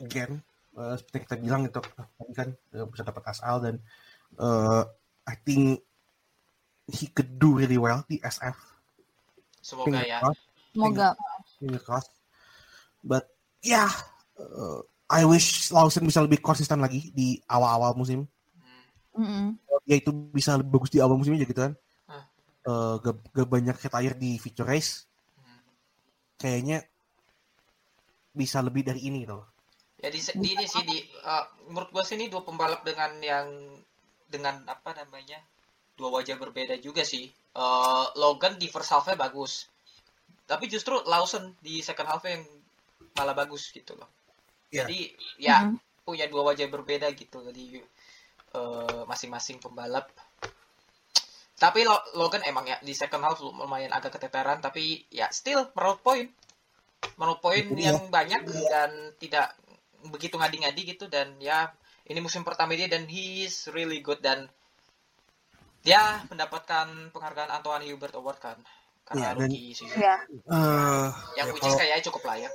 again 0.04 0.44
eh, 0.76 0.96
seperti 1.00 1.16
yang 1.16 1.24
kita 1.24 1.38
bilang 1.40 1.62
itu 1.64 1.80
tadi 1.80 2.34
kan 2.36 2.50
eh, 2.52 2.86
bisa 2.92 3.08
dapat 3.08 3.24
SL 3.32 3.58
dan 3.64 3.76
eh 4.36 4.84
I 5.28 5.36
think 5.44 5.80
he 6.88 7.08
could 7.12 7.36
do 7.36 7.52
really 7.52 7.76
well 7.76 8.00
di 8.08 8.16
SF. 8.24 8.56
Semoga 9.60 10.00
ya. 10.08 10.24
crossed, 10.24 10.44
Semoga. 10.72 11.10
finger 11.60 11.84
crossed. 11.84 12.16
But 13.04 13.28
ya, 13.60 13.92
eh, 14.40 14.80
I 15.12 15.28
wish 15.28 15.72
Lawson 15.76 16.08
bisa 16.08 16.24
lebih 16.24 16.40
konsisten 16.40 16.80
lagi 16.80 17.12
di 17.12 17.44
awal-awal 17.52 17.92
musim. 17.96 18.24
Hmm. 18.56 19.20
Mm-mm. 19.20 19.46
Ya 19.84 20.00
itu 20.00 20.16
bisa 20.32 20.56
lebih 20.56 20.80
bagus 20.80 20.92
di 20.92 21.04
awal 21.04 21.20
musim 21.20 21.36
aja 21.36 21.44
gitu 21.44 21.60
kan. 21.60 21.76
Eh, 22.68 22.96
gak, 23.00 23.16
gak 23.32 23.48
banyak 23.48 23.76
retire 23.80 24.16
di 24.20 24.36
feature 24.40 24.68
race. 24.68 25.08
Hmm. 25.40 25.60
Kayaknya 26.36 26.84
bisa 28.38 28.62
lebih 28.62 28.86
dari 28.86 29.02
ini 29.10 29.26
gitu. 29.26 29.42
Ya 29.98 30.14
di, 30.14 30.22
di 30.22 30.50
ini 30.54 30.70
sih 30.70 30.86
di 30.86 31.02
eh, 31.02 31.46
menurut 31.74 31.90
gua 31.90 32.06
sih 32.06 32.22
ini 32.22 32.30
dua 32.30 32.46
pembalap 32.46 32.86
dengan 32.86 33.18
yang 33.18 33.50
dengan 34.30 34.62
apa 34.70 34.94
namanya 34.94 35.42
dua 35.98 36.22
wajah 36.22 36.38
berbeda 36.38 36.78
juga 36.78 37.02
sih. 37.02 37.26
Eh, 37.34 38.06
Logan 38.22 38.62
di 38.62 38.70
first 38.70 38.94
half-nya 38.94 39.18
bagus, 39.18 39.66
tapi 40.46 40.70
justru 40.70 41.02
Lawson 41.10 41.58
di 41.58 41.82
second 41.82 42.14
half 42.14 42.22
yang 42.30 42.46
malah 43.18 43.34
bagus 43.34 43.74
gitu 43.74 43.98
loh. 43.98 44.06
Iya. 44.70 44.86
Jadi 44.86 45.00
ya 45.42 45.66
Mm-mm. 45.66 46.06
punya 46.06 46.30
dua 46.30 46.54
wajah 46.54 46.70
berbeda 46.70 47.10
gitu 47.18 47.42
jadi 47.42 47.82
eh, 48.54 49.02
masing-masing 49.10 49.58
pembalap. 49.58 50.14
Tapi 51.58 51.82
Lo- 51.82 52.06
Logan 52.14 52.46
emang 52.46 52.70
ya 52.70 52.78
di 52.86 52.94
second 52.94 53.26
half 53.26 53.42
lumayan 53.42 53.90
agak 53.90 54.22
keteteran 54.22 54.62
tapi 54.62 55.10
ya 55.10 55.26
still 55.34 55.66
meraup 55.74 56.06
poin. 56.06 56.30
Meraup 57.16 57.40
poin 57.40 57.62
Itu 57.62 57.78
yang 57.78 58.10
banyak 58.10 58.42
dan 58.68 58.92
tidak 59.18 59.54
begitu 60.08 60.36
ngadi-ngadi 60.36 60.82
gitu 60.88 61.06
dan 61.08 61.36
ya 61.38 61.70
ini 62.06 62.20
musim 62.20 62.42
pertama 62.42 62.72
dia 62.72 62.88
dan 62.88 63.06
he 63.06 63.44
is 63.44 63.68
really 63.70 64.00
good 64.00 64.18
dan 64.20 64.46
dia 65.82 66.00
mendapatkan 66.28 66.88
penghargaan 67.10 67.52
Antoine 67.52 67.86
Hubert 67.88 68.14
Award 68.14 68.40
kan 68.40 68.58
karena 69.04 69.24
Iya, 69.24 69.30
dan- 69.32 69.40
rookie 69.42 69.72
sih. 69.72 69.88
Iya. 69.88 70.16
Eh, 70.28 71.08
Yang 71.36 71.48
ya 71.48 71.54
which 71.54 71.64
kalau- 71.64 71.80
kayaknya 71.80 72.04
cukup 72.04 72.24
layak. 72.26 72.54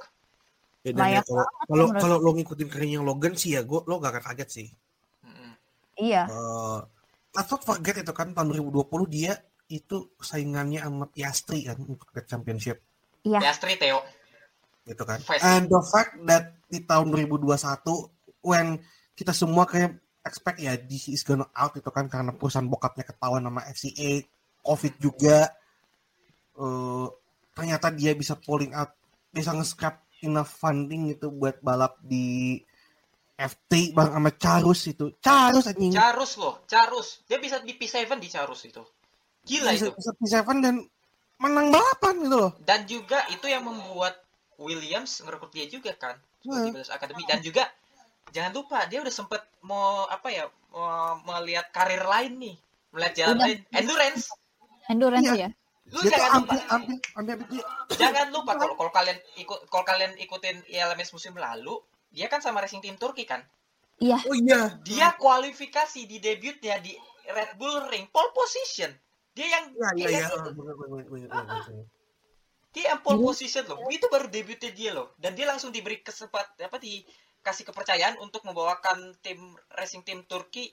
ya 0.82 0.90
dan 0.90 0.99
ya 0.99 1.03
Layak 1.03 1.24
kalau 1.24 1.38
banget 1.38 1.55
kalau 1.62 1.84
menurut- 1.86 2.03
kalau 2.03 2.16
lo 2.18 2.30
ngikutin 2.34 2.68
karirnya 2.68 3.01
Logan 3.01 3.34
sih 3.34 3.51
ya, 3.53 3.62
gua 3.62 3.80
lo 3.82 3.95
gak 3.97 4.12
akan 4.12 4.24
kaget 4.28 4.49
sih. 4.51 4.68
Mm-mm. 5.22 5.51
Iya. 5.97 6.22
Eh, 6.26 6.78
let's 7.32 7.49
not 7.49 7.62
forget 7.62 7.95
itu 7.97 8.12
kan 8.12 8.30
tahun 8.30 8.47
2020 8.51 9.07
dia 9.07 9.32
itu 9.66 9.97
saingannya 10.18 10.82
sama 10.82 11.07
Piastri 11.07 11.64
kan 11.64 11.78
untuk 11.80 12.05
championship 12.22 12.82
Iya. 13.22 13.38
Piastri 13.40 13.74
Theo. 13.76 14.03
Gitu 14.87 15.03
kan. 15.07 15.18
And 15.43 15.70
the 15.70 15.83
fact 15.83 16.18
that 16.26 16.59
di 16.66 16.83
tahun 16.83 17.12
2021 17.14 17.53
when 18.43 18.80
kita 19.14 19.30
semua 19.30 19.68
kayak 19.68 20.01
expect 20.22 20.59
ya 20.62 20.74
this 20.78 21.11
is 21.11 21.26
gonna 21.26 21.47
out 21.55 21.74
itu 21.74 21.91
kan 21.91 22.07
karena 22.07 22.30
perusahaan 22.35 22.66
bokapnya 22.66 23.07
ketahuan 23.07 23.47
sama 23.47 23.62
FCA, 23.70 24.22
COVID 24.62 24.95
juga. 25.03 25.51
eh 26.53 27.09
ternyata 27.53 27.93
dia 27.93 28.12
bisa 28.16 28.37
pulling 28.37 28.72
out, 28.72 28.93
bisa 29.33 29.53
nge-scrap 29.53 30.05
enough 30.24 30.49
funding 30.49 31.12
itu 31.12 31.28
buat 31.28 31.61
balap 31.61 32.01
di 32.01 32.57
FT 33.37 33.93
bang 33.93 34.11
sama 34.14 34.30
Charus 34.39 34.80
itu. 34.89 35.07
Charus 35.18 35.66
anjing. 35.66 35.93
Carus 35.93 36.33
loh, 36.39 36.62
Carus. 36.64 37.26
Dia 37.26 37.43
bisa 37.43 37.59
di 37.61 37.74
P7 37.74 38.07
di 38.16 38.28
Carus 38.30 38.62
itu. 38.64 38.83
Gila 39.43 39.74
bisa, 39.74 39.91
itu. 39.91 40.14
bisa 40.22 40.41
P7 40.47 40.62
dan 40.62 40.74
menang 41.43 41.74
balapan 41.74 42.14
gitu 42.22 42.37
loh. 42.39 42.53
Dan 42.62 42.87
juga 42.87 43.26
itu 43.35 43.51
yang 43.51 43.66
membuat 43.66 44.22
Williams 44.63 45.21
ngerekrut 45.21 45.51
dia 45.51 45.67
juga 45.67 45.93
kan 45.93 46.15
Hmm. 46.43 46.63
di 46.63 46.71
Williams 46.71 46.91
Academy 46.91 47.23
dan 47.25 47.39
juga 47.39 47.71
jangan 48.31 48.51
lupa 48.53 48.87
dia 48.87 48.99
udah 48.99 49.11
sempet 49.11 49.43
mau 49.61 50.07
apa 50.07 50.27
ya 50.27 50.45
mau 50.73 51.15
melihat 51.21 51.69
karir 51.69 52.03
lain 52.03 52.33
nih 52.37 52.57
melihat 52.91 53.13
jalan 53.15 53.35
Udah. 53.37 53.47
lain 53.47 53.59
endurance 53.73 54.25
Endurance 54.85 55.25
Iya. 55.25 55.37
ya. 55.39 55.49
lu 55.85 55.99
Dia 56.01 56.11
jangan 56.11 56.31
lupa 56.41 56.55
hampir 56.67 56.99
hampir 57.13 57.37
dia 57.47 57.65
jangan 57.93 58.27
lupa 58.31 58.53
kalau 58.57 58.75
kalau 58.75 58.91
kalian 58.91 59.19
ikut 59.37 59.59
kalau 59.69 59.85
kalian 59.85 60.13
ikutin 60.17 60.57
ILMS 60.67 61.13
musim 61.13 61.35
lalu 61.35 61.77
dia 62.09 62.27
kan 62.27 62.41
sama 62.41 62.59
racing 62.59 62.81
team 62.81 62.97
Turki 62.97 63.23
kan 63.23 63.43
Iya. 63.99 64.19
Oh 64.25 64.35
iya. 64.35 64.75
dia 64.83 65.15
kualifikasi 65.15 66.01
di 66.03 66.19
debutnya 66.19 66.81
di 66.81 66.97
Red 67.25 67.55
Bull 67.55 67.87
Ring 67.87 68.09
pole 68.09 68.33
position 68.33 68.91
dia 69.31 69.47
yang 69.47 69.65
Iya 69.95 70.09
iya 70.11 70.27
dia 70.27 71.83
dia 72.73 72.97
yang 72.97 73.05
pole 73.05 73.20
position 73.20 73.68
loh. 73.68 73.85
itu 73.93 74.09
baru 74.09 74.33
debutnya 74.33 74.73
dia 74.73 74.91
loh. 74.97 75.12
Dan 75.20 75.37
dia 75.37 75.45
langsung 75.45 75.68
diberi 75.68 76.01
kesempatan 76.01 76.57
apa 76.57 76.81
dikasih 76.81 77.68
kepercayaan 77.68 78.16
untuk 78.25 78.41
membawakan 78.49 79.12
tim 79.20 79.39
racing 79.77 80.01
team 80.03 80.25
Turki 80.25 80.73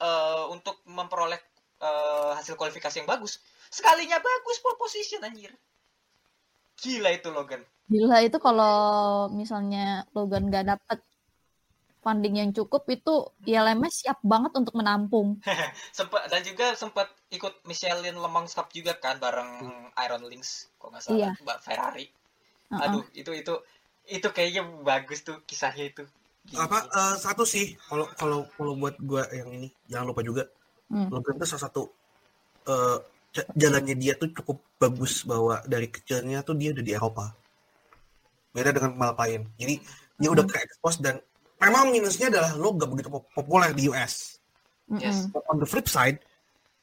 eh, 0.00 0.44
untuk 0.48 0.80
memperoleh 0.88 1.38
eh, 1.84 2.30
hasil 2.40 2.56
kualifikasi 2.56 3.04
yang 3.04 3.08
bagus. 3.08 3.44
Sekalinya 3.68 4.16
bagus 4.18 4.56
pole 4.64 4.80
position 4.80 5.20
anjir. 5.20 5.52
Gila 6.80 7.12
itu 7.12 7.28
Logan. 7.28 7.60
Gila 7.92 8.24
itu 8.24 8.40
kalau 8.40 9.28
misalnya 9.28 10.08
Logan 10.16 10.48
gak 10.48 10.64
dapet 10.64 10.98
funding 12.04 12.36
yang 12.36 12.52
cukup 12.52 12.84
itu 12.86 13.14
ILMS 13.42 14.04
siap 14.04 14.20
banget 14.20 14.52
untuk 14.54 14.76
menampung. 14.76 15.40
sempat 15.96 16.28
dan 16.28 16.44
juga 16.44 16.76
sempat 16.76 17.08
ikut 17.28 17.64
Michelin 17.64 18.12
Le 18.12 18.28
Mans 18.28 18.52
Cup 18.52 18.68
juga 18.68 18.92
kan 18.94 19.16
bareng 19.16 19.64
Iron 19.98 20.22
Lynx 20.22 20.68
kok 20.76 20.92
nggak 20.92 21.00
salah 21.00 21.16
Iya. 21.18 21.30
Mbak 21.40 21.58
Ferrari 21.58 22.06
Heeh. 22.68 22.80
aduh 22.80 23.04
itu 23.12 23.30
itu 23.32 23.54
itu 24.06 24.28
kayaknya 24.28 24.62
bagus 24.80 25.20
tuh 25.20 25.40
kisahnya 25.42 25.88
itu 25.88 26.04
Gila. 26.44 26.62
apa 26.62 26.78
eh, 26.86 27.14
satu 27.16 27.42
sih 27.42 27.72
kalau 27.82 28.04
kalau 28.12 28.44
kalau 28.52 28.72
buat 28.74 29.00
gua 29.00 29.24
yang 29.32 29.48
ini 29.50 29.72
jangan 29.88 30.12
lupa 30.12 30.20
juga 30.20 30.44
Hmm. 30.84 31.08
Logan 31.08 31.40
tuh 31.40 31.48
salah 31.48 31.64
satu 31.64 31.82
eh, 32.68 32.98
ja- 33.32 33.50
jalannya 33.56 33.96
dia 33.96 34.12
tuh 34.14 34.28
cukup 34.30 34.60
bagus 34.76 35.24
bahwa 35.24 35.64
dari 35.64 35.88
kecilnya 35.88 36.44
tuh 36.44 36.52
dia 36.52 36.70
udah 36.70 36.84
di 36.84 36.92
Eropa 36.92 37.32
beda 38.52 38.70
dengan 38.70 38.92
pembalap 38.92 39.18
lain 39.18 39.48
jadi 39.56 39.74
dia 40.14 40.28
udah 40.28 40.44
ke 40.44 40.56
expose 40.60 41.00
dan 41.00 41.18
memang 41.64 41.90
minusnya 41.90 42.28
adalah 42.28 42.52
lo 42.52 42.72
gak 42.72 42.86
begitu 42.86 43.08
pop- 43.08 43.30
populer 43.30 43.70
di 43.70 43.88
US. 43.88 44.36
Yes. 44.90 45.26
But 45.28 45.44
on 45.46 45.56
the 45.56 45.64
flip 45.64 45.86
side 45.86 46.20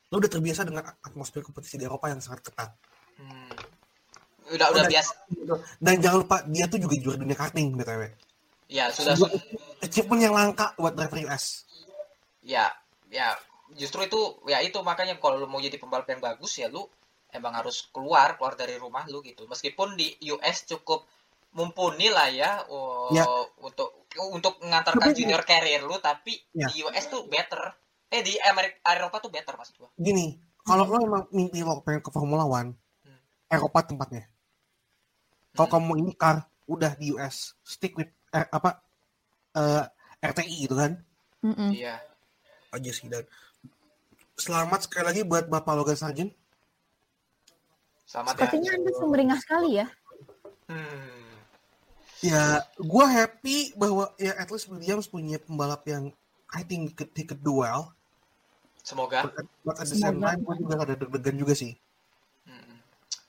lo 0.08 0.18
udah 0.18 0.28
terbiasa 0.28 0.62
dengan 0.64 0.84
atmosfer 1.00 1.40
kompetisi 1.40 1.76
di 1.76 1.86
Eropa 1.86 2.08
yang 2.08 2.20
sangat 2.20 2.44
ketat 2.44 2.72
Hmm. 3.14 3.54
Udah 4.50 4.68
udah 4.68 4.84
biasa. 4.84 5.14
dan 5.78 5.96
jangan 5.96 6.18
lupa 6.20 6.42
dia 6.44 6.66
tuh 6.66 6.76
juga 6.78 6.98
juara 6.98 7.16
dunia 7.16 7.32
karting 7.34 7.72
btw 7.74 8.10
Ya 8.68 8.90
sudah 8.90 9.14
Sebuah 9.14 9.30
su- 9.30 9.40
achievement 9.80 10.22
yang 10.22 10.34
langka 10.34 10.74
buat 10.76 10.92
driver 10.92 11.22
US 11.24 11.70
ya 12.42 12.74
ya 13.08 13.38
justru 13.72 14.02
itu 14.02 14.20
ya 14.46 14.60
itu 14.60 14.76
makanya 14.82 15.16
kalau 15.16 15.38
lu 15.38 15.46
mau 15.46 15.60
jadi 15.60 15.78
pembalap 15.78 16.08
yang 16.08 16.20
bagus 16.20 16.58
ya 16.58 16.66
lu 16.66 16.84
emang 17.30 17.54
harus 17.54 17.88
keluar 17.88 18.36
keluar 18.36 18.58
dari 18.58 18.76
rumah 18.76 19.06
lu 19.06 19.22
gitu 19.22 19.46
meskipun 19.46 19.94
di 19.94 20.12
US 20.28 20.66
cukup 20.66 21.06
mumpuni 21.52 22.08
lah 22.08 22.28
ya 22.28 22.64
oh, 22.66 23.12
Ya. 23.12 23.28
untuk 23.60 24.08
untuk 24.32 24.60
mengantarkan 24.60 25.04
Tapi- 25.06 25.18
junior 25.18 25.42
career 25.42 25.82
lu 25.82 25.98
tapi 25.98 26.40
Ya. 26.52 26.68
di 26.68 26.82
US 26.82 27.06
tuh 27.06 27.26
better 27.26 27.60
eh 28.08 28.20
di 28.20 28.36
Amerika 28.42 28.80
Eropa 28.90 29.20
tuh 29.20 29.30
better 29.30 29.56
maksud 29.56 29.76
gua 29.78 29.90
gini 29.94 30.36
kalau 30.62 30.84
lo 30.86 31.00
emang 31.00 31.24
mimpi 31.30 31.60
lo 31.60 31.80
pengen 31.80 32.00
ke 32.00 32.10
Formula 32.10 32.44
One 32.44 32.76
Hmm. 33.02 33.20
Eropa 33.50 33.84
tempatnya 33.84 34.28
kalau 35.52 35.68
Hmm. 35.68 35.74
kamu 35.74 35.86
mau 35.86 35.98
IndyCar 35.98 36.36
udah 36.66 36.92
di 36.94 37.12
US 37.12 37.56
stick 37.62 37.94
with 37.94 38.08
eh, 38.30 38.48
apa 38.48 38.80
eh, 39.54 39.84
RTI 40.22 40.56
gitu 40.62 40.76
kan 40.76 40.96
iya 41.70 42.00
aja 42.70 42.92
sih 42.92 43.08
dan 43.08 43.28
selamat 44.34 44.86
sekali 44.86 45.04
lagi 45.06 45.22
buat 45.22 45.46
Bapak 45.46 45.74
Logan 45.74 45.96
Sargent 45.96 46.32
selamat 48.06 48.32
ya 48.32 48.38
Sepertinya 48.38 48.72
Anda 48.74 48.92
sumringah 48.94 49.40
sekali 49.40 49.70
ya. 49.74 49.88
hmm. 50.68 51.21
Ya 52.22 52.44
gue 52.78 53.06
happy 53.08 53.58
bahwa 53.74 54.14
ya 54.16 54.38
at 54.38 54.48
least 54.48 54.70
Williams 54.70 55.10
punya 55.10 55.42
pembalap 55.42 55.82
yang 55.86 56.14
I 56.54 56.62
think 56.62 56.82
he 56.88 56.94
could, 56.94 57.12
he 57.18 57.26
could 57.26 57.42
do 57.42 57.66
well 57.66 57.90
semoga 58.82 59.26
but, 59.26 59.34
at- 59.42 59.54
but 59.62 59.76
at 59.78 59.88
the 59.88 59.98
same 59.98 60.18
Semoga. 60.18 60.28
time 60.30 60.40
gue 60.42 60.56
juga 60.58 60.74
ada 60.86 60.96
deg-degan 60.96 61.38
juga 61.38 61.54
sih 61.54 61.74
Hmm. 62.42 62.78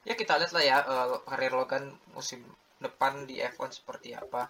Ya 0.05 0.16
kita 0.16 0.40
lihat 0.40 0.53
lah 0.53 0.64
ya 0.64 0.76
karir 1.24 1.53
Logan 1.53 1.93
musim 2.12 2.40
depan 2.80 3.28
di 3.28 3.38
F1 3.38 3.70
seperti 3.76 4.16
apa. 4.16 4.49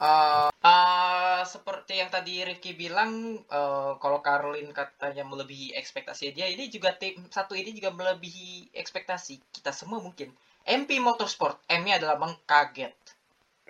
Eh, 0.00 0.50
eh, 0.50 1.40
seperti 1.44 2.00
yang 2.00 2.08
tadi 2.08 2.40
Rifki 2.40 2.72
bilang, 2.74 3.36
eh, 3.36 3.92
kalau 4.02 4.18
Carlin 4.20 4.72
katanya 4.72 5.24
melebihi 5.24 5.76
ekspektasi 5.76 6.32
dia, 6.32 6.48
ini 6.48 6.68
juga 6.68 6.92
tim 6.96 7.20
satu 7.28 7.52
ini 7.54 7.70
juga 7.72 7.92
melebihi 7.92 8.72
ekspektasi 8.72 9.40
kita 9.52 9.70
semua 9.72 10.00
mungkin. 10.00 10.32
MP 10.64 11.00
Motorsport, 11.00 11.60
M-nya 11.68 12.00
adalah 12.00 12.16
mengkaget. 12.20 12.96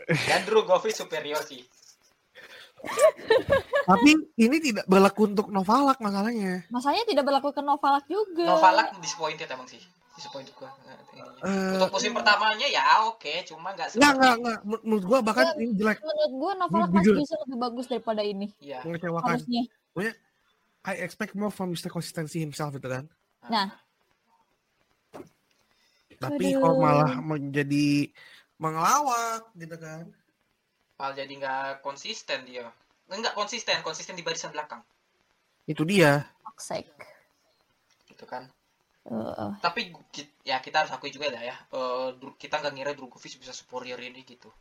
Dan 0.06 0.40
Drugovic 0.42 0.92
superior 0.92 1.40
sih. 1.42 1.60
tapi 3.84 4.10
ini 4.34 4.56
tidak 4.58 4.88
berlaku 4.88 5.28
untuk 5.28 5.52
Novalak 5.52 6.00
masalahnya 6.00 6.64
Masanya 6.68 7.04
tidak 7.04 7.28
berlaku 7.28 7.52
ke 7.52 7.60
Novalak 7.60 8.04
juga. 8.06 8.48
Novalak 8.48 8.96
disappointed 8.98 9.44
emang 9.46 9.68
sih. 9.68 9.80
Disappointed 10.16 10.52
gua. 10.54 10.72
Eh, 11.40 11.76
Untuk 11.76 11.92
musim 11.92 12.12
pertamanya 12.12 12.64
ya 12.64 13.04
oke, 13.04 13.44
cuma 13.44 13.72
nggak 13.72 13.88
nggak 13.90 14.00
seperti 14.00 14.16
nggak 14.16 14.34
nggak 14.38 14.58
Menur- 14.62 14.82
menurut 14.82 15.04
gue 15.06 15.18
bahkan 15.22 15.44
Ya. 15.46 15.52
ini 15.58 15.72
jelek 15.74 15.98
Menurut 16.00 16.32
gue 16.34 16.52
Novalak 16.56 16.88
masih 16.90 17.14
bisa 17.16 17.34
lebih 17.38 17.58
bagus 17.58 17.86
daripada 17.86 18.22
ini. 18.22 18.46
Iya. 18.58 18.78
mengecewakan 18.80 19.28
Harusnya. 19.36 19.62
I 20.80 20.94
expect 20.98 21.32
more 21.34 21.50
from 21.50 21.68
Mr. 21.70 21.88
Consistency 21.88 22.40
himself 22.40 22.72
itu 22.72 22.88
kan 22.88 23.04
Nah, 23.42 23.72
tapi 26.14 26.52
Aduh. 26.52 26.60
kok 26.62 26.76
malah 26.76 27.16
menjadi 27.18 28.12
mengelawak 28.60 29.48
gitu 29.56 29.76
kan 29.80 30.04
malah 31.00 31.16
jadi 31.16 31.32
nggak 31.32 31.80
konsisten 31.80 32.44
dia 32.44 32.68
nggak 33.08 33.32
konsisten 33.32 33.80
konsisten 33.80 34.14
di 34.14 34.22
barisan 34.22 34.52
belakang 34.52 34.84
itu 35.64 35.82
dia 35.88 36.28
toxic. 36.44 36.86
gitu 38.06 38.28
kan 38.28 38.52
Uh, 39.10 39.56
tapi 39.64 39.96
ya 40.44 40.60
kita 40.60 40.84
harus 40.84 40.92
akui 40.92 41.08
juga 41.08 41.32
lah 41.32 41.40
ya 41.40 41.56
eh, 41.72 42.08
Dru- 42.20 42.36
kita 42.36 42.60
nggak 42.60 42.72
ngira 42.76 42.92
Drugovic 42.92 43.40
bisa 43.40 43.56
superior 43.56 43.96
ini 43.96 44.20
gitu 44.28 44.52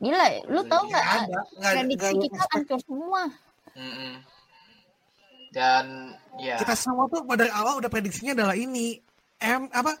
gila, 0.00 0.24
lu 0.48 0.64
tau 0.72 0.88
Nggak 0.88 1.04
nggak? 1.28 1.44
Prediksi 1.60 2.14
kita 2.16 2.42
hancur 2.48 2.80
semua. 2.80 3.22
Mm-mm. 3.76 4.24
dan 5.52 6.16
ya 6.40 6.56
kita 6.56 6.74
semua 6.80 7.12
tuh 7.12 7.28
pada 7.28 7.44
awal 7.52 7.76
udah 7.76 7.92
prediksinya 7.92 8.32
adalah 8.32 8.56
ini 8.56 8.96
M 9.44 9.68
apa 9.68 9.92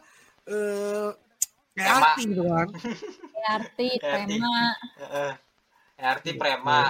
eh 0.48 1.12
Tema. 1.12 1.27
Arti 1.84 2.22
gitu 2.26 2.42
kan. 2.44 2.68
Arti, 3.48 3.88
Prema, 3.96 4.56
eh, 4.98 5.32
arti 5.98 6.30
Prema. 6.34 6.80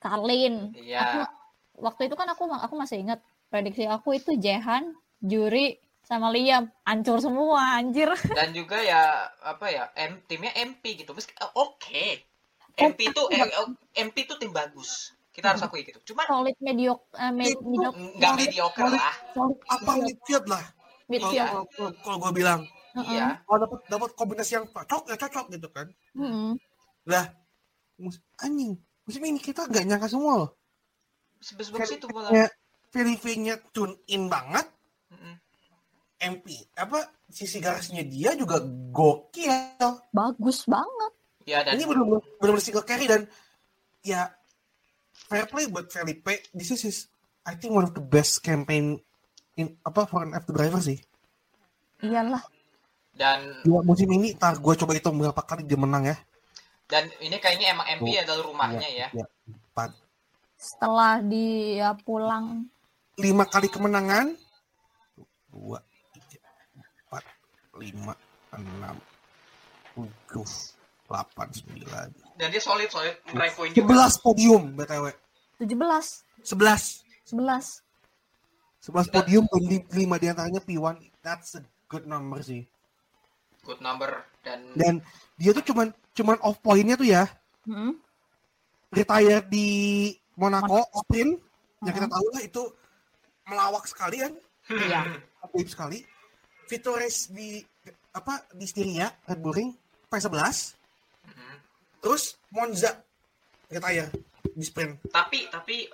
Karlin. 0.00 0.72
iya. 0.76 1.28
Waktu 1.74 2.06
itu 2.06 2.14
kan 2.14 2.28
aku 2.30 2.46
aku 2.46 2.74
masih 2.76 3.02
ingat 3.02 3.18
prediksi 3.48 3.88
aku 3.88 4.14
itu 4.14 4.36
Jehan, 4.36 4.94
Juri, 5.18 5.80
sama 6.04 6.28
Liam. 6.30 6.68
Hancur 6.84 7.18
semua 7.18 7.80
anjir. 7.80 8.12
dan 8.38 8.52
juga 8.52 8.78
ya 8.78 9.32
apa 9.42 9.66
ya 9.72 9.88
M 9.96 10.20
timnya 10.28 10.52
MP 10.54 11.00
gitu. 11.00 11.16
Meski 11.16 11.32
eh, 11.34 11.50
oke. 11.56 12.06
MP 12.74 12.98
itu 13.10 13.22
eh, 13.32 13.40
eh, 13.42 13.68
MP 14.04 14.28
itu 14.28 14.34
tim 14.36 14.52
bagus. 14.52 15.16
Kita 15.34 15.50
harus 15.50 15.66
akui 15.66 15.82
gitu. 15.82 15.98
Cuma 16.14 16.22
Solid 16.30 16.54
mediocre, 16.62 17.10
uh, 17.18 17.34
med, 17.34 17.50
Itu- 17.50 17.66
mediocre 17.66 17.98
nggak 18.22 18.32
mediocre 18.38 18.86
lah. 18.86 19.14
solid 19.34 19.58
apa 19.66 19.92
midfield 19.98 20.46
lah. 20.46 20.62
Midfield. 21.10 21.66
kalau 22.06 22.16
gue 22.22 22.32
bilang. 22.38 22.62
Iya. 23.02 23.42
Kalau 23.42 23.58
dapat 23.66 23.78
dapat 23.90 24.10
kombinasi 24.14 24.60
yang 24.60 24.66
cocok 24.70 25.10
ya 25.10 25.16
cocok 25.18 25.46
gitu 25.50 25.68
kan. 25.74 25.86
Lah 27.10 27.24
mus 27.98 28.18
anjing 28.42 28.78
musim 29.06 29.22
ini 29.22 29.38
kita 29.38 29.66
gak 29.66 29.84
nyangka 29.86 30.06
semua 30.06 30.46
loh. 30.46 30.50
Sebes-sebes 31.42 31.98
itu 31.98 32.06
malah 32.10 32.30
kayak 32.30 32.50
VDV-nya 32.94 33.54
tune 33.74 33.98
in 34.06 34.30
banget. 34.30 34.70
MP 36.24 36.64
apa 36.78 37.04
sisi 37.28 37.60
garasinya 37.60 38.00
dia 38.06 38.32
juga 38.38 38.62
gokil. 38.64 39.52
Bagus 40.14 40.64
banget. 40.64 41.12
ya 41.44 41.60
dan 41.60 41.76
ini 41.76 41.84
benar-benar 41.84 42.24
benar-benar 42.40 42.64
single 42.64 42.88
carry 42.88 43.04
dan 43.04 43.28
ya 44.00 44.32
fair 45.12 45.46
play 45.48 45.68
buat 45.68 45.88
Felipe. 45.88 46.44
This 46.52 46.72
is 46.74 46.80
his, 46.84 46.98
I 47.44 47.56
think 47.56 47.72
one 47.72 47.84
of 47.84 47.96
the 47.96 48.04
best 48.04 48.44
campaign 48.44 49.00
in 49.56 49.78
apa 49.86 50.04
for 50.04 50.22
an 50.22 50.36
F2 50.36 50.50
driver 50.52 50.80
sih. 50.82 50.98
Iyalah. 52.04 52.42
Dan 53.14 53.38
dua 53.62 53.80
musim 53.80 54.10
ini 54.10 54.34
tar 54.34 54.54
gue 54.54 54.74
coba 54.74 54.92
hitung 54.92 55.16
berapa 55.16 55.38
kali 55.38 55.62
dia 55.62 55.78
menang 55.78 56.04
ya. 56.04 56.16
Dan 56.84 57.08
ini 57.18 57.38
kayaknya 57.38 57.72
emang 57.72 57.86
MP 57.96 58.10
Oh, 58.10 58.20
adalah 58.20 58.42
rumahnya 58.44 58.84
ya. 58.86 59.08
ya 59.10 59.24
empat. 59.46 59.90
Setelah 60.54 61.18
dia 61.20 61.96
pulang. 61.98 62.68
Lima 63.16 63.44
kali 63.44 63.66
kemenangan. 63.66 64.34
Dua 65.48 65.78
tiga 66.10 66.38
empat 67.06 67.24
lima 67.76 68.14
enam 68.52 68.96
tujuh 69.92 70.46
delapan 71.06 71.48
sembilan. 71.48 72.08
Dan 72.34 72.46
dia 72.50 72.58
solid 72.58 72.90
solid. 72.90 73.14
Meraih 73.30 73.54
poin 73.54 73.70
sebelas 73.70 74.18
podium 74.18 74.74
btw 74.74 75.06
17, 75.56 75.70
sebelas. 76.42 76.82
11. 77.24 77.80
sebelas 78.78 79.08
podium 79.08 79.48
dan 79.48 79.62
li- 79.64 79.88
lima 79.96 80.20
di 80.20 80.28
antaranya 80.28 80.60
P1 80.60 81.00
that's 81.18 81.56
a 81.56 81.64
good 81.88 82.04
number 82.04 82.36
sih 82.38 82.68
good 83.64 83.80
number 83.80 84.12
dan 84.40 84.60
dan 84.76 84.94
dia 85.34 85.50
tuh 85.50 85.64
cuman 85.64 85.88
cuman 86.12 86.36
off 86.40 86.60
pointnya 86.60 86.94
tuh 86.94 87.08
ya. 87.08 87.24
Mm-mm. 87.64 87.96
retire 88.90 89.42
di 89.44 89.68
Monaco 90.36 90.84
sprint 90.94 91.32
yang 91.34 91.42
Uh-huh. 91.84 91.92
kita 91.92 92.08
tahu 92.08 92.26
lah 92.30 92.42
itu 92.42 92.62
melawak 93.44 93.84
sekali 93.84 94.16
kan. 94.18 94.32
Iya. 94.68 95.00
Ajaib 95.44 95.66
sekali. 95.66 95.98
Vitores 96.64 97.28
di 97.28 97.60
apa 98.10 98.40
di 98.50 98.64
Styria 98.64 99.10
Red 99.24 99.36
Bull 99.38 99.52
Ring 99.52 99.70
P11 100.06 100.32
Mhm. 101.24 101.56
terus 101.98 102.36
Monza 102.48 103.00
retire 103.66 104.08
di 104.46 104.62
sprint. 104.62 105.00
Tapi 105.08 105.48
tapi 105.48 105.88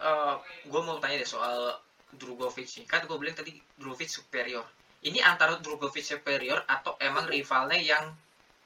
gue 0.63 0.81
mau 0.81 0.99
tanya 0.99 1.17
deh 1.17 1.27
soal 1.27 1.75
Drugovic 2.13 2.67
nih. 2.69 2.85
Kan 2.85 3.07
gue 3.07 3.17
bilang 3.17 3.35
tadi 3.35 3.55
Drugovic 3.75 4.11
superior 4.11 4.67
ini 5.01 5.19
antara 5.19 5.57
Drugovic 5.57 6.03
superior 6.03 6.61
atau 6.65 6.97
emang 6.99 7.25
rivalnya 7.25 7.77
yang 7.77 8.13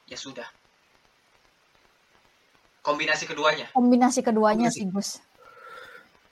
ya 0.05 0.15
sudah 0.15 0.45
kombinasi 2.81 3.25
keduanya 3.25 3.67
Kombinasi 3.71 4.19
keduanya 4.21 4.69
Kombinasi. 4.69 4.79
sih, 4.79 4.87
Gus. 4.87 5.09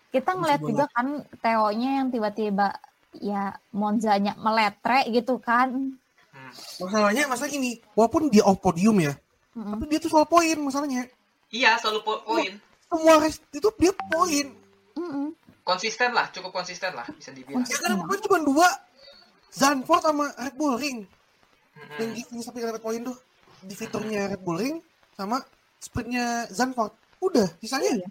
Kita 0.10 0.38
ngeliat 0.38 0.60
Kombinasi 0.60 0.70
juga 0.70 0.86
kan 0.91 1.08
Teonya 1.39 1.89
yang 1.97 2.08
tiba-tiba 2.10 2.68
ya 3.16 3.43
Monzanya 3.72 4.34
meletre 4.36 5.10
gitu 5.10 5.38
kan. 5.38 5.97
Hmm. 6.34 6.49
masalahnya 6.82 7.26
masalah 7.26 7.49
gini 7.49 7.78
walaupun 7.93 8.26
dia 8.26 8.41
off 8.41 8.58
podium 8.58 8.97
ya 8.97 9.14
Mm-mm. 9.54 9.74
tapi 9.74 9.86
dia 9.86 9.97
tuh 9.97 10.10
soal 10.10 10.26
poin 10.26 10.58
masalahnya 10.58 11.06
iya 11.49 11.78
selalu 11.78 12.01
po- 12.01 12.22
poin 12.26 12.58
semua 12.84 13.22
race 13.22 13.38
itu 13.49 13.70
dia 13.78 13.93
poin 13.93 14.49
Mm-mm. 14.93 15.30
konsisten 15.62 16.10
lah 16.10 16.30
cukup 16.30 16.49
konsisten 16.51 16.89
lah 16.89 17.06
bisa 17.08 17.30
dibilang 17.30 17.62
ya 17.64 17.78
kan 17.78 18.01
poin 18.01 18.18
cuma 18.20 18.38
dua 18.41 18.66
Zandvoort 19.54 20.01
sama 20.04 20.26
Red 20.36 20.56
Bull 20.56 20.76
Ring 20.76 20.99
Mhm. 21.74 21.97
yang 21.97 22.12
di 22.12 22.22
finish 22.24 22.43
sampai 22.43 22.64
dapat 22.64 22.80
poin 22.80 22.99
tuh 22.99 23.18
di 23.60 23.74
fiturnya 23.74 24.28
Red 24.28 24.41
Bull 24.41 24.58
Ring 24.58 24.76
sama 25.12 25.38
sprintnya 25.78 26.49
Zandvoort. 26.49 26.93
Udah, 27.20 27.47
sisanya 27.58 27.93
Iya. 27.95 28.08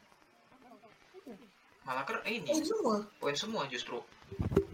malah 1.82 2.03
ker 2.03 2.22
ini 2.24 2.47
poin 2.47 2.62
semua. 2.62 2.97
poin 3.18 3.34
semua 3.34 3.62
justru 3.66 3.99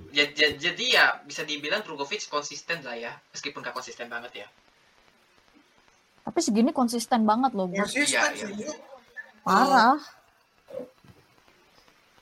Ja- 0.08 0.30
ja- 0.30 0.54
jadi 0.54 0.84
ya 0.88 1.04
bisa 1.22 1.42
dibilang 1.42 1.80
Drugovic 1.80 2.24
konsisten 2.26 2.80
lah 2.80 2.94
ya 2.94 3.12
meskipun 3.28 3.58
gak 3.58 3.72
konsisten 3.72 4.06
banget 4.06 4.32
ya 4.38 4.48
Tapi 6.20 6.38
segini 6.38 6.70
konsisten 6.70 7.24
banget 7.24 7.52
loh. 7.52 7.64
Konsisten 7.66 8.04
sih. 8.34 8.52
iya. 8.54 8.72
Parah. 9.40 9.96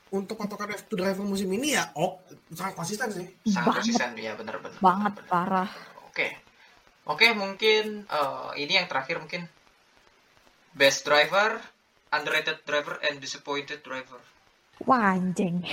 Untuk 0.07 0.39
patokan 0.39 0.71
F2 0.71 0.95
driver 0.95 1.21
musim 1.21 1.51
ini 1.51 1.75
ya, 1.75 1.91
oh, 1.93 2.23
sangat 2.49 2.73
konsisten 2.75 3.11
sih. 3.11 3.27
sangat 3.43 3.75
Banget. 3.75 3.75
konsisten 3.83 4.09
ya 4.15 4.31
benar-benar 4.33 4.79
Banget 4.79 5.13
benar. 5.19 5.27
parah. 5.27 5.69
oke 6.07 6.27
oke 7.05 7.27
mungkin 7.35 7.83
eh, 8.03 8.49
ini 8.57 8.79
yang 8.79 8.87
terakhir 8.87 9.19
mungkin 9.19 9.43
best 10.71 11.03
driver 11.03 11.59
underrated 12.09 12.63
driver 12.63 12.97
and 13.03 13.19
disappointed 13.19 13.83
driver 13.83 14.19
Wah, 14.79 15.17
anjing. 15.17 15.65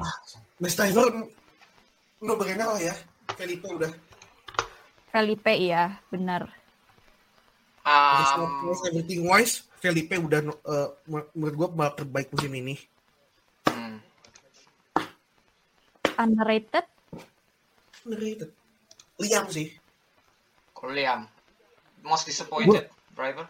Best 0.58 0.74
driver, 0.76 1.30
no 2.18 2.34
brainer 2.34 2.66
lah 2.66 2.82
ya. 2.82 2.90
Felipe 3.38 3.70
udah. 3.70 3.86
Felipe 5.08 5.54
iya, 5.54 6.02
benar. 6.10 6.50
um, 7.86 8.74
everything 8.84 9.22
wise, 9.22 9.62
Felipe 9.78 10.18
udah 10.18 10.42
uh, 10.66 10.90
menurut 11.32 11.54
gue 11.54 11.68
terbaik 11.96 12.28
musim 12.34 12.50
ini. 12.52 12.74
hmm, 13.64 14.02
Underrated 16.18 16.84
Underrated. 18.02 18.50
Liam 19.18 19.46
sih. 19.48 19.74
kalau 20.74 20.94
Liam 20.94 21.26
most 22.02 22.26
disappointed 22.26 22.86
driver 23.14 23.46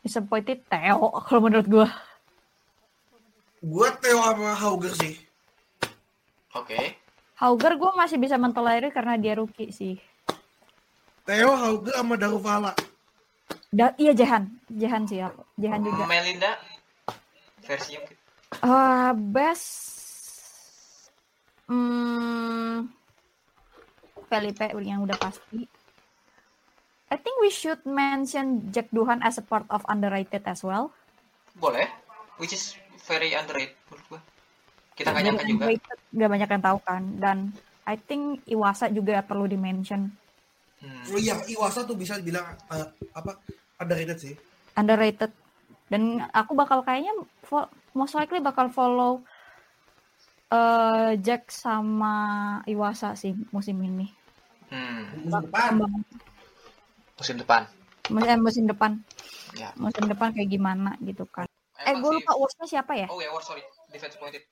disappointed 0.00 0.64
Theo 0.68 1.12
kalau 1.26 1.40
menurut 1.44 1.66
gua. 1.68 1.88
Gue 3.58 3.88
Theo 3.98 4.22
sama 4.22 4.54
Hauger 4.54 4.94
sih. 4.94 5.14
oke 6.54 6.78
Hauger 7.38 7.72
gua 7.76 7.92
masih 7.94 8.16
bisa 8.16 8.34
mentolerir 8.40 8.90
karena 8.90 9.14
dia 9.14 9.38
rookie 9.38 9.70
sih. 9.70 9.94
Theo, 11.22 11.52
Hauger 11.54 11.92
sama 11.92 12.16
Daruvala. 12.16 12.72
Da 13.68 13.92
iya 14.00 14.16
Jahan, 14.16 14.48
Jahan 14.72 15.04
sih 15.04 15.20
aku. 15.20 15.44
Jahan 15.60 15.84
juga. 15.84 16.08
Melinda 16.08 16.56
versi 17.62 18.00
mungkin 18.00 18.16
Eh, 18.48 19.12
best 19.28 19.68
hmm, 21.68 22.88
Felipe 24.28 24.66
yang 24.84 25.04
udah 25.04 25.16
pasti. 25.20 25.64
I 27.08 27.16
think 27.16 27.40
we 27.40 27.48
should 27.48 27.80
mention 27.88 28.68
Jack 28.68 28.92
Duhan 28.92 29.24
as 29.24 29.40
a 29.40 29.44
part 29.44 29.64
of 29.72 29.80
underrated 29.88 30.44
as 30.44 30.60
well. 30.60 30.92
boleh 31.58 31.90
which 32.38 32.54
is 32.54 32.78
very 33.10 33.34
underrated 33.34 33.74
menurut 33.90 34.06
gua 34.06 34.20
kita 34.98 35.14
nggak 35.14 35.24
nyangka 35.30 35.44
juga 35.46 35.64
underrated, 35.70 35.98
Nggak 36.10 36.30
banyak 36.34 36.48
yang 36.50 36.64
tahu 36.66 36.78
kan. 36.82 37.02
Dan 37.22 37.38
I 37.86 37.94
think 37.94 38.42
Iwasa 38.50 38.90
juga 38.90 39.22
perlu 39.22 39.46
di-mention. 39.46 40.10
Hmm. 40.82 41.02
Oh 41.14 41.18
iya, 41.22 41.38
Iwasa 41.46 41.86
tuh 41.86 41.94
bisa 41.94 42.18
bilang 42.18 42.58
uh, 42.66 42.86
apa 43.14 43.38
underrated 43.78 44.18
sih. 44.18 44.34
Underrated. 44.74 45.30
Dan 45.86 46.18
aku 46.34 46.58
bakal 46.58 46.82
kayaknya 46.82 47.14
most 47.94 48.18
likely 48.18 48.42
bakal 48.42 48.74
follow 48.74 49.22
eh 50.48 51.10
Jack 51.20 51.52
sama 51.52 52.14
Iwasa 52.64 53.12
sih 53.14 53.36
musim 53.52 53.76
ini. 53.80 54.08
Hmm. 54.68 55.04
Musim 55.24 55.42
depan. 55.48 55.70
Musim 57.18 57.36
depan 57.36 57.62
Musim, 58.08 58.28
eh, 58.30 58.38
musim 58.40 58.64
depan. 58.64 58.92
Ya. 59.52 59.68
Musim 59.76 60.08
depan 60.08 60.32
kayak 60.32 60.48
gimana 60.48 60.96
gitu 61.04 61.28
kan. 61.28 61.44
Eh, 61.84 61.92
Emang 61.92 62.00
gue 62.00 62.10
sih- 62.10 62.16
lupa 62.24 62.32
worstnya 62.36 62.66
siapa 62.66 62.92
ya? 62.96 63.06
oh 63.08 63.20
ya 63.20 63.28
war 63.28 63.44
sorry 63.44 63.60
defense 63.92 64.16
pointed 64.16 64.44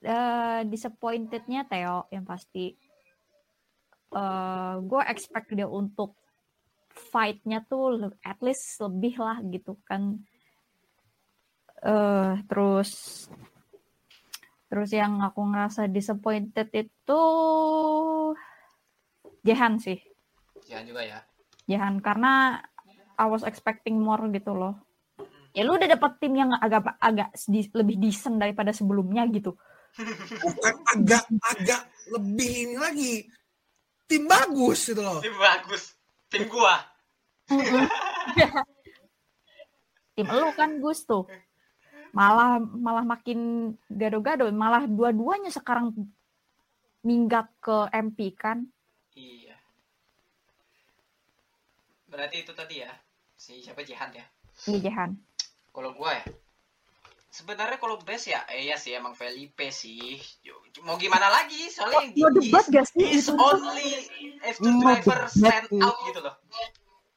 Eh, 0.00 0.60
disappointednya 0.64 1.68
Theo 1.68 2.08
yang 2.08 2.24
pasti. 2.24 2.72
eh 4.10 4.74
gue 4.80 5.02
expect 5.06 5.52
dia 5.52 5.68
untuk 5.68 6.16
fight-nya 6.90 7.62
tuh 7.62 8.10
at 8.24 8.40
least 8.40 8.80
lebih 8.80 9.14
lah 9.18 9.38
gitu 9.44 9.76
kan. 9.84 10.18
eh 11.80 12.34
terus 12.44 12.90
terus 14.70 14.94
yang 14.94 15.18
aku 15.20 15.42
ngerasa 15.50 15.90
disappointed 15.90 16.70
itu 16.70 17.22
Jehan 19.42 19.82
sih. 19.82 19.98
jangan 20.70 20.86
juga 20.86 21.02
ya 21.02 21.18
Jehan 21.66 21.98
karena 21.98 22.62
I 23.18 23.26
was 23.28 23.42
expecting 23.44 24.00
more 24.00 24.22
gitu 24.32 24.54
loh. 24.56 24.80
Ya 25.52 25.66
lu 25.66 25.74
udah 25.74 25.90
dapet 25.90 26.22
tim 26.22 26.32
yang 26.38 26.54
agak 26.56 26.94
agak 27.02 27.34
di- 27.50 27.74
lebih 27.74 27.98
decent 27.98 28.38
daripada 28.38 28.70
sebelumnya 28.70 29.26
gitu. 29.28 29.58
Bukan 30.40 30.74
agak 30.86 31.26
agak 31.42 31.82
lebih 32.08 32.70
ini 32.70 32.76
lagi. 32.78 33.14
Tim 34.06 34.24
bagus 34.30 34.88
gitu 34.88 35.02
loh. 35.02 35.18
tim 35.20 35.34
bagus 35.36 35.94
tim 36.30 36.46
gua 36.46 36.78
tim 40.14 40.26
lu 40.30 40.48
kan 40.54 40.78
Gus 40.78 41.02
tuh. 41.02 41.26
Malah 42.10 42.58
malah 42.58 43.04
makin 43.06 43.72
gado-gado, 43.86 44.50
malah 44.50 44.86
dua-duanya 44.86 45.50
sekarang 45.50 45.94
minggat 47.00 47.46
ke 47.62 47.88
MP 47.94 48.34
kan. 48.34 48.66
iya. 49.14 49.56
Berarti 52.10 52.42
itu 52.42 52.52
tadi 52.52 52.82
ya 52.82 52.90
si 53.38 53.62
siapa 53.62 53.80
Jihan 53.86 54.10
ya? 54.12 54.26
Iya 54.66 54.78
Jehan. 54.90 55.10
kalau 55.70 55.94
gua 55.94 56.18
ya? 56.18 56.24
Sebenarnya 57.30 57.78
kalau 57.78 57.94
best 58.02 58.26
ya 58.26 58.42
eh 58.50 58.66
ya 58.66 58.74
sih 58.74 58.90
emang 58.98 59.14
Felipe 59.14 59.70
sih. 59.70 60.18
Mau 60.82 60.98
gimana 60.98 61.30
lagi? 61.30 61.70
Soalnya 61.70 62.10
yang 62.10 62.26
Mau 62.26 62.30
debat 62.34 62.64
gak 62.66 62.86
sih? 62.90 63.06
itu? 63.06 63.30
only 63.38 63.90
F2 64.58 64.66
Mau 64.66 64.82
driver 64.82 65.30
stand 65.30 65.70
out 65.78 65.96
gitu 66.10 66.20
loh 66.26 66.34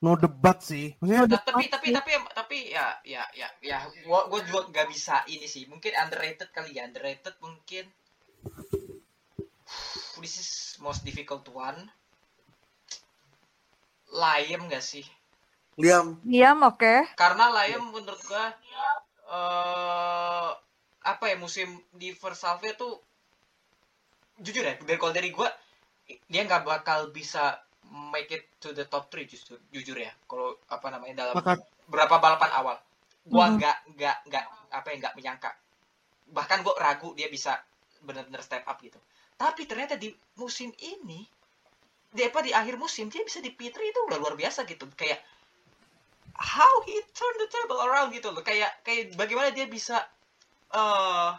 No 0.04 0.20
debat 0.20 0.60
sih. 0.60 0.91
Maksudnya 0.99 1.32
Nah, 1.32 1.39
tapi 1.39 1.72
tapi 1.72 1.88
tapi 1.95 2.12
tapi 2.36 2.58
ya 2.76 2.99
ya 3.08 3.24
ya 3.32 3.47
ya 3.64 3.88
gua 4.04 4.28
gua 4.28 4.43
juga 4.43 4.68
nggak 4.68 4.88
bisa 4.91 5.24
ini 5.32 5.47
sih. 5.47 5.64
Mungkin 5.72 5.95
underrated 5.95 6.51
kali 6.51 6.76
ya. 6.76 6.84
Underrated 6.84 7.39
mungkin 7.39 7.88
this 10.20 10.36
is 10.36 10.76
most 10.84 11.08
difficult 11.08 11.47
one. 11.56 11.88
Liam 14.12 14.68
gak 14.70 14.84
sih? 14.84 15.08
Liam. 15.80 16.20
Diam 16.22 16.62
oke. 16.68 17.16
karena 17.16 17.49
Liam 17.49 17.95
menurut 17.95 18.20
gua 18.28 18.51
eh 19.24 20.49
apa 21.04 21.26
ya 21.32 21.36
musim 21.39 21.80
di 21.95 22.12
Versalve 22.12 22.76
tuh 22.76 22.99
jujur 24.39 24.68
ya 24.68 24.76
dari 24.84 24.99
kalau 24.99 25.16
dari 25.16 25.32
gua 25.32 25.47
dia 26.28 26.43
nggak 26.43 26.68
bakal 26.68 27.12
bisa 27.16 27.62
make 27.94 28.30
it 28.34 28.44
to 28.58 28.74
the 28.74 28.86
top 28.89 29.08
3 29.14 29.30
justru 29.30 29.54
jujur 29.70 29.98
ya. 29.98 30.10
Kalau 30.26 30.58
apa 30.70 30.88
namanya 30.89 31.26
dalam 31.26 31.36
Sepakat. 31.38 31.60
berapa 31.88 32.16
balapan 32.18 32.52
awal. 32.58 32.78
Gua 33.30 33.54
Mhm. 33.54 33.56
nggak 33.62 33.78
nggak 33.96 34.18
nggak 34.30 34.46
apa 34.74 34.88
ya 34.91 34.96
nggak 35.02 35.16
menyangka. 35.16 35.52
Bahkan 36.34 36.66
gua 36.66 36.74
ragu 36.82 37.14
dia 37.14 37.30
bisa 37.30 37.54
benar-benar 38.02 38.41
step 38.41 38.66
up 38.66 38.82
gitu. 38.82 38.98
Tapi 39.38 39.64
ternyata 39.70 39.96
di 39.96 40.10
musim 40.38 40.74
ini 40.82 41.22
di 42.14 42.22
apa 42.22 42.46
di 42.46 42.54
akhir 42.54 42.78
musim 42.78 43.10
dia 43.10 43.22
bisa 43.26 43.41
di 43.41 43.50
P3 43.54 43.78
itu 43.89 44.00
udah 44.10 44.18
luar 44.22 44.34
biasa 44.38 44.66
gitu. 44.66 44.86
Kayak 44.94 45.22
how 46.34 46.82
he 46.86 46.98
turn 47.14 47.36
the 47.38 47.48
table 47.50 47.78
around 47.82 48.10
gitu 48.12 48.34
loh. 48.34 48.41
Kayak 48.41 48.74
kayak 48.82 49.14
bagaimana 49.14 49.54
dia 49.54 49.70
bisa 49.70 50.02
eh 50.74 51.32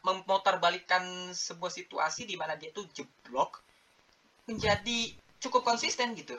memutarbalikkan 0.00 1.32
sebuah 1.36 1.68
situasi 1.68 2.24
di 2.24 2.32
mana 2.32 2.56
dia 2.56 2.72
tuh 2.72 2.88
jeblok 2.88 3.60
menjadi 4.48 5.12
cukup 5.40 5.64
konsisten 5.64 6.12
gitu. 6.14 6.36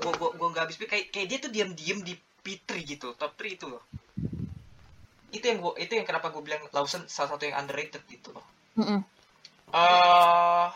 Gue 0.00 0.12
gue 0.14 0.30
gue 0.36 0.48
nggak 0.52 0.64
habis 0.68 0.76
pikir 0.76 0.90
kayak 0.90 1.06
kayak 1.10 1.26
dia 1.26 1.38
tuh 1.40 1.50
diam-diam 1.50 1.98
di 2.04 2.14
P3 2.14 2.68
gitu 2.84 3.08
top 3.16 3.34
3 3.36 3.56
itu 3.56 3.66
loh. 3.66 3.82
Itu 5.30 5.44
yang 5.46 5.58
gua 5.62 5.72
itu 5.76 5.92
yang 5.94 6.04
kenapa 6.04 6.28
gue 6.28 6.42
bilang 6.44 6.60
Lawson 6.70 7.04
salah 7.06 7.36
satu 7.36 7.48
yang 7.48 7.56
underrated 7.58 8.04
gitu 8.06 8.30
loh. 8.30 8.44
Eh 9.72 10.68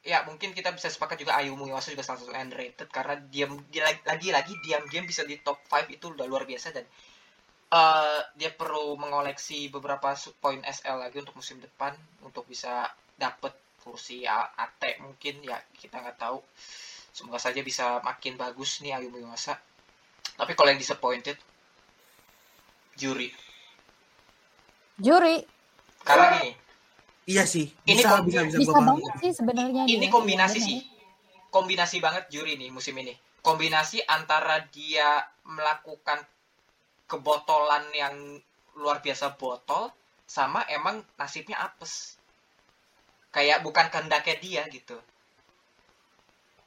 ya 0.00 0.24
mungkin 0.24 0.56
kita 0.56 0.72
bisa 0.72 0.88
sepakat 0.88 1.20
juga 1.20 1.36
Ayu 1.36 1.52
Muiwasa 1.52 1.92
juga 1.92 2.00
salah 2.00 2.24
satu 2.24 2.32
underrated 2.32 2.88
karena 2.88 3.20
diam 3.20 3.60
dia 3.68 3.84
lagi 3.84 4.32
lagi 4.32 4.56
diam-diam 4.64 5.04
bisa 5.04 5.28
di 5.28 5.36
top 5.44 5.60
5 5.68 5.92
itu 5.92 6.08
udah 6.08 6.24
luar 6.24 6.48
biasa 6.48 6.72
dan 6.72 6.88
eh 7.70 8.20
dia 8.34 8.50
perlu 8.50 8.96
mengoleksi 8.96 9.68
beberapa 9.68 10.16
su- 10.16 10.34
poin 10.40 10.58
SL 10.64 11.04
lagi 11.04 11.20
untuk 11.20 11.36
musim 11.36 11.60
depan 11.60 11.94
untuk 12.24 12.48
bisa 12.48 12.88
dapet 13.14 13.52
kursi 13.80 14.22
AT 14.24 14.82
mungkin 15.00 15.42
ya 15.42 15.58
kita 15.74 15.98
nggak 15.98 16.18
tahu. 16.18 16.38
Semoga 17.10 17.42
saja 17.42 17.58
bisa 17.60 17.98
makin 18.00 18.38
bagus 18.38 18.78
nih 18.80 18.94
Ayu 18.94 19.10
Muiwasa 19.10 19.58
tapi 20.36 20.56
kalau 20.56 20.72
yang 20.72 20.80
disappointed 20.80 21.36
juri. 22.96 23.28
Juri? 24.96 25.44
Karena 26.00 26.40
gini. 26.40 26.52
Iya 27.28 27.44
sih. 27.44 27.68
Ini 27.84 28.00
Bisa 28.00 28.08
kom- 28.08 28.24
bisa 28.24 28.40
bisa, 28.48 28.56
bisa 28.56 28.72
banget 28.72 29.12
sih 29.20 29.32
sebenarnya 29.36 29.82
ini 29.84 30.08
dia. 30.08 30.12
kombinasi 30.12 30.58
sih. 30.60 30.78
kombinasi 31.50 31.98
banget 31.98 32.30
juri 32.30 32.54
nih 32.54 32.70
musim 32.70 32.94
ini. 32.94 33.10
Kombinasi 33.42 34.06
antara 34.06 34.62
dia 34.70 35.18
melakukan 35.42 36.22
kebotolan 37.04 37.90
yang 37.90 38.14
luar 38.78 39.02
biasa 39.02 39.34
botol 39.34 39.90
sama 40.24 40.62
emang 40.70 41.02
nasibnya 41.18 41.58
apes 41.58 42.19
kayak 43.30 43.62
bukan 43.62 43.86
kehendaknya 43.90 44.36
dia 44.38 44.62
gitu. 44.70 44.98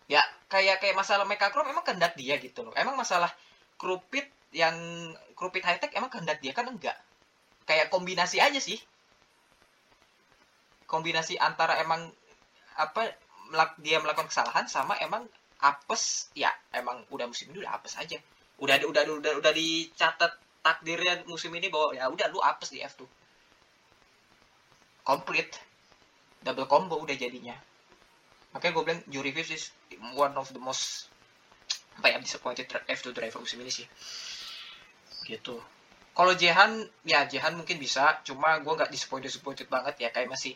Ya 0.08 0.24
kayak 0.52 0.84
kayak 0.84 0.96
masalah 0.96 1.24
Mekakrom 1.28 1.68
emang 1.68 1.84
kehendak 1.84 2.16
dia 2.20 2.36
gitu 2.40 2.68
loh. 2.68 2.74
Emang 2.76 2.96
masalah 3.00 3.32
krupit 3.80 4.28
yang 4.54 4.76
krupit 5.36 5.66
high 5.66 5.80
tech 5.80 5.92
emang 5.96 6.12
kehendak 6.12 6.40
dia 6.40 6.52
kan 6.56 6.68
enggak? 6.68 6.96
Kayak 7.68 7.92
kombinasi 7.92 8.40
aja 8.40 8.60
sih. 8.60 8.80
Kombinasi 10.88 11.40
antara 11.40 11.80
emang 11.82 12.12
apa 12.76 13.16
dia 13.80 14.02
melakukan 14.02 14.30
kesalahan 14.30 14.68
sama 14.68 15.00
emang 15.00 15.26
apes. 15.64 16.30
Ya 16.36 16.52
emang 16.76 17.04
udah 17.10 17.28
musim 17.28 17.52
ini 17.52 17.64
udah 17.64 17.80
apes 17.80 17.96
aja. 18.00 18.20
Udah 18.60 18.80
udah 18.84 19.04
udah 19.08 19.34
udah 19.40 19.52
dicatat 19.56 20.44
takdirnya 20.64 21.28
musim 21.28 21.52
ini 21.52 21.68
bahwa 21.68 21.92
ya 21.92 22.08
udah 22.08 22.32
lu 22.32 22.40
apes 22.40 22.72
di 22.72 22.80
F2 22.80 23.04
komplit 25.04 25.52
double 26.44 26.68
combo 26.68 27.00
udah 27.00 27.16
jadinya. 27.16 27.56
Makanya 28.54 28.72
gue 28.76 28.84
bilang 28.86 29.02
Jury 29.10 29.32
Vives 29.34 29.52
is 29.52 29.64
one 30.14 30.36
of 30.38 30.52
the 30.54 30.62
most 30.62 31.10
apa 31.98 32.10
ya 32.10 32.18
disappointed 32.22 32.66
dri- 32.70 32.86
F2 32.90 33.16
driver 33.16 33.40
musim 33.42 33.64
ini 33.64 33.72
sih. 33.72 33.88
Gitu. 35.26 35.58
Kalau 36.14 36.34
Jehan 36.38 36.86
ya 37.08 37.26
Jehan 37.26 37.58
mungkin 37.58 37.82
bisa 37.82 38.22
cuma 38.22 38.62
gue 38.62 38.74
nggak 38.76 38.94
disappointed 38.94 39.34
disappointed 39.34 39.66
banget 39.66 39.98
ya 39.98 40.10
kayak 40.14 40.30
masih 40.30 40.54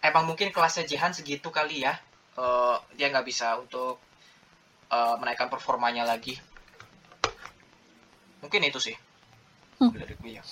emang 0.00 0.24
mungkin 0.24 0.48
kelasnya 0.48 0.88
Jehan 0.88 1.12
segitu 1.12 1.52
kali 1.52 1.84
ya 1.84 1.98
Eh, 2.34 2.76
dia 2.98 3.14
nggak 3.14 3.26
bisa 3.30 3.54
untuk 3.62 4.02
eh, 4.90 5.14
menaikkan 5.22 5.46
performanya 5.46 6.02
lagi. 6.02 6.34
Mungkin 8.42 8.60
itu 8.66 8.82
sih. 8.82 8.96
Hmm. 9.74 9.90
dari 9.90 10.14
gue 10.14 10.38
ya. 10.38 10.42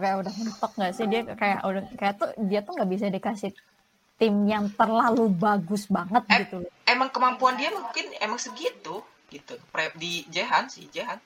Kayak 0.00 0.16
udah 0.20 0.32
mentok 0.36 0.72
nggak 0.76 0.92
sih? 0.92 1.04
Dia 1.08 1.20
kayak 1.32 1.60
udah 1.64 1.84
kayak 1.96 2.14
tuh 2.20 2.30
dia 2.44 2.60
tuh 2.60 2.72
nggak 2.76 2.90
bisa 2.92 3.06
dikasih 3.08 3.52
tim 4.20 4.44
yang 4.44 4.68
terlalu 4.70 5.32
bagus 5.32 5.88
banget 5.88 6.20
Eh. 6.28 6.44
gitu 6.44 6.60
loh. 6.60 6.70
emang 6.84 7.08
kemampuan 7.08 7.56
dia 7.56 7.72
mungkin 7.72 8.12
emang 8.18 8.36
segitu 8.36 9.00
gitu 9.26 9.56
Pre- 9.66 9.96
di 9.96 10.28
Jehan 10.28 10.68
sih 10.68 10.84
Jehan 10.86 11.16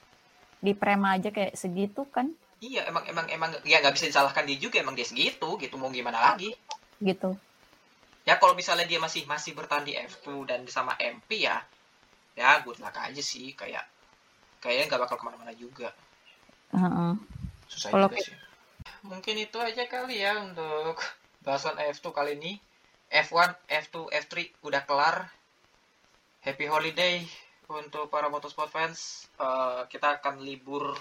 Di 0.56 0.72
Prema 0.72 1.12
aja 1.12 1.28
kayak 1.28 1.52
segitu 1.54 2.06
kan 2.06 2.30
iya 2.56 2.86
emang 2.86 3.02
emang 3.04 3.26
emang 3.28 3.50
ya 3.62 3.78
nggak 3.78 3.92
bisa 3.92 4.06
disalahkan 4.06 4.46
dia 4.46 4.56
juga 4.56 4.78
emang 4.78 4.94
dia 4.94 5.04
segitu 5.04 5.58
gitu 5.58 5.74
mau 5.74 5.90
gimana 5.90 6.16
lagi 6.22 6.54
gitu. 6.96 7.34
ya 8.22 8.38
kalau 8.38 8.54
misalnya 8.54 8.86
dia 8.86 8.96
masih 8.96 9.26
masih 9.26 9.52
bertahan 9.52 9.82
di 9.82 9.92
F2 9.92 10.26
dan 10.46 10.60
sama 10.64 10.94
MP 10.96 11.42
ya 11.42 11.60
ya 12.32 12.62
good 12.62 12.78
luck 12.78 12.94
aja 12.94 13.20
sih 13.20 13.52
kayak 13.52 13.84
kayaknya 14.58 14.88
nggak 14.88 15.02
bakal 15.02 15.18
ke 15.18 15.24
mana-mana 15.24 15.52
juga 15.52 15.90
Heeh. 16.70 17.12
susah 17.66 17.90
Kalau 17.90 18.08
juga 18.08 18.22
sih 18.22 18.36
mungkin 19.02 19.36
itu 19.36 19.58
aja 19.58 19.84
kali 19.84 20.16
ya 20.18 20.40
untuk 20.40 20.96
bahasan 21.40 21.76
F2 21.76 22.06
kali 22.10 22.32
ini 22.34 22.56
F1 23.14 23.54
F2 23.70 24.10
F3 24.10 24.34
udah 24.66 24.82
kelar. 24.82 25.30
Happy 26.42 26.66
holiday 26.66 27.22
untuk 27.70 28.10
para 28.10 28.26
motorsport 28.26 28.68
fans. 28.74 29.30
Eh, 29.38 29.86
kita 29.86 30.18
akan 30.18 30.42
libur 30.42 30.98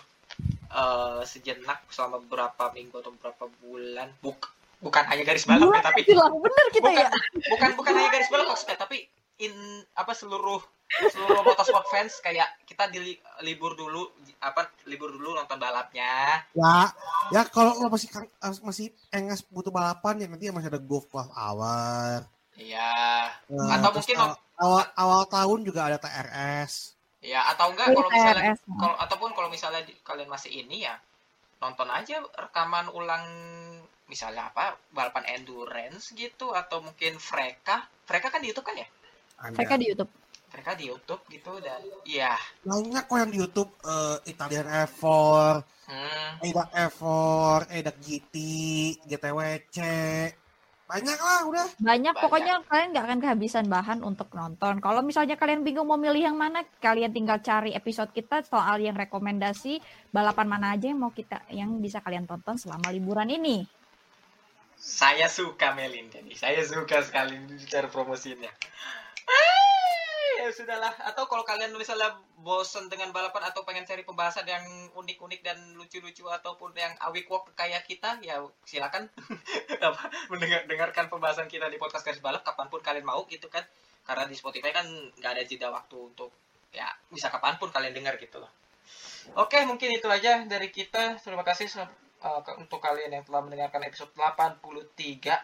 eh, 0.69 1.21
sejenak 1.25 1.89
selama 1.89 2.21
beberapa 2.21 2.69
minggu 2.77 3.01
atau 3.01 3.11
beberapa 3.17 3.49
bulan. 3.65 4.13
Buk 4.21 4.53
bukan 4.83 5.03
hanya 5.07 5.23
garis 5.23 5.47
balap 5.47 5.71
ya 5.71 5.81
tapi 5.81 6.03
Bilang 6.03 6.35
bener 6.43 6.65
kita 6.75 6.91
bukan, 6.91 7.07
ya. 7.07 7.09
bukan 7.55 7.69
bukan 7.79 7.93
hanya 7.95 8.09
garis 8.11 8.27
balap 8.27 8.47
maksudnya 8.51 8.75
tapi 8.75 9.07
in 9.41 9.53
apa 9.95 10.13
seluruh 10.13 10.61
seluruh 10.93 11.41
motorsport 11.41 11.89
fans 11.89 12.21
kayak 12.21 12.45
kita 12.69 12.85
di 12.93 13.17
libur 13.41 13.73
dulu 13.73 14.13
apa 14.37 14.69
libur 14.85 15.09
dulu 15.09 15.33
nonton 15.33 15.57
balapnya. 15.57 16.45
Ya, 16.53 16.93
ya 17.33 17.41
kalau 17.49 17.73
lo 17.81 17.89
masih 17.89 18.13
eh, 18.13 18.53
masih 18.61 18.87
engas 19.09 19.41
butuh 19.41 19.73
balapan 19.73 20.21
ya 20.21 20.27
nanti 20.29 20.53
masih 20.53 20.69
ada 20.69 20.77
golf 20.77 21.09
club 21.09 21.29
hour. 21.33 22.21
iya. 22.53 23.25
Eh, 23.49 23.69
Atau 23.73 23.89
mungkin 23.89 24.17
awal, 24.21 24.37
awal 24.61 24.83
awal 24.93 25.21
tahun 25.25 25.59
juga 25.65 25.89
ada 25.89 25.97
TRS. 25.97 26.93
ya 27.23 27.39
atau 27.55 27.71
enggak 27.71 27.95
kalau 27.95 28.11
misalnya 28.11 28.51
kalau 28.75 28.95
ataupun 28.99 29.29
kalau 29.31 29.47
misalnya 29.47 29.79
di- 29.87 29.95
kalian 30.03 30.27
masih 30.27 30.51
ini 30.59 30.83
ya 30.83 30.99
nonton 31.63 31.87
aja 31.87 32.19
rekaman 32.35 32.91
ulang 32.91 33.23
misalnya 34.11 34.51
apa 34.51 34.75
balapan 34.91 35.23
endurance 35.39 36.11
gitu 36.13 36.51
atau 36.51 36.83
mungkin 36.83 37.15
Freka. 37.17 37.87
Freka 38.03 38.27
kan 38.27 38.43
di 38.43 38.51
YouTube 38.51 38.67
kan 38.67 38.75
ya 38.75 38.85
Ada. 39.43 39.55
Mereka 39.59 39.75
di 39.75 39.85
YouTube. 39.91 40.11
Freka 40.53 40.77
di 40.77 40.85
YouTube 40.85 41.23
gitu 41.33 41.57
dan 41.65 41.81
iya 42.05 42.37
Banyak 42.61 43.09
kok 43.09 43.17
yang 43.17 43.31
di 43.33 43.41
YouTube 43.41 43.73
eh, 43.89 44.17
Italian 44.29 44.69
F4, 44.85 45.03
hmm, 45.89 46.45
Edak 46.45 46.69
F4, 46.93 47.03
Edak 47.73 47.97
GT, 47.97 48.35
GTWC. 49.09 49.77
Banyak 50.85 51.17
lah 51.17 51.39
udah. 51.49 51.67
Banyak, 51.81 52.13
Banyak. 52.13 52.13
pokoknya 52.21 52.53
kalian 52.69 52.89
nggak 52.93 53.05
akan 53.09 53.19
kehabisan 53.25 53.65
bahan 53.65 53.99
untuk 54.05 54.29
nonton. 54.37 54.77
Kalau 54.77 55.01
misalnya 55.01 55.41
kalian 55.41 55.65
bingung 55.65 55.89
mau 55.89 55.97
milih 55.97 56.21
yang 56.21 56.37
mana, 56.37 56.61
kalian 56.77 57.09
tinggal 57.09 57.41
cari 57.41 57.73
episode 57.73 58.13
kita 58.13 58.45
soal 58.45 58.77
yang 58.77 58.93
rekomendasi 58.93 59.81
balapan 60.13 60.45
mana 60.45 60.77
aja 60.77 60.93
yang 60.93 61.01
mau 61.01 61.09
kita 61.09 61.49
yang 61.49 61.81
bisa 61.81 61.97
kalian 61.97 62.29
tonton 62.29 62.61
selama 62.61 62.93
liburan 62.93 63.25
ini. 63.33 63.65
Saya 64.77 65.25
suka 65.31 65.73
Melinda 65.73 66.21
nih. 66.21 66.37
Saya 66.37 66.61
suka 66.61 67.01
sekali 67.01 67.41
cara 67.65 67.89
promosinya. 67.89 68.53
Ya 70.43 70.51
sudahlah. 70.51 70.93
Atau 71.07 71.23
kalau 71.31 71.47
kalian 71.47 71.71
misalnya 71.75 72.19
bosen 72.43 72.91
dengan 72.91 73.15
balapan 73.15 73.47
atau 73.47 73.63
pengen 73.63 73.87
cari 73.87 74.03
pembahasan 74.03 74.43
yang 74.43 74.63
unik-unik 74.99 75.39
dan 75.39 75.57
lucu-lucu 75.79 76.27
ataupun 76.27 76.75
yang 76.75 76.91
awik 77.07 77.31
walk 77.31 77.55
kayak 77.55 77.87
kita, 77.87 78.19
ya 78.19 78.43
silakan 78.67 79.07
mendengar 80.31 80.67
dengarkan 80.67 81.07
pembahasan 81.07 81.47
kita 81.47 81.71
di 81.71 81.79
podcast 81.79 82.03
garis 82.03 82.19
balap 82.19 82.43
kapan 82.43 82.67
pun 82.67 82.83
kalian 82.83 83.07
mau 83.07 83.23
gitu 83.31 83.47
kan. 83.47 83.63
Karena 84.03 84.27
di 84.27 84.35
Spotify 84.35 84.75
kan 84.75 84.83
nggak 85.15 85.31
ada 85.31 85.43
jeda 85.47 85.71
waktu 85.71 85.95
untuk 85.95 86.35
ya 86.75 86.91
bisa 87.07 87.31
kapan 87.31 87.55
pun 87.55 87.71
kalian 87.71 87.95
dengar 87.95 88.19
gitu 88.19 88.43
loh. 88.43 88.51
Oke, 89.39 89.63
mungkin 89.63 89.87
itu 89.95 90.07
aja 90.11 90.43
dari 90.43 90.67
kita. 90.67 91.15
Terima 91.23 91.47
kasih 91.47 91.71
uh, 92.19 92.43
untuk 92.59 92.83
kalian 92.83 93.15
yang 93.15 93.23
telah 93.23 93.39
mendengarkan 93.39 93.87
episode 93.87 94.11
83. 94.19 95.39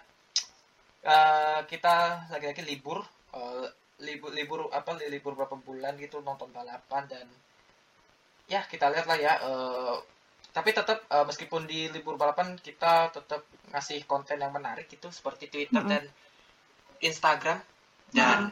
Uh, 1.00 1.64
kita 1.64 2.28
lagi-lagi 2.28 2.60
libur, 2.68 3.08
uh, 3.36 3.66
libur 4.00 4.32
libur 4.32 4.72
apa 4.72 4.96
libur 5.12 5.36
berapa 5.36 5.60
bulan 5.60 6.00
gitu 6.00 6.24
nonton 6.24 6.50
balapan 6.56 7.04
dan 7.10 7.28
ya 8.48 8.64
kita 8.66 8.90
lihat 8.90 9.06
lah 9.06 9.18
ya. 9.20 9.34
uh, 9.44 9.98
tapi 10.50 10.74
tetap 10.74 11.06
uh, 11.14 11.24
meskipun 11.30 11.70
di 11.70 11.94
libur 11.94 12.18
balapan 12.18 12.58
kita 12.58 13.14
tetap 13.14 13.46
ngasih 13.70 14.02
konten 14.10 14.42
yang 14.42 14.50
menarik 14.50 14.90
gitu 14.90 15.14
seperti 15.14 15.46
Twitter 15.46 15.86
Mm-mm. 15.86 15.94
dan 15.94 16.04
Instagram 17.06 17.60
dan 18.10 18.52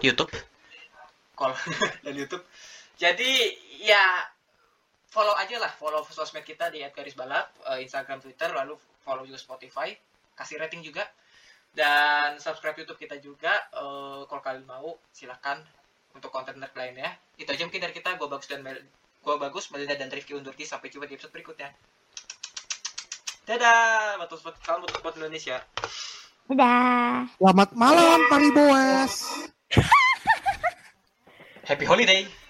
YouTube. 0.00 0.32
Kalau 1.36 1.52
dan 2.04 2.14
YouTube. 2.16 2.44
Jadi 2.96 3.52
ya 3.84 4.24
follow 5.12 5.34
aja 5.36 5.60
lah, 5.60 5.70
follow 5.76 6.02
sosmed 6.08 6.42
kita 6.42 6.72
di 6.72 6.82
@garisbalap, 6.90 7.54
eh, 7.74 7.86
Instagram, 7.86 8.18
Twitter, 8.18 8.50
lalu 8.50 8.74
follow 9.04 9.22
juga 9.22 9.38
Spotify, 9.38 9.94
kasih 10.34 10.58
rating 10.58 10.82
juga, 10.82 11.06
dan 11.74 12.38
subscribe 12.38 12.78
YouTube 12.78 12.98
kita 13.02 13.18
juga. 13.18 13.52
Eh, 13.74 14.22
kalau 14.30 14.42
kalian 14.42 14.64
mau, 14.64 14.96
silahkan 15.10 15.60
untuk 16.14 16.30
konten 16.30 16.56
menarik 16.56 16.74
lainnya. 16.78 17.10
Itu 17.34 17.50
aja 17.50 17.66
mungkin 17.66 17.82
dari 17.82 17.94
kita. 17.94 18.14
Gue 18.14 18.30
bagus 18.30 18.46
dan 18.46 18.62
Mel 18.62 18.78
gue 19.24 19.36
bagus, 19.40 19.72
Melinda 19.72 19.98
dan 19.98 20.08
Rifki 20.08 20.38
undur 20.38 20.54
diri. 20.54 20.70
Sampai 20.70 20.88
jumpa 20.88 21.10
di 21.10 21.18
episode 21.18 21.34
berikutnya. 21.34 21.74
Dadah, 23.44 24.16
batu 24.22 24.40
spot 24.40 24.56
kamu 24.62 24.88
batu 24.88 24.96
spot 25.02 25.14
Indonesia. 25.20 25.58
Dadah. 26.48 27.28
Selamat 27.36 27.70
malam 27.76 28.20
Pariboes. 28.30 29.14
Happy 31.68 31.84
holiday. 31.88 32.43